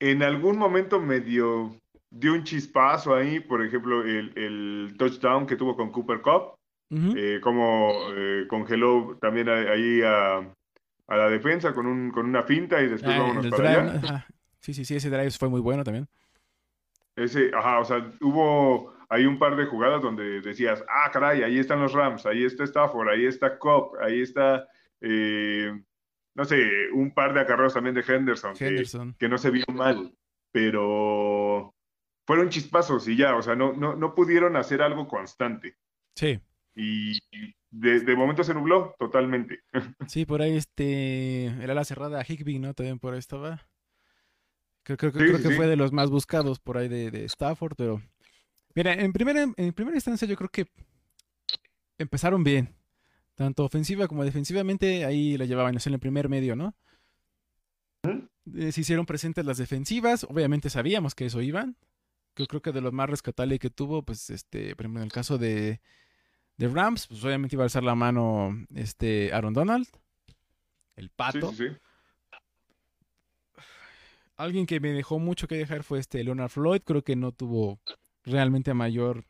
en 0.00 0.22
algún 0.22 0.56
momento 0.56 1.00
medio 1.00 1.76
dio 2.10 2.32
un 2.32 2.44
chispazo 2.44 3.14
ahí, 3.14 3.40
por 3.40 3.64
ejemplo, 3.64 4.02
el, 4.04 4.32
el 4.36 4.94
touchdown 4.96 5.46
que 5.46 5.56
tuvo 5.56 5.76
con 5.76 5.92
Cooper 5.92 6.22
Cup, 6.22 6.54
Ujú. 6.90 7.14
eh, 7.16 7.40
como 7.42 7.92
eh, 8.16 8.46
congeló 8.48 9.18
también 9.20 9.50
ahí 9.50 10.00
a, 10.02 10.38
a 10.38 11.16
la 11.16 11.28
defensa 11.28 11.74
con, 11.74 11.86
un, 11.86 12.10
con 12.10 12.26
una 12.26 12.42
finta 12.42 12.82
y 12.82 12.88
después 12.88 13.14
Ah, 13.14 13.20
vámonos 13.20 13.46
para. 13.48 14.24
Sí, 14.60 14.72
sí, 14.72 14.84
sí, 14.84 14.96
ese 14.96 15.10
drive 15.10 15.30
fue 15.32 15.48
muy 15.48 15.60
bueno 15.60 15.84
también. 15.84 16.08
Ese, 17.16 17.50
ajá, 17.54 17.80
o 17.80 17.84
sea, 17.84 18.10
hubo 18.20 18.94
ahí 19.08 19.26
un 19.26 19.38
par 19.38 19.56
de 19.56 19.66
jugadas 19.66 20.02
donde 20.02 20.40
decías, 20.40 20.82
ah, 20.88 21.10
caray, 21.12 21.42
ahí 21.42 21.58
están 21.58 21.80
los 21.80 21.92
Rams, 21.92 22.24
ahí 22.24 22.44
está 22.44 22.64
Stafford, 22.64 23.08
ahí 23.10 23.26
está 23.26 23.58
Cobb, 23.58 23.98
ahí 24.00 24.22
está, 24.22 24.66
eh, 25.00 25.70
no 26.34 26.44
sé, 26.44 26.90
un 26.94 27.12
par 27.12 27.34
de 27.34 27.40
acarreos 27.40 27.74
también 27.74 27.94
de 27.94 28.04
Henderson, 28.06 28.54
que, 28.54 28.68
Henderson. 28.68 29.14
que 29.18 29.28
no 29.28 29.36
se 29.36 29.50
vio 29.50 29.66
mal, 29.74 30.14
pero 30.50 31.74
fueron 32.26 32.48
chispazos 32.48 33.06
y 33.08 33.16
ya, 33.16 33.36
o 33.36 33.42
sea, 33.42 33.54
no, 33.54 33.74
no, 33.74 33.94
no 33.94 34.14
pudieron 34.14 34.56
hacer 34.56 34.80
algo 34.80 35.06
constante. 35.06 35.76
Sí. 36.14 36.40
Y 36.74 37.18
de, 37.70 38.00
de 38.00 38.16
momento 38.16 38.44
se 38.44 38.54
nubló 38.54 38.94
totalmente. 38.98 39.60
Sí, 40.08 40.24
por 40.24 40.42
ahí 40.42 40.56
este, 40.56 41.46
el 41.46 41.70
ala 41.70 41.84
cerrada 41.84 42.24
Higby, 42.26 42.58
¿no? 42.58 42.74
También 42.74 42.98
por 42.98 43.12
ahí 43.12 43.18
estaba. 43.18 43.66
Creo, 44.84 44.96
creo, 44.96 45.12
Sí, 45.12 45.18
creo 45.18 45.36
sí, 45.36 45.42
que 45.44 45.48
sí. 45.50 45.54
fue 45.54 45.66
de 45.68 45.76
los 45.76 45.92
más 45.92 46.10
buscados 46.10 46.58
por 46.58 46.76
ahí 46.76 46.88
de, 46.88 47.10
de 47.10 47.24
Stafford, 47.24 47.74
pero 47.76 48.02
mira, 48.74 48.92
en 48.94 49.12
primera, 49.12 49.46
en 49.56 49.72
primera 49.72 49.96
instancia 49.96 50.26
yo 50.26 50.36
creo 50.36 50.50
que 50.50 50.66
empezaron 51.98 52.42
bien. 52.44 52.74
Tanto 53.34 53.64
ofensiva 53.64 54.08
como 54.08 54.24
defensivamente, 54.24 55.04
ahí 55.04 55.38
la 55.38 55.46
llevaban, 55.46 55.74
en 55.74 55.92
el 55.94 55.98
primer 56.00 56.28
medio, 56.28 56.54
¿no? 56.54 56.74
Eh, 58.54 58.72
se 58.72 58.80
hicieron 58.80 59.06
presentes 59.06 59.44
las 59.46 59.56
defensivas, 59.58 60.24
obviamente 60.24 60.68
sabíamos 60.68 61.14
que 61.14 61.26
eso 61.26 61.40
iban. 61.40 61.76
Yo 62.36 62.46
creo 62.46 62.60
que 62.62 62.72
de 62.72 62.80
los 62.80 62.92
más 62.92 63.08
rescatables 63.08 63.58
que 63.58 63.70
tuvo, 63.70 64.02
pues, 64.02 64.30
este, 64.30 64.74
por 64.74 64.84
ejemplo, 64.84 65.00
en 65.00 65.06
el 65.06 65.12
caso 65.12 65.38
de, 65.38 65.80
de 66.56 66.68
Rams, 66.68 67.06
pues 67.06 67.24
obviamente 67.24 67.56
iba 67.56 67.62
a 67.64 67.66
alzar 67.66 67.84
la 67.84 67.94
mano 67.94 68.56
este 68.74 69.32
Aaron 69.32 69.54
Donald, 69.54 69.86
el 70.96 71.06
Sí, 71.06 71.12
pato. 71.14 71.52
sí, 71.52 71.68
sí. 71.68 71.76
Alguien 74.36 74.66
que 74.66 74.80
me 74.80 74.92
dejó 74.92 75.18
mucho 75.18 75.48
que 75.48 75.56
dejar 75.56 75.84
fue 75.84 75.98
este 75.98 76.22
Leonard 76.24 76.50
Floyd. 76.50 76.82
Creo 76.84 77.02
que 77.02 77.16
no 77.16 77.32
tuvo 77.32 77.80
realmente 78.24 78.74
mayor. 78.74 79.24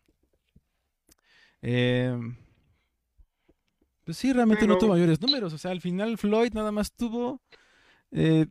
eh, 1.62 2.16
pues 4.04 4.16
sí, 4.16 4.32
realmente 4.32 4.66
no 4.66 4.76
tuvo 4.76 4.90
mayores 4.90 5.20
números. 5.20 5.52
O 5.52 5.58
sea, 5.58 5.70
al 5.70 5.80
final 5.80 6.18
Floyd 6.18 6.52
nada 6.54 6.72
más 6.72 6.92
tuvo 6.92 7.40
eh, 8.12 8.46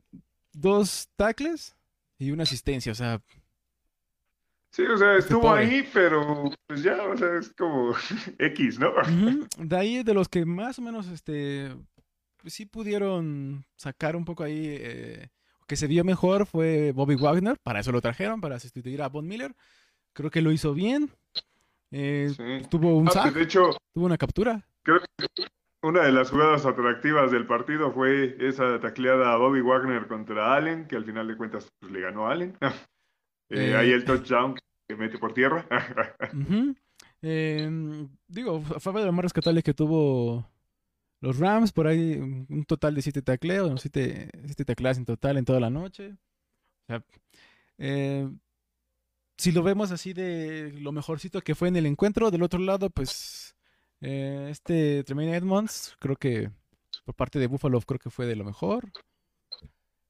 dos 0.53 1.09
tackles 1.17 1.75
y 2.19 2.31
una 2.31 2.43
asistencia. 2.43 2.91
O 2.91 2.95
sea, 2.95 3.21
Sí, 4.71 4.83
o 4.83 4.97
sea, 4.97 5.17
estuvo 5.17 5.41
pobre. 5.41 5.65
ahí, 5.65 5.83
pero 5.93 6.49
pues 6.67 6.81
ya, 6.83 7.03
o 7.03 7.17
sea, 7.17 7.37
es 7.37 7.53
como 7.53 7.93
X, 8.39 8.79
¿no? 8.79 8.91
ujú, 9.05 9.47
de 9.57 9.77
ahí 9.77 10.03
de 10.03 10.13
los 10.13 10.29
que 10.29 10.45
más 10.45 10.79
o 10.79 10.81
menos 10.81 11.07
este 11.07 11.75
pues 12.37 12.53
sí 12.53 12.65
pudieron 12.65 13.65
sacar 13.75 14.15
un 14.15 14.25
poco 14.25 14.43
ahí. 14.43 14.65
eh, 14.79 15.29
que 15.71 15.77
se 15.77 15.87
vio 15.87 16.03
mejor 16.03 16.45
fue 16.45 16.91
Bobby 16.91 17.15
Wagner. 17.15 17.57
Para 17.63 17.79
eso 17.79 17.93
lo 17.93 18.01
trajeron, 18.01 18.41
para 18.41 18.59
sustituir 18.59 19.01
a 19.01 19.07
Von 19.07 19.25
Miller. 19.25 19.55
Creo 20.11 20.29
que 20.29 20.41
lo 20.41 20.51
hizo 20.51 20.73
bien. 20.73 21.09
Eh, 21.91 22.29
Sí. 22.35 22.67
tuvo 22.69 22.97
un 22.97 23.07
Ah, 23.07 23.11
pues, 23.13 23.23
sack, 23.23 23.33
de 23.35 23.43
hecho, 23.43 23.69
tuvo 23.93 24.05
una 24.05 24.17
captura. 24.17 24.67
Creo 24.83 24.99
que 24.99 25.45
una 25.81 26.03
de 26.03 26.11
las 26.11 26.29
jugadas 26.29 26.65
atractivas 26.65 27.31
del 27.31 27.47
partido 27.47 27.93
fue 27.93 28.35
esa 28.41 28.81
tacleada 28.81 29.31
a 29.31 29.37
Bobby 29.37 29.61
Wagner 29.61 30.07
contra 30.07 30.53
Allen, 30.55 30.87
que 30.89 30.97
al 30.97 31.05
final 31.05 31.29
de 31.29 31.37
cuentas 31.37 31.69
pues, 31.79 31.89
le 31.93 32.01
ganó 32.01 32.27
a 32.27 32.33
Allen. 32.33 32.57
Eh, 33.53 33.71
Eh, 33.71 33.75
ahí 33.77 33.91
el 33.91 34.03
touchdown 34.03 34.55
que 34.89 34.95
mete 34.97 35.17
por 35.17 35.33
tierra. 35.33 35.65
Ujú. 36.33 36.75
Eh, 37.21 38.07
digo, 38.27 38.61
fue 38.61 38.93
de 38.93 39.05
lo 39.05 39.11
más 39.13 39.23
rescatable 39.23 39.63
que 39.63 39.73
tuvo 39.73 40.50
los 41.21 41.39
Rams. 41.39 41.71
Por 41.71 41.87
ahí 41.87 42.17
un 42.17 42.65
total 42.65 42.93
de 42.95 43.01
siete 43.01 43.21
tacleos, 43.21 43.69
no, 43.71 43.77
siete, 43.77 44.29
siete 44.45 44.65
tacleadas 44.65 44.97
en 44.97 45.05
total 45.05 45.37
en 45.37 45.45
toda 45.45 45.59
la 45.59 45.69
noche. 45.69 46.11
O 46.13 46.85
sea, 46.87 47.03
eh, 47.77 48.29
si 49.37 49.51
lo 49.51 49.63
vemos 49.63 49.91
así 49.91 50.13
de 50.13 50.71
lo 50.81 50.91
mejorcito 50.91 51.41
que 51.41 51.55
fue 51.55 51.69
en 51.69 51.75
el 51.77 51.85
encuentro, 51.85 52.29
del 52.31 52.43
otro 52.43 52.59
lado, 52.59 52.89
pues 52.89 53.55
eh, 54.01 54.49
este 54.51 55.03
Tremaine 55.03 55.35
Edmonds, 55.35 55.95
creo 55.99 56.15
que 56.15 56.51
por 57.05 57.15
parte 57.15 57.39
de 57.39 57.47
Buffalo, 57.47 57.79
creo 57.81 57.99
que 57.99 58.09
fue 58.11 58.25
de 58.27 58.35
lo 58.35 58.43
mejor. 58.43 58.91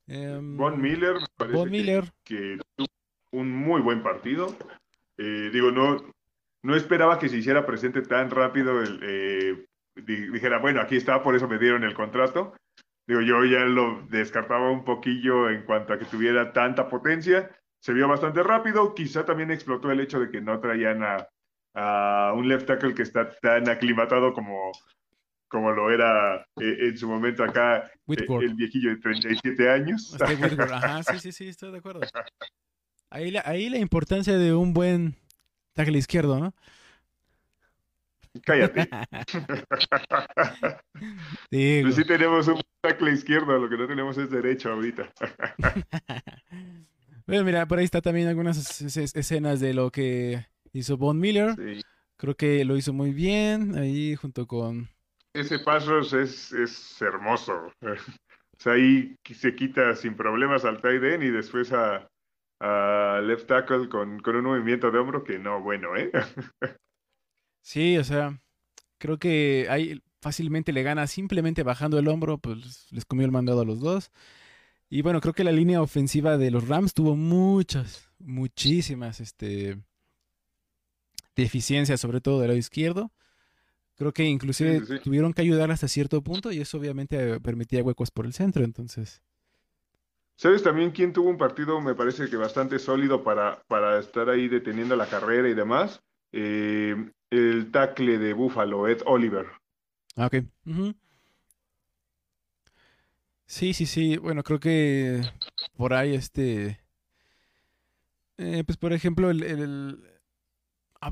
Von 0.08 0.82
Miller, 0.82 1.14
me 1.14 1.26
parece 1.38 1.58
Von 1.58 1.66
que- 1.66 1.72
Miller. 1.72 2.14
que, 2.24 2.58
tuvo 2.76 2.88
un 3.32 3.50
muy 3.52 3.82
buen 3.82 4.04
partido. 4.04 4.54
Eh, 5.18 5.50
digo, 5.54 5.72
no, 5.72 6.04
no 6.64 6.76
esperaba 6.76 7.18
que 7.20 7.30
se 7.30 7.38
hiciera 7.38 7.66
presente 7.66 8.02
tan 8.02 8.30
rápido, 8.30 8.82
el, 8.82 9.00
eh, 9.04 9.66
dijera, 9.96 10.60
bueno, 10.60 10.82
aquí 10.82 10.96
está, 10.98 11.22
por 11.22 11.36
eso 11.36 11.48
me 11.48 11.60
dieron 11.60 11.84
el 11.84 11.94
contrato. 11.94 12.54
Digo, 13.08 13.22
yo 13.22 13.44
ya 13.46 13.66
lo 13.66 14.06
descartaba 14.08 14.72
un 14.72 14.84
poquillo 14.84 15.50
en 15.50 15.64
cuanto 15.64 15.94
a 15.94 16.00
que 16.00 16.06
tuviera 16.06 16.54
tanta 16.54 16.88
potencia. 16.88 17.50
Se 17.80 17.94
vio 17.94 18.08
bastante 18.08 18.44
rápido. 18.44 18.94
Quizá 18.94 19.26
también 19.26 19.52
explotó 19.52 19.92
el 19.92 20.00
hecho 20.00 20.20
de 20.20 20.30
que 20.30 20.40
no 20.40 20.60
traían 20.60 21.04
a, 21.04 21.28
a 21.74 22.34
un 22.36 22.48
left 22.48 22.68
tackle 22.68 22.94
que 22.94 23.02
está 23.02 23.32
tan 23.42 23.68
aclimatado 23.70 24.34
como, 24.34 24.72
como 25.48 25.72
lo 25.72 25.92
era 25.92 26.46
eh, 26.60 26.78
en 26.80 26.98
su 26.98 27.08
momento 27.08 27.44
acá 27.44 27.92
eh, 28.08 28.26
el 28.28 28.54
viejillo 28.56 28.92
de 28.92 28.98
37 28.98 29.70
años. 29.70 30.14
Este 30.14 30.64
Ajá, 30.64 31.04
sí, 31.04 31.20
sí, 31.20 31.32
sí, 31.32 31.48
estoy 31.50 31.72
de 31.72 31.80
acuerdo. 31.80 32.02
Ahí 33.10 33.32
la, 33.32 33.44
ahí 33.46 33.70
la 33.70 33.78
importancia 33.78 34.38
de 34.38 34.54
un 34.54 34.74
buen 34.74 35.16
tackle 35.74 35.98
izquierdo, 35.98 36.40
¿no? 36.40 36.54
Cállate. 38.46 38.88
Digo. 41.52 41.84
Pues 41.84 41.96
sí 41.96 42.06
tenemos 42.06 42.48
un 42.48 42.62
tackle 42.82 43.12
izquierdo, 43.12 43.58
lo 43.58 43.70
que 43.70 43.78
no 43.78 43.88
tenemos 43.88 44.18
es 44.18 44.30
derecho 44.30 44.72
ahorita. 44.72 45.12
Bueno, 47.28 47.46
mira, 47.46 47.66
por 47.66 47.78
ahí 47.78 47.86
está 47.86 48.02
también 48.02 48.28
algunas 48.28 48.58
es- 48.58 48.98
es- 48.98 49.16
escenas 49.16 49.60
de 49.62 49.74
lo 49.74 49.90
que 49.92 50.48
hizo 50.74 50.98
Von 50.98 51.20
Miller. 51.20 51.54
Sí. 51.56 51.82
Creo 52.18 52.36
que 52.36 52.66
lo 52.66 52.76
hizo 52.76 52.92
muy 52.94 53.14
bien 53.14 53.78
ahí 53.78 54.16
junto 54.16 54.48
con... 54.48 54.90
Ese 55.34 55.60
paso 55.60 56.00
es, 56.00 56.52
es 56.52 57.02
hermoso. 57.02 57.72
O 58.60 58.64
sea, 58.64 58.74
ahí 58.74 59.16
se 59.34 59.56
quita 59.56 59.96
sin 59.96 60.16
problemas 60.16 60.66
al 60.66 60.82
tight 60.82 61.02
end 61.04 61.24
y 61.24 61.30
después 61.32 61.72
a, 61.74 62.08
a 62.60 63.20
left 63.24 63.48
tackle 63.48 63.90
con, 63.90 64.20
con 64.20 64.36
un 64.36 64.44
movimiento 64.44 64.92
de 64.92 65.00
hombro 65.00 65.24
que 65.24 65.40
no, 65.40 65.62
bueno, 65.62 65.96
¿eh? 65.98 66.12
Sí, 67.62 67.98
o 67.98 68.04
sea, 68.04 68.40
creo 69.00 69.20
que 69.20 69.68
ahí 69.70 70.02
fácilmente 70.22 70.74
le 70.74 70.84
gana 70.84 71.08
simplemente 71.08 71.64
bajando 71.64 72.00
el 72.00 72.08
hombro, 72.08 72.38
pues 72.40 72.88
les 72.92 73.06
comió 73.06 73.26
el 73.26 73.32
mandado 73.32 73.62
a 73.62 73.66
los 73.66 73.82
dos. 73.82 74.12
Y 74.90 75.02
bueno, 75.04 75.22
creo 75.22 75.34
que 75.36 75.44
la 75.46 75.52
línea 75.54 75.82
ofensiva 75.82 76.38
de 76.38 76.52
los 76.52 76.68
Rams 76.68 76.94
tuvo 76.94 77.16
muchas, 77.18 78.10
muchísimas, 78.20 79.22
este, 79.22 79.80
deficiencias, 81.36 82.00
sobre 82.02 82.22
todo 82.22 82.40
del 82.40 82.50
lado 82.50 82.58
izquierdo. 82.60 83.12
Creo 83.96 84.14
que 84.14 84.26
inclusive 84.26 84.82
Sí, 84.82 84.86
sí, 84.86 85.00
sí. 85.00 85.00
tuvieron 85.04 85.34
que 85.34 85.42
ayudar 85.44 85.72
hasta 85.72 85.88
cierto 85.90 86.22
punto 86.24 86.52
y 86.52 86.60
eso 86.62 86.78
obviamente 86.80 87.40
permitía 87.42 87.84
huecos 87.84 88.12
por 88.12 88.26
el 88.28 88.34
centro, 88.34 88.64
entonces. 88.66 89.22
¿Sabes 90.36 90.64
también 90.64 90.92
quién 90.92 91.14
tuvo 91.14 91.30
un 91.30 91.38
partido, 91.38 91.80
me 91.82 91.94
parece 91.96 92.30
que 92.30 92.36
bastante 92.36 92.80
sólido 92.80 93.24
para, 93.24 93.64
para 93.68 94.00
estar 94.00 94.30
ahí 94.30 94.48
deteniendo 94.48 94.96
la 94.96 95.08
carrera 95.08 95.48
y 95.50 95.54
demás? 95.54 96.02
Eh, 96.32 96.96
el 97.32 97.72
tackle 97.72 98.20
de 98.20 98.34
Buffalo, 98.34 98.88
Ed 98.88 99.02
Oliver. 99.08 99.48
Ah, 100.18 100.26
ok. 100.28 100.36
Sí, 103.46 103.74
sí, 103.74 103.86
sí. 103.86 104.18
Bueno, 104.18 104.44
creo 104.44 104.60
que 104.60 105.22
por 105.76 105.94
ahí 105.94 106.16
este... 106.16 106.80
eh, 108.38 108.64
pues 108.66 108.78
por 108.78 108.94
ejemplo, 108.94 109.30
el, 109.30 109.44
el- 109.44 110.04
ah, 111.02 111.12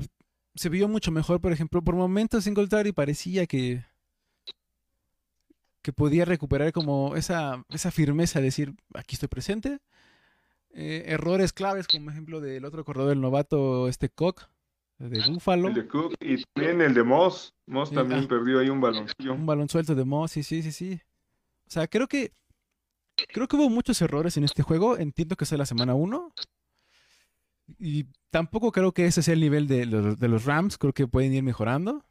se 0.54 0.68
vio 0.68 0.88
mucho 0.88 1.12
mejor, 1.12 1.40
por 1.40 1.52
ejemplo, 1.52 1.82
por 1.82 1.96
momentos 1.96 2.44
Singletary 2.44 2.92
parecía 2.92 3.46
que 3.46 3.84
que 5.82 5.92
podía 5.92 6.24
recuperar 6.24 6.72
como 6.72 7.16
esa, 7.16 7.64
esa 7.70 7.90
firmeza 7.90 8.38
de 8.40 8.46
decir, 8.46 8.74
aquí 8.94 9.14
estoy 9.14 9.28
presente. 9.28 9.78
Eh, 10.72 11.04
errores 11.08 11.52
claves, 11.52 11.88
como 11.88 12.10
ejemplo 12.10 12.40
del 12.40 12.64
otro 12.64 12.84
corredor, 12.84 13.12
el 13.12 13.20
novato, 13.20 13.88
este 13.88 14.08
Cock, 14.10 14.48
de 15.08 15.22
Buffalo. 15.30 15.68
El 15.68 15.74
de 15.74 15.88
Cook 15.88 16.14
y 16.20 16.42
también 16.52 16.82
el 16.82 16.94
de 16.94 17.02
Moss. 17.02 17.54
Moss 17.66 17.90
también 17.90 18.24
ah. 18.24 18.28
perdió 18.28 18.60
ahí 18.60 18.68
un 18.68 18.80
baloncillo. 18.80 19.32
Un 19.32 19.46
balón 19.46 19.68
suelto 19.68 19.94
de 19.94 20.04
Moss, 20.04 20.32
sí, 20.32 20.42
sí, 20.42 20.62
sí, 20.62 20.72
sí. 20.72 21.00
O 21.66 21.70
sea, 21.70 21.86
creo 21.88 22.06
que 22.06 22.32
creo 23.28 23.48
que 23.48 23.56
hubo 23.56 23.70
muchos 23.70 24.00
errores 24.02 24.36
en 24.36 24.44
este 24.44 24.62
juego. 24.62 24.98
Entiendo 24.98 25.36
que 25.36 25.44
es 25.44 25.52
la 25.52 25.66
semana 25.66 25.94
1. 25.94 26.32
Y 27.78 28.06
tampoco 28.30 28.72
creo 28.72 28.92
que 28.92 29.06
ese 29.06 29.22
sea 29.22 29.34
el 29.34 29.40
nivel 29.40 29.68
de 29.68 29.86
los, 29.86 30.18
de 30.18 30.28
los 30.28 30.44
Rams. 30.44 30.76
Creo 30.76 30.92
que 30.92 31.06
pueden 31.06 31.32
ir 31.32 31.42
mejorando. 31.42 32.04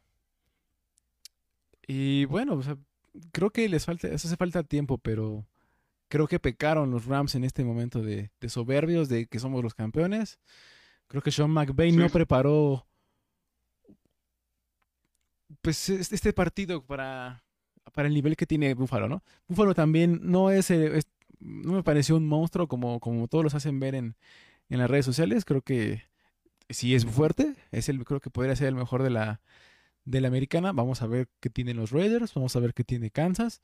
Y 1.86 2.24
bueno, 2.24 2.54
o 2.54 2.62
sea, 2.62 2.76
creo 3.32 3.50
que 3.50 3.68
les 3.68 3.84
falta, 3.84 4.08
eso 4.08 4.28
hace 4.28 4.36
falta 4.36 4.62
tiempo, 4.62 4.98
pero 4.98 5.46
creo 6.08 6.26
que 6.26 6.38
pecaron 6.38 6.90
los 6.90 7.06
Rams 7.06 7.34
en 7.34 7.44
este 7.44 7.64
momento 7.64 8.00
de, 8.02 8.30
de 8.40 8.48
soberbios, 8.48 9.08
de 9.08 9.26
que 9.26 9.38
somos 9.38 9.62
los 9.62 9.74
campeones. 9.74 10.38
Creo 11.10 11.22
que 11.22 11.32
Sean 11.32 11.50
McVay 11.50 11.90
no 11.90 12.08
preparó 12.08 12.86
pues 15.60 15.88
es- 15.88 16.12
este 16.12 16.32
partido 16.32 16.84
para, 16.86 17.42
para 17.92 18.06
el 18.08 18.14
nivel 18.14 18.36
que 18.36 18.46
tiene 18.46 18.74
Buffalo, 18.74 19.08
¿no? 19.08 19.22
Buffalo 19.48 19.74
también 19.74 20.20
no 20.22 20.50
es, 20.50 20.70
eh, 20.70 20.98
es- 20.98 21.08
no 21.40 21.72
me 21.72 21.82
pareció 21.82 22.16
un 22.16 22.26
monstruo 22.28 22.68
como, 22.68 23.00
como 23.00 23.26
todos 23.26 23.42
los 23.44 23.54
hacen 23.54 23.80
ver 23.80 23.94
en, 23.96 24.14
en 24.68 24.78
las 24.78 24.90
redes 24.90 25.06
sociales. 25.06 25.44
Creo 25.44 25.62
que 25.62 26.04
sí 26.68 26.94
es 26.94 27.06
fuerte, 27.06 27.56
es 27.72 27.88
el, 27.88 28.04
creo 28.04 28.20
que 28.20 28.30
podría 28.30 28.56
ser 28.56 28.68
el 28.68 28.76
mejor 28.76 29.02
de 29.02 29.10
la, 29.10 29.40
de 30.04 30.20
la 30.20 30.28
americana. 30.28 30.72
Vamos 30.72 31.02
a 31.02 31.08
ver 31.08 31.28
qué 31.40 31.50
tienen 31.50 31.78
los 31.78 31.90
Raiders, 31.92 32.34
vamos 32.34 32.56
a 32.56 32.60
ver 32.60 32.74
qué 32.74 32.84
tiene 32.84 33.10
Kansas. 33.10 33.62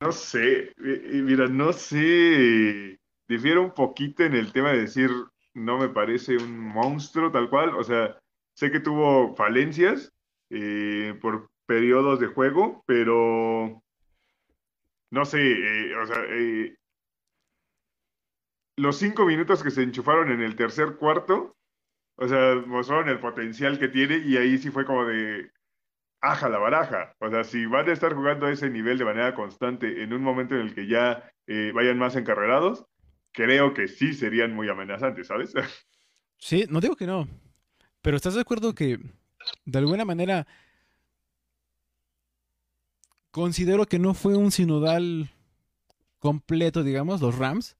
No 0.00 0.12
sé, 0.12 0.72
mira, 0.78 1.48
no 1.48 1.72
sé, 1.72 3.00
difiero 3.28 3.62
un 3.62 3.72
poquito 3.72 4.24
en 4.24 4.34
el 4.34 4.52
tema 4.52 4.72
de 4.72 4.82
decir, 4.82 5.10
no 5.56 5.78
me 5.78 5.88
parece 5.88 6.36
un 6.36 6.58
monstruo 6.58 7.32
tal 7.32 7.48
cual, 7.48 7.74
o 7.74 7.82
sea, 7.82 8.18
sé 8.54 8.70
que 8.70 8.78
tuvo 8.78 9.34
falencias 9.34 10.12
eh, 10.50 11.18
por 11.20 11.48
periodos 11.64 12.20
de 12.20 12.26
juego, 12.26 12.84
pero 12.86 13.82
no 15.10 15.24
sé, 15.24 15.40
eh, 15.40 15.96
o 15.96 16.06
sea, 16.06 16.24
eh, 16.28 16.76
los 18.76 18.98
cinco 18.98 19.24
minutos 19.24 19.62
que 19.62 19.70
se 19.70 19.82
enchufaron 19.82 20.30
en 20.30 20.42
el 20.42 20.56
tercer 20.56 20.96
cuarto, 20.96 21.56
o 22.16 22.28
sea, 22.28 22.62
mostraron 22.66 23.08
el 23.08 23.18
potencial 23.18 23.78
que 23.78 23.88
tiene 23.88 24.18
y 24.18 24.36
ahí 24.36 24.58
sí 24.58 24.70
fue 24.70 24.84
como 24.84 25.06
de, 25.06 25.50
aja 26.20 26.50
la 26.50 26.58
baraja. 26.58 27.14
O 27.18 27.30
sea, 27.30 27.44
si 27.44 27.64
van 27.64 27.88
a 27.88 27.92
estar 27.92 28.12
jugando 28.12 28.46
a 28.46 28.52
ese 28.52 28.68
nivel 28.68 28.98
de 28.98 29.06
manera 29.06 29.34
constante 29.34 30.02
en 30.02 30.12
un 30.12 30.22
momento 30.22 30.54
en 30.54 30.62
el 30.62 30.74
que 30.74 30.86
ya 30.86 31.30
vayan 31.72 31.98
más 31.98 32.16
encarrerados, 32.16 32.86
creo 33.36 33.74
que 33.74 33.86
sí 33.88 34.14
serían 34.14 34.54
muy 34.54 34.68
amenazantes, 34.68 35.28
¿sabes? 35.28 35.52
Sí, 36.38 36.66
no 36.68 36.80
digo 36.80 36.96
que 36.96 37.06
no, 37.06 37.28
pero 38.02 38.16
¿estás 38.16 38.34
de 38.34 38.42
acuerdo 38.42 38.74
que 38.74 38.98
de 39.64 39.78
alguna 39.78 40.04
manera 40.04 40.46
considero 43.30 43.86
que 43.86 43.98
no 43.98 44.14
fue 44.14 44.36
un 44.36 44.50
sinodal 44.50 45.30
completo, 46.18 46.82
digamos, 46.82 47.20
los 47.20 47.36
Rams, 47.38 47.76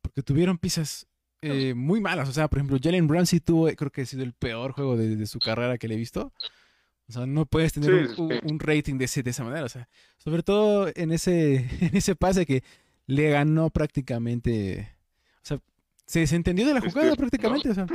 porque 0.00 0.22
tuvieron 0.22 0.58
piezas 0.58 1.06
eh, 1.42 1.74
muy 1.74 2.00
malas. 2.00 2.28
O 2.28 2.32
sea, 2.32 2.48
por 2.48 2.58
ejemplo, 2.58 2.78
Jalen 2.82 3.08
Ramsey 3.08 3.40
tuvo, 3.40 3.68
creo 3.74 3.90
que 3.90 4.02
ha 4.02 4.06
sido 4.06 4.22
el 4.22 4.32
peor 4.32 4.72
juego 4.72 4.96
de, 4.96 5.16
de 5.16 5.26
su 5.26 5.38
carrera 5.40 5.78
que 5.78 5.88
le 5.88 5.94
he 5.94 5.98
visto. 5.98 6.32
O 7.08 7.12
sea, 7.12 7.26
no 7.26 7.46
puedes 7.46 7.72
tener 7.72 7.90
Sí, 7.90 8.20
un, 8.20 8.30
sí. 8.30 8.40
un- 8.44 8.60
rating 8.60 8.96
de, 8.98 9.06
ese- 9.06 9.22
de 9.22 9.30
esa 9.30 9.44
manera. 9.44 9.64
O 9.64 9.68
sea, 9.68 9.88
sobre 10.18 10.42
todo 10.42 10.90
en 10.94 11.12
ese, 11.12 11.56
en 11.80 11.96
ese 11.96 12.16
pase 12.16 12.46
que 12.46 12.62
le 13.06 13.30
ganó 13.30 13.70
prácticamente. 13.70 14.96
O 15.36 15.40
sea, 15.44 15.58
se 16.06 16.20
desentendió 16.20 16.66
de 16.66 16.72
la 16.74 16.78
Este, 16.78 16.90
jugada 16.90 17.10
no. 17.10 17.16
prácticamente. 17.16 17.70
O 17.70 17.74
sea, 17.74 17.86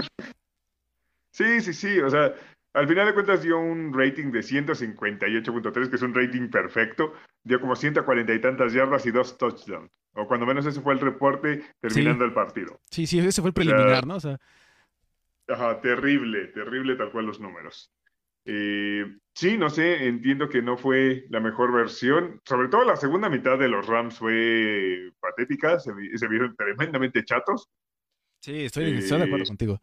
Sí, 1.32 1.62
sí, 1.62 1.74
sí. 1.74 2.00
O 2.00 2.10
sea, 2.10 2.34
al 2.74 2.88
final 2.88 3.06
de 3.08 3.14
cuentas 3.14 3.44
dio 3.44 3.60
un 3.60 3.94
rating 3.94 4.32
de 4.32 4.40
158.3, 4.40 5.90
que 5.90 5.96
es 5.96 6.02
un 6.02 6.14
rating 6.14 6.50
perfecto. 6.50 7.14
Dio 7.44 7.60
como 7.62 7.76
140 7.76 8.34
y 8.34 8.42
tantas 8.42 8.74
yardas 8.74 9.06
y 9.06 9.12
dos 9.12 9.38
touchdowns. 9.38 9.92
O 10.14 10.28
cuando 10.28 10.48
menos 10.48 10.66
ese 10.66 10.82
fue 10.82 10.94
el 10.94 11.00
reporte 11.00 11.64
terminando 11.80 12.26
el 12.26 12.34
partido. 12.34 12.80
sí, 12.90 13.06
sí, 13.06 13.20
ese 13.20 13.42
fue 13.42 13.52
el 13.52 13.54
O 13.58 13.64
sea, 13.64 13.76
preliminar, 13.76 14.08
¿no? 14.08 14.16
O 14.16 14.20
sea, 14.20 14.38
Ajá, 15.48 15.80
terrible, 15.80 16.48
terrible 16.48 16.96
tal 16.96 17.12
cual 17.12 17.28
los 17.28 17.40
números. 17.40 17.92
Eh, 18.50 19.06
sí, 19.36 19.58
no 19.58 19.70
sé, 19.70 20.08
entiendo 20.08 20.48
que 20.48 20.62
no 20.62 20.78
fue 20.78 21.26
la 21.30 21.42
mejor 21.42 21.74
versión. 21.74 22.40
Sobre 22.46 22.70
todo 22.70 22.86
la 22.86 22.96
segunda 22.96 23.30
mitad 23.30 23.60
de 23.60 23.68
los 23.68 23.86
Rams 23.86 24.18
fue 24.18 25.12
patética, 25.20 25.80
se, 25.80 25.94
vi- 25.94 26.18
se 26.18 26.28
vieron 26.30 26.56
tremendamente 26.56 27.24
chatos. 27.26 27.68
sí, 28.42 28.64
estoy, 28.66 28.86
estoy 28.98 29.18
de 29.20 29.24
acuerdo 29.26 29.44
Eh, 29.44 29.48
contigo. 29.48 29.80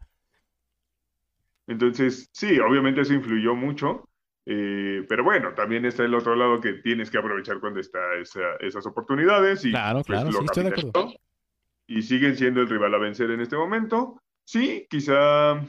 Entonces, 1.67 2.29
sí, 2.31 2.59
obviamente 2.59 3.01
eso 3.01 3.13
influyó 3.13 3.55
mucho. 3.55 4.09
eh, 4.47 5.03
pero 5.09 5.23
bueno, 5.23 5.53
también 5.55 5.85
está 5.85 6.03
el 6.05 6.13
otro 6.13 6.35
lado 6.35 6.61
que 6.61 6.73
tienes 6.73 7.09
que 7.09 7.17
aprovechar 7.17 7.59
cuando 7.59 7.79
está 7.79 7.99
esa- 8.21 8.55
esas 8.59 8.85
oportunidades 8.85 9.65
y 9.65 9.71
Claro, 9.71 10.03
pues, 10.05 10.05
claro, 10.07 10.25
lo 10.31 10.39
sí, 10.39 10.45
estoy 10.45 10.63
de 10.63 10.69
acuerdo. 10.69 11.13
Y 11.87 12.01
siguen 12.03 12.35
siendo 12.35 12.61
el 12.61 12.69
rival 12.69 12.93
a 12.93 12.99
vencer 12.99 13.31
en 13.31 13.41
este 13.41 13.55
momento. 13.57 14.21
Sí, 14.43 14.85
quizá, 14.87 15.59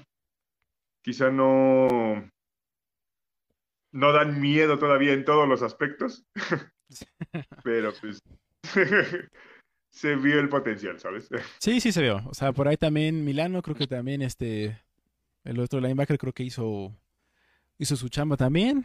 quizá 1.02 1.30
no, 1.30 2.28
no 3.92 4.12
dan 4.12 4.40
miedo 4.40 4.78
todavía 4.78 5.12
en 5.12 5.24
todos 5.24 5.48
los 5.48 5.62
aspectos, 5.62 6.26
pero 7.64 7.92
pues 8.00 8.22
se 9.90 10.16
vio 10.16 10.38
el 10.40 10.48
potencial, 10.48 10.98
¿sabes? 10.98 11.28
Sí, 11.58 11.80
sí 11.80 11.92
se 11.92 12.02
vio. 12.02 12.22
O 12.26 12.34
sea, 12.34 12.52
por 12.52 12.68
ahí 12.68 12.76
también 12.76 13.24
Milano, 13.24 13.62
creo 13.62 13.76
que 13.76 13.86
también 13.86 14.22
este, 14.22 14.78
el 15.44 15.58
otro 15.58 15.80
linebacker 15.80 16.18
creo 16.18 16.32
que 16.32 16.44
hizo, 16.44 16.94
hizo 17.78 17.96
su 17.96 18.08
chamba 18.08 18.36
también. 18.36 18.84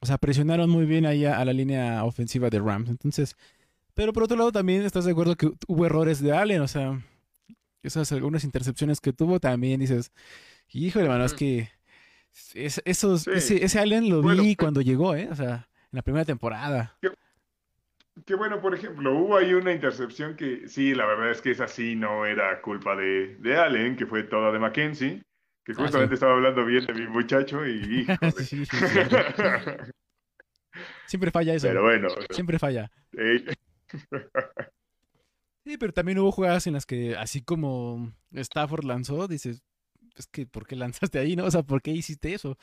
O 0.00 0.06
sea, 0.06 0.18
presionaron 0.18 0.70
muy 0.70 0.86
bien 0.86 1.06
ahí 1.06 1.24
a, 1.24 1.38
a 1.38 1.44
la 1.44 1.52
línea 1.52 2.04
ofensiva 2.04 2.50
de 2.50 2.58
Rams. 2.58 2.90
Entonces, 2.90 3.36
pero 3.94 4.12
por 4.12 4.24
otro 4.24 4.36
lado 4.36 4.52
también 4.52 4.82
estás 4.82 5.04
de 5.04 5.12
acuerdo 5.12 5.36
que 5.36 5.50
hubo 5.66 5.86
errores 5.86 6.20
de 6.20 6.32
Allen. 6.32 6.60
O 6.60 6.68
sea, 6.68 7.00
esas 7.82 8.12
algunas 8.12 8.44
intercepciones 8.44 9.00
que 9.00 9.12
tuvo 9.12 9.40
también 9.40 9.80
dices, 9.80 10.12
híjole, 10.70 11.06
hermano, 11.06 11.24
es 11.24 11.34
que 11.34 11.70
es- 12.54 12.82
esos, 12.84 13.22
Sí. 13.22 13.30
ese, 13.34 13.64
ese 13.64 13.78
Allen 13.78 14.08
lo 14.08 14.22
Bueno, 14.22 14.42
vi 14.42 14.54
pues- 14.54 14.64
cuando 14.64 14.80
llegó, 14.80 15.14
¿eh? 15.14 15.28
O 15.30 15.34
sea, 15.34 15.68
en 15.92 15.96
la 15.96 16.02
primera 16.02 16.24
temporada. 16.24 16.96
Que 18.24 18.34
bueno, 18.34 18.60
por 18.62 18.74
ejemplo, 18.74 19.14
hubo 19.14 19.36
ahí 19.36 19.52
una 19.52 19.72
intercepción 19.72 20.36
que 20.36 20.68
sí, 20.68 20.94
la 20.94 21.04
verdad 21.06 21.30
es 21.30 21.42
que 21.42 21.50
esa 21.50 21.68
sí 21.68 21.94
no 21.96 22.24
era 22.24 22.60
culpa 22.62 22.96
de, 22.96 23.36
de 23.36 23.56
Allen, 23.58 23.94
que 23.96 24.06
fue 24.06 24.22
toda 24.22 24.50
de 24.52 24.58
Mackenzie, 24.58 25.22
que 25.64 25.72
Ah, 25.72 25.76
justamente 25.76 26.10
sí. 26.10 26.14
estaba 26.14 26.32
hablando 26.32 26.64
bien 26.64 26.86
de 26.86 26.94
mi 26.94 27.06
muchacho 27.08 27.66
y 27.66 28.00
híjole. 28.00 28.18
Sí, 28.48 28.64
sí, 28.64 28.66
sí. 28.66 28.76
Siempre 31.06 31.30
falla 31.30 31.54
eso. 31.54 31.68
Pero 31.68 31.82
bueno, 31.82 32.08
Siempre 32.30 32.58
falla. 32.58 32.90
eh, 33.12 33.44
Sí, 35.64 35.76
pero 35.78 35.92
también 35.92 36.18
hubo 36.18 36.30
jugadas 36.32 36.66
en 36.66 36.74
las 36.74 36.86
que, 36.86 37.16
así 37.16 37.42
como 37.42 38.12
Stafford 38.32 38.84
lanzó, 38.84 39.26
dices, 39.26 39.62
es 40.16 40.26
que, 40.28 40.46
¿por 40.46 40.66
qué 40.66 40.76
lanzaste 40.76 41.18
ahí, 41.18 41.36
no? 41.36 41.44
O 41.44 41.50
sea, 41.50 41.62
¿por 41.62 41.82
qué 41.82 41.90
hiciste 41.92 42.34
eso? 42.34 42.56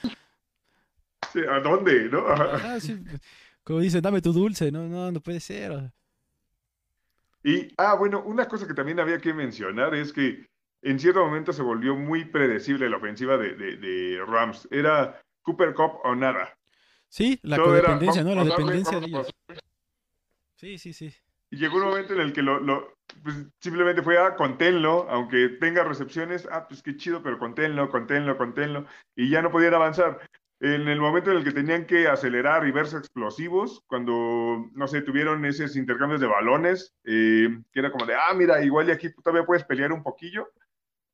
sí, 1.31 1.39
¿a 1.49 1.59
dónde, 1.59 2.09
no? 2.09 2.23
Ah, 2.61 2.79
sí, 2.79 2.93
como 3.63 3.79
dicen, 3.79 4.01
dame 4.01 4.21
tu 4.21 4.33
dulce, 4.33 4.71
no, 4.71 4.87
no, 4.87 5.11
no 5.11 5.21
puede 5.21 5.39
ser. 5.39 5.71
o 5.71 5.79
sea, 5.79 5.93
Y, 7.43 7.73
ah, 7.77 7.95
bueno, 7.95 8.23
una 8.25 8.47
cosa 8.47 8.67
que 8.67 8.73
también 8.73 8.99
había 8.99 9.19
que 9.19 9.33
mencionar 9.33 9.93
es 9.95 10.13
que 10.13 10.45
en 10.81 10.99
cierto 10.99 11.25
momento 11.25 11.53
se 11.53 11.61
volvió 11.61 11.95
muy 11.95 12.25
predecible 12.25 12.89
la 12.89 12.97
ofensiva 12.97 13.37
de, 13.37 13.55
de- 13.55 13.77
de 13.77 14.25
Rams. 14.25 14.67
Era 14.71 15.21
Cooper 15.43 15.73
Cup 15.73 15.99
o 16.03 16.15
nada. 16.15 16.53
Sí, 17.09 17.39
la 17.43 17.57
Todo 17.57 17.75
era, 17.77 17.89
codependencia, 17.89 18.23
¿no? 18.23 18.35
La 18.35 18.43
dependencia 18.43 18.99
de 18.99 19.05
ellos. 19.07 19.31
Sí, 20.55 20.77
sí, 20.77 20.93
sí. 20.93 21.13
Y 21.53 21.57
llegó 21.57 21.77
un 21.77 21.83
momento 21.83 22.13
en 22.15 22.21
el 22.21 22.33
que 22.33 22.41
lo, 22.41 22.59
lo- 22.59 22.95
pues, 23.21 23.35
simplemente 23.61 24.01
fue, 24.01 24.17
ah, 24.17 24.35
conténlo, 24.35 25.07
aunque 25.07 25.49
tenga 25.59 25.83
recepciones, 25.83 26.47
ah, 26.51 26.67
pues 26.67 26.81
qué 26.81 26.95
chido, 26.97 27.21
pero 27.21 27.37
conténlo, 27.37 27.91
conténlo, 27.91 28.35
conténlo, 28.39 28.87
y 29.15 29.29
ya 29.29 29.43
no 29.43 29.51
podían 29.51 29.75
avanzar. 29.75 30.19
En 30.59 30.87
el 30.87 30.99
momento 30.99 31.29
en 31.29 31.37
el 31.37 31.43
que 31.43 31.51
tenían 31.51 31.85
que 31.85 32.07
acelerar 32.07 32.65
y 32.65 32.71
verse 32.71 32.97
explosivos, 32.97 33.83
cuando, 33.85 34.65
no 34.73 34.87
sé, 34.87 35.03
tuvieron 35.03 35.45
esos 35.45 35.75
intercambios 35.75 36.21
de 36.21 36.27
balones, 36.27 36.95
eh, 37.03 37.49
que 37.71 37.79
era 37.79 37.91
como 37.91 38.07
de, 38.07 38.15
ah, 38.15 38.33
mira, 38.33 38.63
igual 38.65 38.87
y 38.89 38.91
aquí 38.91 39.13
todavía 39.13 39.45
puedes 39.45 39.63
pelear 39.65 39.91
un 39.91 40.01
poquillo. 40.01 40.47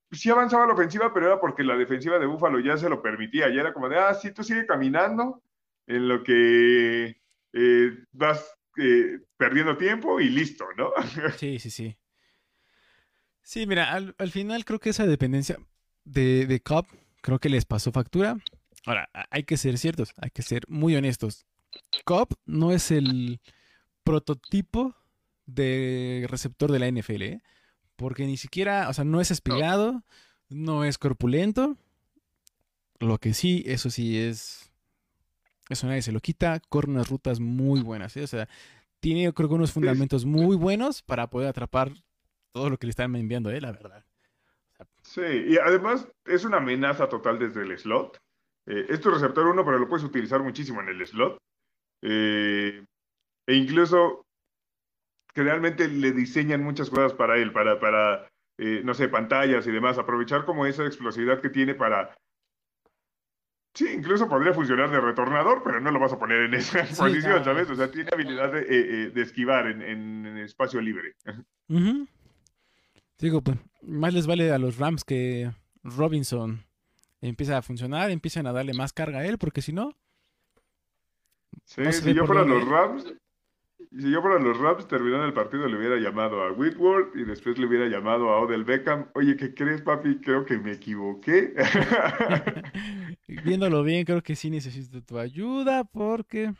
Pues 0.09 0.21
sí 0.21 0.29
avanzaba 0.31 0.65
la 0.67 0.73
ofensiva, 0.73 1.13
pero 1.13 1.27
era 1.27 1.39
porque 1.41 1.63
la 1.63 1.75
defensiva 1.77 2.17
de 2.17 2.25
Búfalo 2.27 2.59
ya 2.59 2.77
se 2.77 2.89
lo 2.89 3.01
permitía, 3.01 3.49
ya 3.49 3.61
era 3.61 3.73
como 3.73 3.89
de, 3.89 3.97
ah, 3.97 4.13
sí, 4.13 4.33
tú 4.33 4.43
sigue 4.43 4.65
caminando, 4.65 5.41
en 5.87 6.07
lo 6.07 6.23
que 6.23 7.17
eh, 7.53 7.91
vas 8.13 8.58
eh, 8.77 9.19
perdiendo 9.37 9.77
tiempo 9.77 10.19
y 10.19 10.29
listo, 10.29 10.65
¿no? 10.77 10.91
Sí, 11.37 11.59
sí, 11.59 11.69
sí. 11.69 11.97
Sí, 13.41 13.65
mira, 13.65 13.91
al, 13.91 14.15
al 14.17 14.31
final 14.31 14.63
creo 14.65 14.79
que 14.79 14.91
esa 14.91 15.07
dependencia 15.07 15.57
de, 16.03 16.45
de 16.45 16.59
Cobb 16.59 16.85
creo 17.21 17.39
que 17.39 17.49
les 17.49 17.65
pasó 17.65 17.91
factura. 17.91 18.37
Ahora, 18.85 19.09
hay 19.29 19.43
que 19.43 19.57
ser 19.57 19.77
ciertos, 19.77 20.13
hay 20.17 20.29
que 20.29 20.41
ser 20.41 20.63
muy 20.67 20.95
honestos. 20.95 21.45
Cobb 22.05 22.29
no 22.45 22.71
es 22.71 22.91
el 22.91 23.41
prototipo 24.03 24.95
de 25.45 26.25
receptor 26.29 26.71
de 26.71 26.79
la 26.79 26.87
NFL, 26.87 27.21
¿eh? 27.23 27.41
Porque 27.95 28.25
ni 28.25 28.37
siquiera, 28.37 28.87
o 28.89 28.93
sea, 28.93 29.03
no 29.03 29.19
es 29.19 29.29
espigado, 29.31 30.03
no 30.47 30.85
es 30.85 30.97
corpulento. 30.97 31.77
Lo 32.99 33.17
que 33.17 33.33
sí, 33.33 33.63
eso 33.65 33.89
sí 33.89 34.17
es, 34.17 34.68
eso 35.69 35.87
nadie 35.87 36.01
se 36.01 36.11
lo 36.11 36.19
quita, 36.19 36.59
corre 36.69 36.89
unas 36.89 37.09
rutas 37.09 37.39
muy 37.39 37.81
buenas, 37.81 38.17
¿eh? 38.17 38.23
O 38.23 38.27
sea, 38.27 38.49
tiene 38.99 39.23
yo 39.23 39.33
creo 39.33 39.47
que 39.47 39.55
unos 39.55 39.71
fundamentos 39.71 40.25
muy 40.25 40.55
buenos 40.55 41.01
para 41.01 41.29
poder 41.29 41.47
atrapar 41.47 41.91
todo 42.51 42.69
lo 42.69 42.77
que 42.77 42.87
le 42.87 42.91
están 42.91 43.15
enviando, 43.15 43.49
¿eh? 43.51 43.61
La 43.61 43.71
verdad. 43.71 44.03
Sí, 45.01 45.21
y 45.21 45.57
además 45.57 46.07
es 46.25 46.43
una 46.45 46.57
amenaza 46.57 47.07
total 47.07 47.39
desde 47.39 47.61
el 47.61 47.77
slot. 47.77 48.17
Eh, 48.65 48.85
es 48.89 48.99
tu 48.99 49.09
receptor 49.09 49.47
uno, 49.47 49.63
pero 49.65 49.79
lo 49.79 49.87
puedes 49.87 50.05
utilizar 50.05 50.41
muchísimo 50.41 50.81
en 50.81 50.89
el 50.89 51.05
slot. 51.05 51.37
Eh, 52.01 52.83
e 53.47 53.55
incluso 53.55 54.25
que 55.33 55.43
realmente 55.43 55.87
le 55.87 56.11
diseñan 56.11 56.63
muchas 56.63 56.89
cosas 56.89 57.13
para 57.13 57.37
él, 57.37 57.51
para, 57.51 57.79
para 57.79 58.27
eh, 58.57 58.81
no 58.83 58.93
sé, 58.93 59.07
pantallas 59.07 59.65
y 59.67 59.71
demás. 59.71 59.97
Aprovechar 59.97 60.45
como 60.45 60.65
esa 60.65 60.85
explosividad 60.85 61.41
que 61.41 61.49
tiene 61.49 61.75
para... 61.75 62.15
Sí, 63.79 63.87
incluso 63.93 64.27
podría 64.27 64.53
funcionar 64.53 64.91
de 64.91 64.99
retornador, 64.99 65.61
pero 65.63 65.79
no 65.79 65.89
lo 65.89 65.99
vas 66.01 66.11
a 66.11 66.19
poner 66.19 66.41
en 66.41 66.53
esa 66.53 66.85
Sí, 66.85 66.95
posición. 66.99 67.45
¿sabes? 67.45 67.69
O 67.69 67.75
sea, 67.75 67.89
tiene 67.89 68.09
habilidad 68.11 68.51
de, 68.51 68.59
eh, 68.59 68.65
eh, 68.69 69.09
de 69.11 69.21
esquivar 69.21 69.67
en, 69.67 69.81
en- 69.81 70.25
en 70.25 70.37
espacio 70.39 70.81
libre. 70.81 71.15
Ujú. 71.69 72.05
Digo, 73.19 73.41
pues, 73.41 73.57
más 73.81 74.13
les 74.13 74.27
vale 74.27 74.51
a 74.51 74.57
los 74.57 74.77
Rams 74.79 75.05
que 75.05 75.51
Robinson 75.83 76.65
empieza 77.21 77.57
a 77.57 77.61
funcionar, 77.61 78.11
empiecen 78.11 78.47
a 78.47 78.51
darle 78.51 78.73
más 78.73 78.91
carga 78.91 79.19
a 79.19 79.25
él, 79.25 79.37
porque 79.37 79.61
si 79.61 79.71
no, 79.71 79.95
Sí, 81.63 81.81
No 81.81 81.91
si 81.93 82.13
yo 82.13 82.25
fuera 82.25 82.43
los. 82.43 82.67
Rams, 82.67 83.13
si 83.91 84.11
yo 84.11 84.21
fuera 84.21 84.39
los 84.39 84.57
Rams, 84.57 84.87
terminando 84.87 85.25
el 85.25 85.33
partido 85.33 85.67
le 85.67 85.77
hubiera 85.77 85.97
llamado 85.97 86.43
a 86.43 86.51
Whitworth 86.51 87.15
y 87.15 87.23
después 87.23 87.57
le 87.57 87.65
hubiera 87.65 87.87
llamado 87.87 88.29
a 88.29 88.39
Odell 88.39 88.63
Beckham. 88.63 89.09
Oye, 89.15 89.35
¿qué 89.35 89.53
crees, 89.53 89.81
papi? 89.81 90.19
Creo 90.19 90.45
que 90.45 90.57
me 90.57 90.73
equivoqué. 90.73 91.53
viéndolo 93.27 93.83
bien, 93.83 94.05
creo 94.05 94.21
que 94.21 94.35
sí 94.35 94.49
necesito 94.49 95.01
tu 95.01 95.17
ayuda, 95.17 95.83
porque 95.83 96.53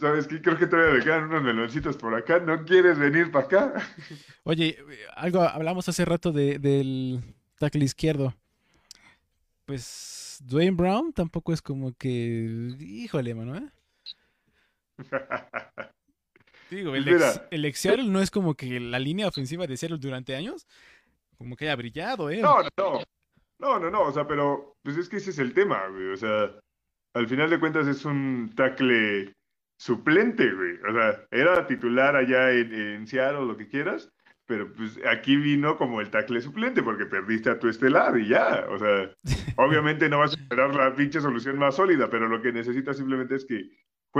¿Sabes 0.00 0.26
qué? 0.26 0.42
Creo 0.42 0.58
que 0.58 0.66
todavía 0.66 0.94
me 0.94 1.04
quedan 1.04 1.24
unos 1.24 1.42
meloncitos 1.42 1.96
por 1.96 2.14
acá. 2.14 2.40
¿No 2.40 2.64
quieres 2.64 2.98
venir 2.98 3.30
para 3.30 3.46
acá? 3.46 3.74
Oye, 4.44 4.78
algo 5.14 5.42
hablamos 5.42 5.88
hace 5.88 6.04
rato 6.04 6.32
de, 6.32 6.58
del 6.58 7.22
tackle 7.58 7.84
izquierdo. 7.84 8.34
Pues 9.64 10.42
Dwayne 10.44 10.76
Brown 10.76 11.12
tampoco 11.12 11.52
es 11.52 11.62
como 11.62 11.92
que, 11.96 12.74
híjole, 12.78 13.34
mano, 13.34 13.56
¿eh? 13.56 13.70
Digo, 16.70 16.94
el 16.94 17.04
Pues 17.04 17.06
ex, 17.06 17.16
mira. 17.16 17.48
el 17.50 17.64
ex 17.64 17.78
Seattle 17.80 18.08
no 18.08 18.20
es 18.20 18.30
como 18.30 18.54
que 18.54 18.80
la 18.80 18.98
línea 18.98 19.28
ofensiva 19.28 19.66
de 19.66 19.76
Seattle 19.76 19.98
durante 19.98 20.34
años, 20.34 20.66
como 21.38 21.56
que 21.56 21.66
haya 21.66 21.76
brillado, 21.76 22.30
¿eh? 22.30 22.40
No, 22.40 22.62
no, 22.62 22.68
no. 22.76 23.02
No, 23.58 23.78
no, 23.78 23.90
no. 23.90 24.02
O 24.02 24.12
sea, 24.12 24.26
pero 24.26 24.74
pues 24.82 24.96
es 24.96 25.08
que 25.08 25.16
ese 25.16 25.30
es 25.30 25.38
el 25.38 25.54
tema, 25.54 25.86
güey. 25.88 26.08
O 26.12 26.16
sea, 26.16 26.50
al 27.14 27.28
final 27.28 27.48
de 27.50 27.60
cuentas 27.60 27.86
es 27.86 28.04
un 28.04 28.52
tackle 28.56 29.32
suplente, 29.78 30.50
güey. 30.52 30.76
O 30.88 30.92
sea, 30.92 31.26
era 31.30 31.66
titular 31.66 32.16
allá 32.16 32.50
en, 32.52 32.74
en 32.74 33.06
Seattle, 33.06 33.46
lo 33.46 33.56
que 33.56 33.68
quieras, 33.68 34.10
pero 34.46 34.72
pues 34.72 34.98
aquí 35.08 35.36
vino 35.36 35.76
como 35.76 36.00
el 36.00 36.10
tackle 36.10 36.40
suplente 36.40 36.82
porque 36.82 37.06
perdiste 37.06 37.50
a 37.50 37.58
tu 37.58 37.68
estelar 37.68 38.18
y 38.18 38.28
ya. 38.28 38.66
O 38.70 38.78
sea, 38.78 39.10
obviamente 39.56 40.08
no 40.08 40.18
vas 40.18 40.36
a 40.36 40.40
esperar 40.40 40.74
la 40.74 40.94
pinche 40.94 41.20
solución 41.20 41.58
más 41.58 41.76
sólida, 41.76 42.10
pero 42.10 42.28
lo 42.28 42.42
que 42.42 42.52
necesitas 42.52 42.96
simplemente 42.96 43.36
es 43.36 43.44
que 43.46 43.70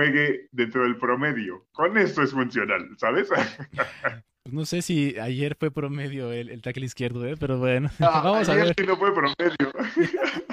juegue 0.01 0.49
dentro 0.53 0.83
del 0.83 0.99
promedio. 0.99 1.67
Con 1.73 1.97
esto 1.97 2.23
es 2.23 2.33
funcional, 2.33 2.89
¿sabes? 2.99 3.29
Pues 4.43 4.55
no 4.55 4.65
sé 4.65 4.81
si 4.81 5.19
ayer 5.19 5.57
fue 5.59 5.73
promedio 5.73 6.31
el, 6.31 6.51
el 6.51 6.63
tackle 6.63 6.87
izquierdo, 6.87 7.27
¿eh? 7.27 7.35
Pero 7.37 7.59
bueno, 7.59 7.91
Ah, 7.99 8.21
vamos 8.25 8.49
a 8.49 8.53
ayer 8.53 8.67
ver. 8.67 8.75
sí 8.79 8.87
no 8.87 8.97
fue 8.97 9.13
promedio. 9.13 9.73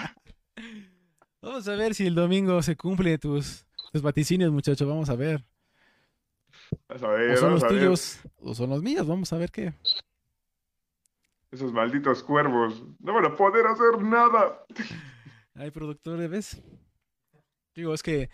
Vamos 1.41 1.67
a 1.67 1.75
ver 1.75 1.93
si 1.93 2.07
el 2.07 2.15
domingo 2.15 2.59
se 2.63 2.75
cumple 2.77 3.17
tus, 3.19 3.65
tus 3.91 4.01
vaticinios, 4.01 4.51
muchacho. 4.51 4.87
Vamos 4.87 5.09
a 5.11 5.15
ver. 5.15 5.43
Vamos 6.87 7.03
a 7.03 7.07
O 7.07 7.11
ver, 7.11 7.37
son 7.37 7.49
vamos 7.49 7.61
los 7.61 7.63
a 7.63 7.67
ver. 7.73 7.83
tuyos 7.83 8.19
o 8.37 8.55
son 8.55 8.69
los 8.71 8.81
míos. 8.81 9.05
Vamos 9.05 9.31
a 9.33 9.37
ver 9.37 9.51
qué. 9.51 9.73
Esos 11.51 11.71
malditos 11.71 12.23
cuervos. 12.23 12.83
No 12.99 13.13
van 13.13 13.25
a 13.25 13.35
poder 13.35 13.67
hacer 13.67 14.01
nada. 14.01 14.65
Ay, 15.53 15.69
productor, 15.69 16.27
¿ves? 16.29 16.59
Digo, 17.75 17.93
es 17.93 18.01
que 18.01 18.29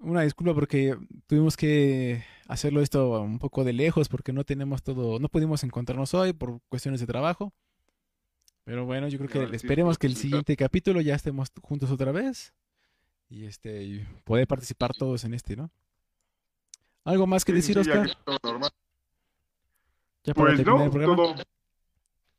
una 0.00 0.22
disculpa 0.22 0.54
porque 0.54 0.96
tuvimos 1.26 1.56
que 1.56 2.24
hacerlo 2.48 2.80
esto 2.80 3.20
un 3.22 3.38
poco 3.38 3.64
de 3.64 3.72
lejos 3.72 4.08
porque 4.08 4.32
no 4.32 4.44
tenemos 4.44 4.82
todo, 4.82 5.18
no 5.18 5.28
pudimos 5.28 5.64
encontrarnos 5.64 6.14
hoy 6.14 6.32
por 6.32 6.60
cuestiones 6.68 7.00
de 7.00 7.06
trabajo. 7.06 7.52
Pero 8.64 8.84
bueno, 8.84 9.08
yo 9.08 9.18
creo 9.18 9.30
que 9.30 9.48
sí, 9.48 9.56
esperemos 9.56 9.96
sí, 9.96 9.98
que 10.00 10.06
el 10.08 10.16
sí, 10.16 10.22
siguiente 10.22 10.56
capítulo 10.56 11.00
ya 11.00 11.14
estemos 11.14 11.48
juntos 11.62 11.90
otra 11.90 12.12
vez 12.12 12.52
y 13.28 13.44
este 13.46 13.82
y 13.84 14.04
poder 14.24 14.46
participar 14.46 14.92
todos 14.94 15.24
en 15.24 15.34
este, 15.34 15.56
¿no? 15.56 15.70
¿Algo 17.04 17.26
más 17.26 17.44
que 17.44 17.52
Sí, 17.52 17.62
sí, 17.62 17.74
decir, 17.74 17.74
sí, 17.74 17.84
ya 17.84 18.00
Oscar? 18.02 18.16
que 18.24 18.38
normal. 18.42 18.70
Ya 20.24 20.34
para 20.34 20.50
Pues 20.50 20.56
terminar 20.56 20.80
no, 20.80 20.84
el 20.84 20.90
programa. 20.90 21.16
todo. 21.16 21.34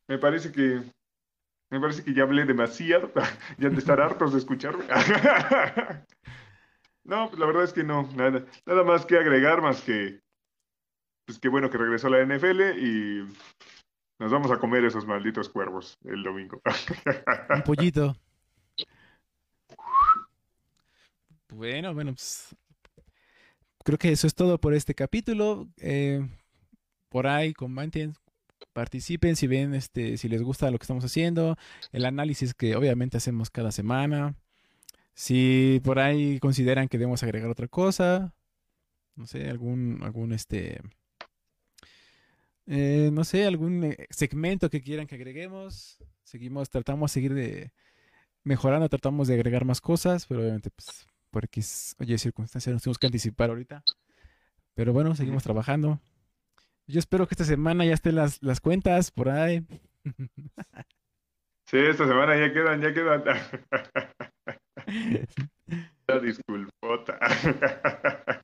Me 0.07 0.17
parece 0.17 0.51
que. 0.51 0.81
Me 1.69 1.79
parece 1.79 2.03
que 2.03 2.13
ya 2.13 2.23
hablé 2.23 2.45
demasiado. 2.45 3.11
Ya 3.57 3.69
de 3.69 3.77
estar 3.77 3.99
hartos 4.01 4.33
de 4.33 4.39
escucharme. 4.39 4.85
No, 7.07 7.29
pues 7.29 7.39
la 7.39 7.45
verdad 7.45 7.63
es 7.63 7.71
que 7.71 7.83
no, 7.83 8.03
nada. 8.15 8.45
Nada 8.65 8.83
más 8.83 9.05
que 9.05 9.17
agregar, 9.17 9.61
más 9.61 9.81
que. 9.81 10.19
pues 11.25 11.39
qué 11.39 11.47
bueno 11.47 11.69
que 11.69 11.77
regresó 11.77 12.09
la 12.09 12.21
NFL 12.21 12.77
y 12.77 13.25
nos 14.19 14.31
vamos 14.31 14.51
a 14.51 14.59
comer 14.59 14.83
esos 14.83 15.07
malditos 15.07 15.47
cuervos 15.47 15.97
el 16.03 16.21
domingo. 16.21 16.61
Un 17.55 17.63
pollito. 17.63 18.13
Bueno, 21.49 21.93
bueno, 21.93 22.11
pues 22.11 22.53
creo 23.85 23.97
que 23.97 24.11
eso 24.11 24.27
es 24.27 24.35
todo 24.35 24.59
por 24.59 24.73
este 24.73 24.93
capítulo. 24.93 25.69
Eh, 25.77 26.27
por 27.07 27.25
ahí, 27.25 27.53
comenten, 27.53 28.15
participen 28.73 29.37
si 29.37 29.47
ven, 29.47 29.73
este, 29.73 30.17
si 30.17 30.27
les 30.27 30.43
gusta 30.43 30.69
lo 30.71 30.77
que 30.77 30.83
estamos 30.83 31.05
haciendo, 31.05 31.55
el 31.93 32.03
análisis 32.03 32.53
que 32.53 32.75
obviamente 32.75 33.15
hacemos 33.15 33.49
cada 33.49 33.71
semana. 33.71 34.35
Si 35.17 35.81
por 35.83 35.97
ahí 35.97 36.39
consideran 36.39 36.87
que 36.87 36.99
debemos 36.99 37.23
agregar 37.23 37.49
otra 37.49 37.67
cosa, 37.67 38.35
no 39.15 39.25
sé, 39.25 39.49
algún, 39.49 39.99
algún 40.03 40.31
este, 40.31 40.79
eh, 42.67 43.09
no 43.11 43.23
sé, 43.23 43.47
algún 43.47 43.83
eh, 43.83 44.05
segmento 44.11 44.69
que 44.69 44.79
quieran 44.79 45.07
que 45.07 45.15
agreguemos. 45.15 45.97
Seguimos, 46.21 46.69
tratamos 46.69 47.09
de 47.09 47.13
seguir 47.15 47.33
de 47.33 47.71
mejorando, 48.43 48.87
tratamos 48.89 49.27
de 49.27 49.33
agregar 49.33 49.65
más 49.65 49.81
cosas, 49.81 50.27
pero 50.27 50.41
obviamente, 50.41 50.69
pues, 50.69 51.07
porque 51.31 51.63
oye, 51.97 52.19
circunstancias 52.19 52.71
nos 52.71 52.83
tenemos 52.83 52.99
que 52.99 53.07
anticipar 53.07 53.49
ahorita. 53.49 53.83
Pero 54.75 54.93
bueno, 54.93 55.15
seguimos 55.15 55.41
trabajando. 55.41 55.99
Yo 56.85 56.99
espero 56.99 57.27
que 57.27 57.33
esta 57.33 57.43
semana 57.43 57.85
ya 57.85 57.95
estén 57.95 58.13
las, 58.13 58.43
las 58.43 58.61
cuentas 58.61 59.09
por 59.09 59.29
ahí. 59.29 59.65
Sí, 61.65 61.77
esta 61.77 62.07
semana 62.07 62.37
ya 62.37 62.53
quedan, 62.53 62.81
ya 62.81 62.93
quedan. 62.93 63.23
disculpota. 66.21 67.19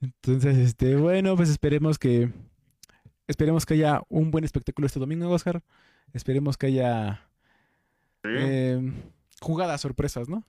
Entonces, 0.00 0.58
este, 0.58 0.96
bueno, 0.96 1.36
pues 1.36 1.50
esperemos 1.50 1.98
que 1.98 2.30
esperemos 3.26 3.66
que 3.66 3.74
haya 3.74 4.02
un 4.08 4.30
buen 4.30 4.44
espectáculo 4.44 4.86
este 4.86 5.00
domingo, 5.00 5.28
Oscar. 5.30 5.62
Esperemos 6.12 6.56
que 6.56 6.66
haya 6.66 7.28
em, 8.22 8.94
jugadas 9.40 9.80
sorpresas, 9.80 10.28
¿no? 10.28 10.44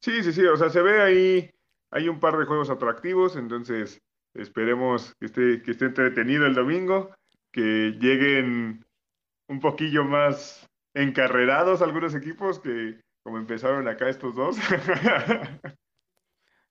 Sí, 0.00 0.22
sí, 0.22 0.32
sí. 0.32 0.44
O 0.44 0.56
sea, 0.56 0.70
se 0.70 0.82
ve 0.82 1.02
ahí, 1.02 1.50
hay 1.90 2.08
un 2.08 2.20
par 2.20 2.36
de 2.36 2.44
juegos 2.44 2.70
atractivos, 2.70 3.36
entonces 3.36 4.00
esperemos 4.34 5.14
que 5.18 5.26
esté, 5.26 5.62
que 5.62 5.72
esté 5.72 5.86
entretenido 5.86 6.46
el 6.46 6.54
domingo, 6.54 7.14
que 7.50 7.96
lleguen 7.98 8.84
un 9.48 9.60
poquillo 9.60 10.04
más 10.04 10.68
encarrerados 10.94 11.82
algunos 11.82 12.14
equipos 12.14 12.60
que 12.60 13.00
como 13.26 13.38
empezaron 13.38 13.88
acá 13.88 14.08
estos 14.08 14.36
dos. 14.36 14.56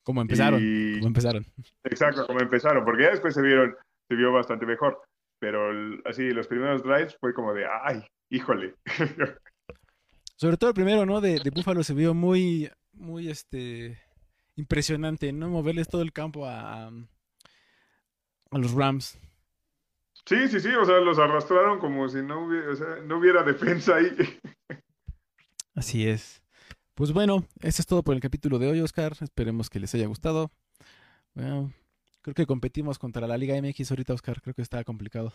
como 0.03 0.22
empezaron, 0.22 0.62
como 0.62 1.08
empezaron. 1.08 1.45
Exacto, 1.84 2.26
como 2.26 2.39
empezaron, 2.39 2.86
porque 2.86 3.03
ya 3.03 3.10
después 3.10 3.34
se 3.34 3.41
vieron, 3.41 3.76
se 4.08 4.16
vio 4.16 4.32
bastante 4.32 4.66
mejor. 4.66 5.01
Pero 5.38 5.70
así, 6.06 6.32
los 6.32 6.47
primeros 6.47 6.82
drives 6.82 7.18
fue 7.20 7.34
como 7.34 7.53
de, 7.53 7.66
ay, 7.84 8.06
híjole. 8.30 8.74
Sobre 10.38 10.56
todo 10.56 10.70
el 10.70 10.76
primero, 10.76 11.06
¿no? 11.06 11.20
De, 11.20 11.41
de 11.43 11.49
Buffalo 11.49 11.84
se 11.84 11.93
vio 11.93 12.14
muy, 12.14 12.72
muy, 12.93 13.28
este, 13.30 14.01
impresionante, 14.56 15.34
¿no? 15.34 15.49
Moverles 15.49 15.89
todo 15.89 16.03
el 16.03 16.14
campo 16.14 16.45
a, 16.45 16.88
a 16.88 18.58
los 18.58 18.72
Rams. 18.72 19.20
Sí, 20.26 20.47
sí, 20.47 20.62
sí, 20.62 20.70
o 20.70 20.86
sea, 20.86 20.99
los 21.01 21.20
arrastraron 21.20 21.80
como 21.80 22.08
si 22.08 22.22
no 22.22 22.45
hubiera, 22.45 22.72
o 22.72 22.76
sea, 22.78 22.95
no 23.03 23.18
hubiera 23.18 23.43
defensa 23.43 23.97
ahí. 23.97 24.39
Así 25.76 26.08
es. 26.08 26.45
Pues 26.96 27.12
bueno, 27.12 27.46
eso 27.62 27.82
es 27.82 27.86
todo 27.86 28.04
por 28.04 28.16
el 28.16 28.22
capítulo 28.22 28.58
de 28.58 28.70
hoy, 28.70 28.80
Oscar. 28.80 29.12
Esperemos 29.20 29.70
que 29.70 29.82
les 29.82 29.93
haya 29.93 30.08
gustado. 30.08 30.50
Bueno, 31.34 31.74
creo 32.22 32.34
que 32.34 32.46
competimos 32.46 33.00
contra 33.00 33.28
la 33.28 33.38
Liga 33.38 33.62
MX 33.62 33.91
ahorita, 33.91 34.14
Oscar. 34.14 34.41
Creo 34.41 34.54
que 34.54 34.62
está 34.62 34.82
complicado. 34.86 35.34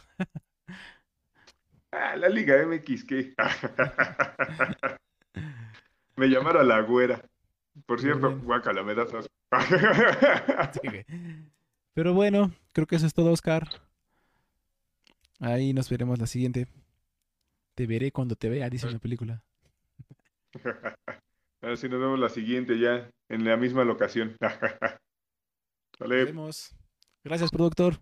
ah, 1.93 2.17
la 2.17 2.31
Liga 2.31 2.67
MX, 2.67 3.05
¿qué? 3.05 3.35
me 6.17 6.29
llamaron 6.29 6.67
la 6.67 6.81
güera. 6.81 7.23
Por 7.85 8.01
cierto, 8.01 8.39
guacala, 8.39 8.83
me 8.83 8.95
das 8.95 9.11
Pero 11.93 12.15
bueno, 12.15 12.55
creo 12.73 12.87
que 12.87 12.97
eso 12.97 13.07
es 13.07 13.13
todo, 13.13 13.33
Oscar. 13.33 13.69
Ahí 15.41 15.75
nos 15.75 15.91
veremos 15.91 16.19
la 16.19 16.27
siguiente. 16.27 16.69
Te 17.75 17.87
veré 17.87 18.13
cuando 18.13 18.35
te 18.35 18.49
vea, 18.49 18.71
dice 18.71 18.91
la 18.91 18.99
película. 18.99 19.43
Así 21.63 21.89
nos 21.89 22.01
vemos 22.01 22.19
la 22.19 22.29
siguiente 22.29 22.79
ya, 22.79 23.11
en 23.29 23.45
la 23.45 23.57
misma 23.57 23.85
locación. 23.85 24.37
Nos 25.99 26.09
vemos. 26.09 26.75
Gracias, 27.23 27.51
productor. 27.51 28.01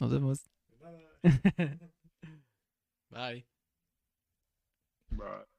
Nos 0.00 0.10
vemos. 0.10 0.50
Bye. 3.10 3.46
Bye. 5.10 5.57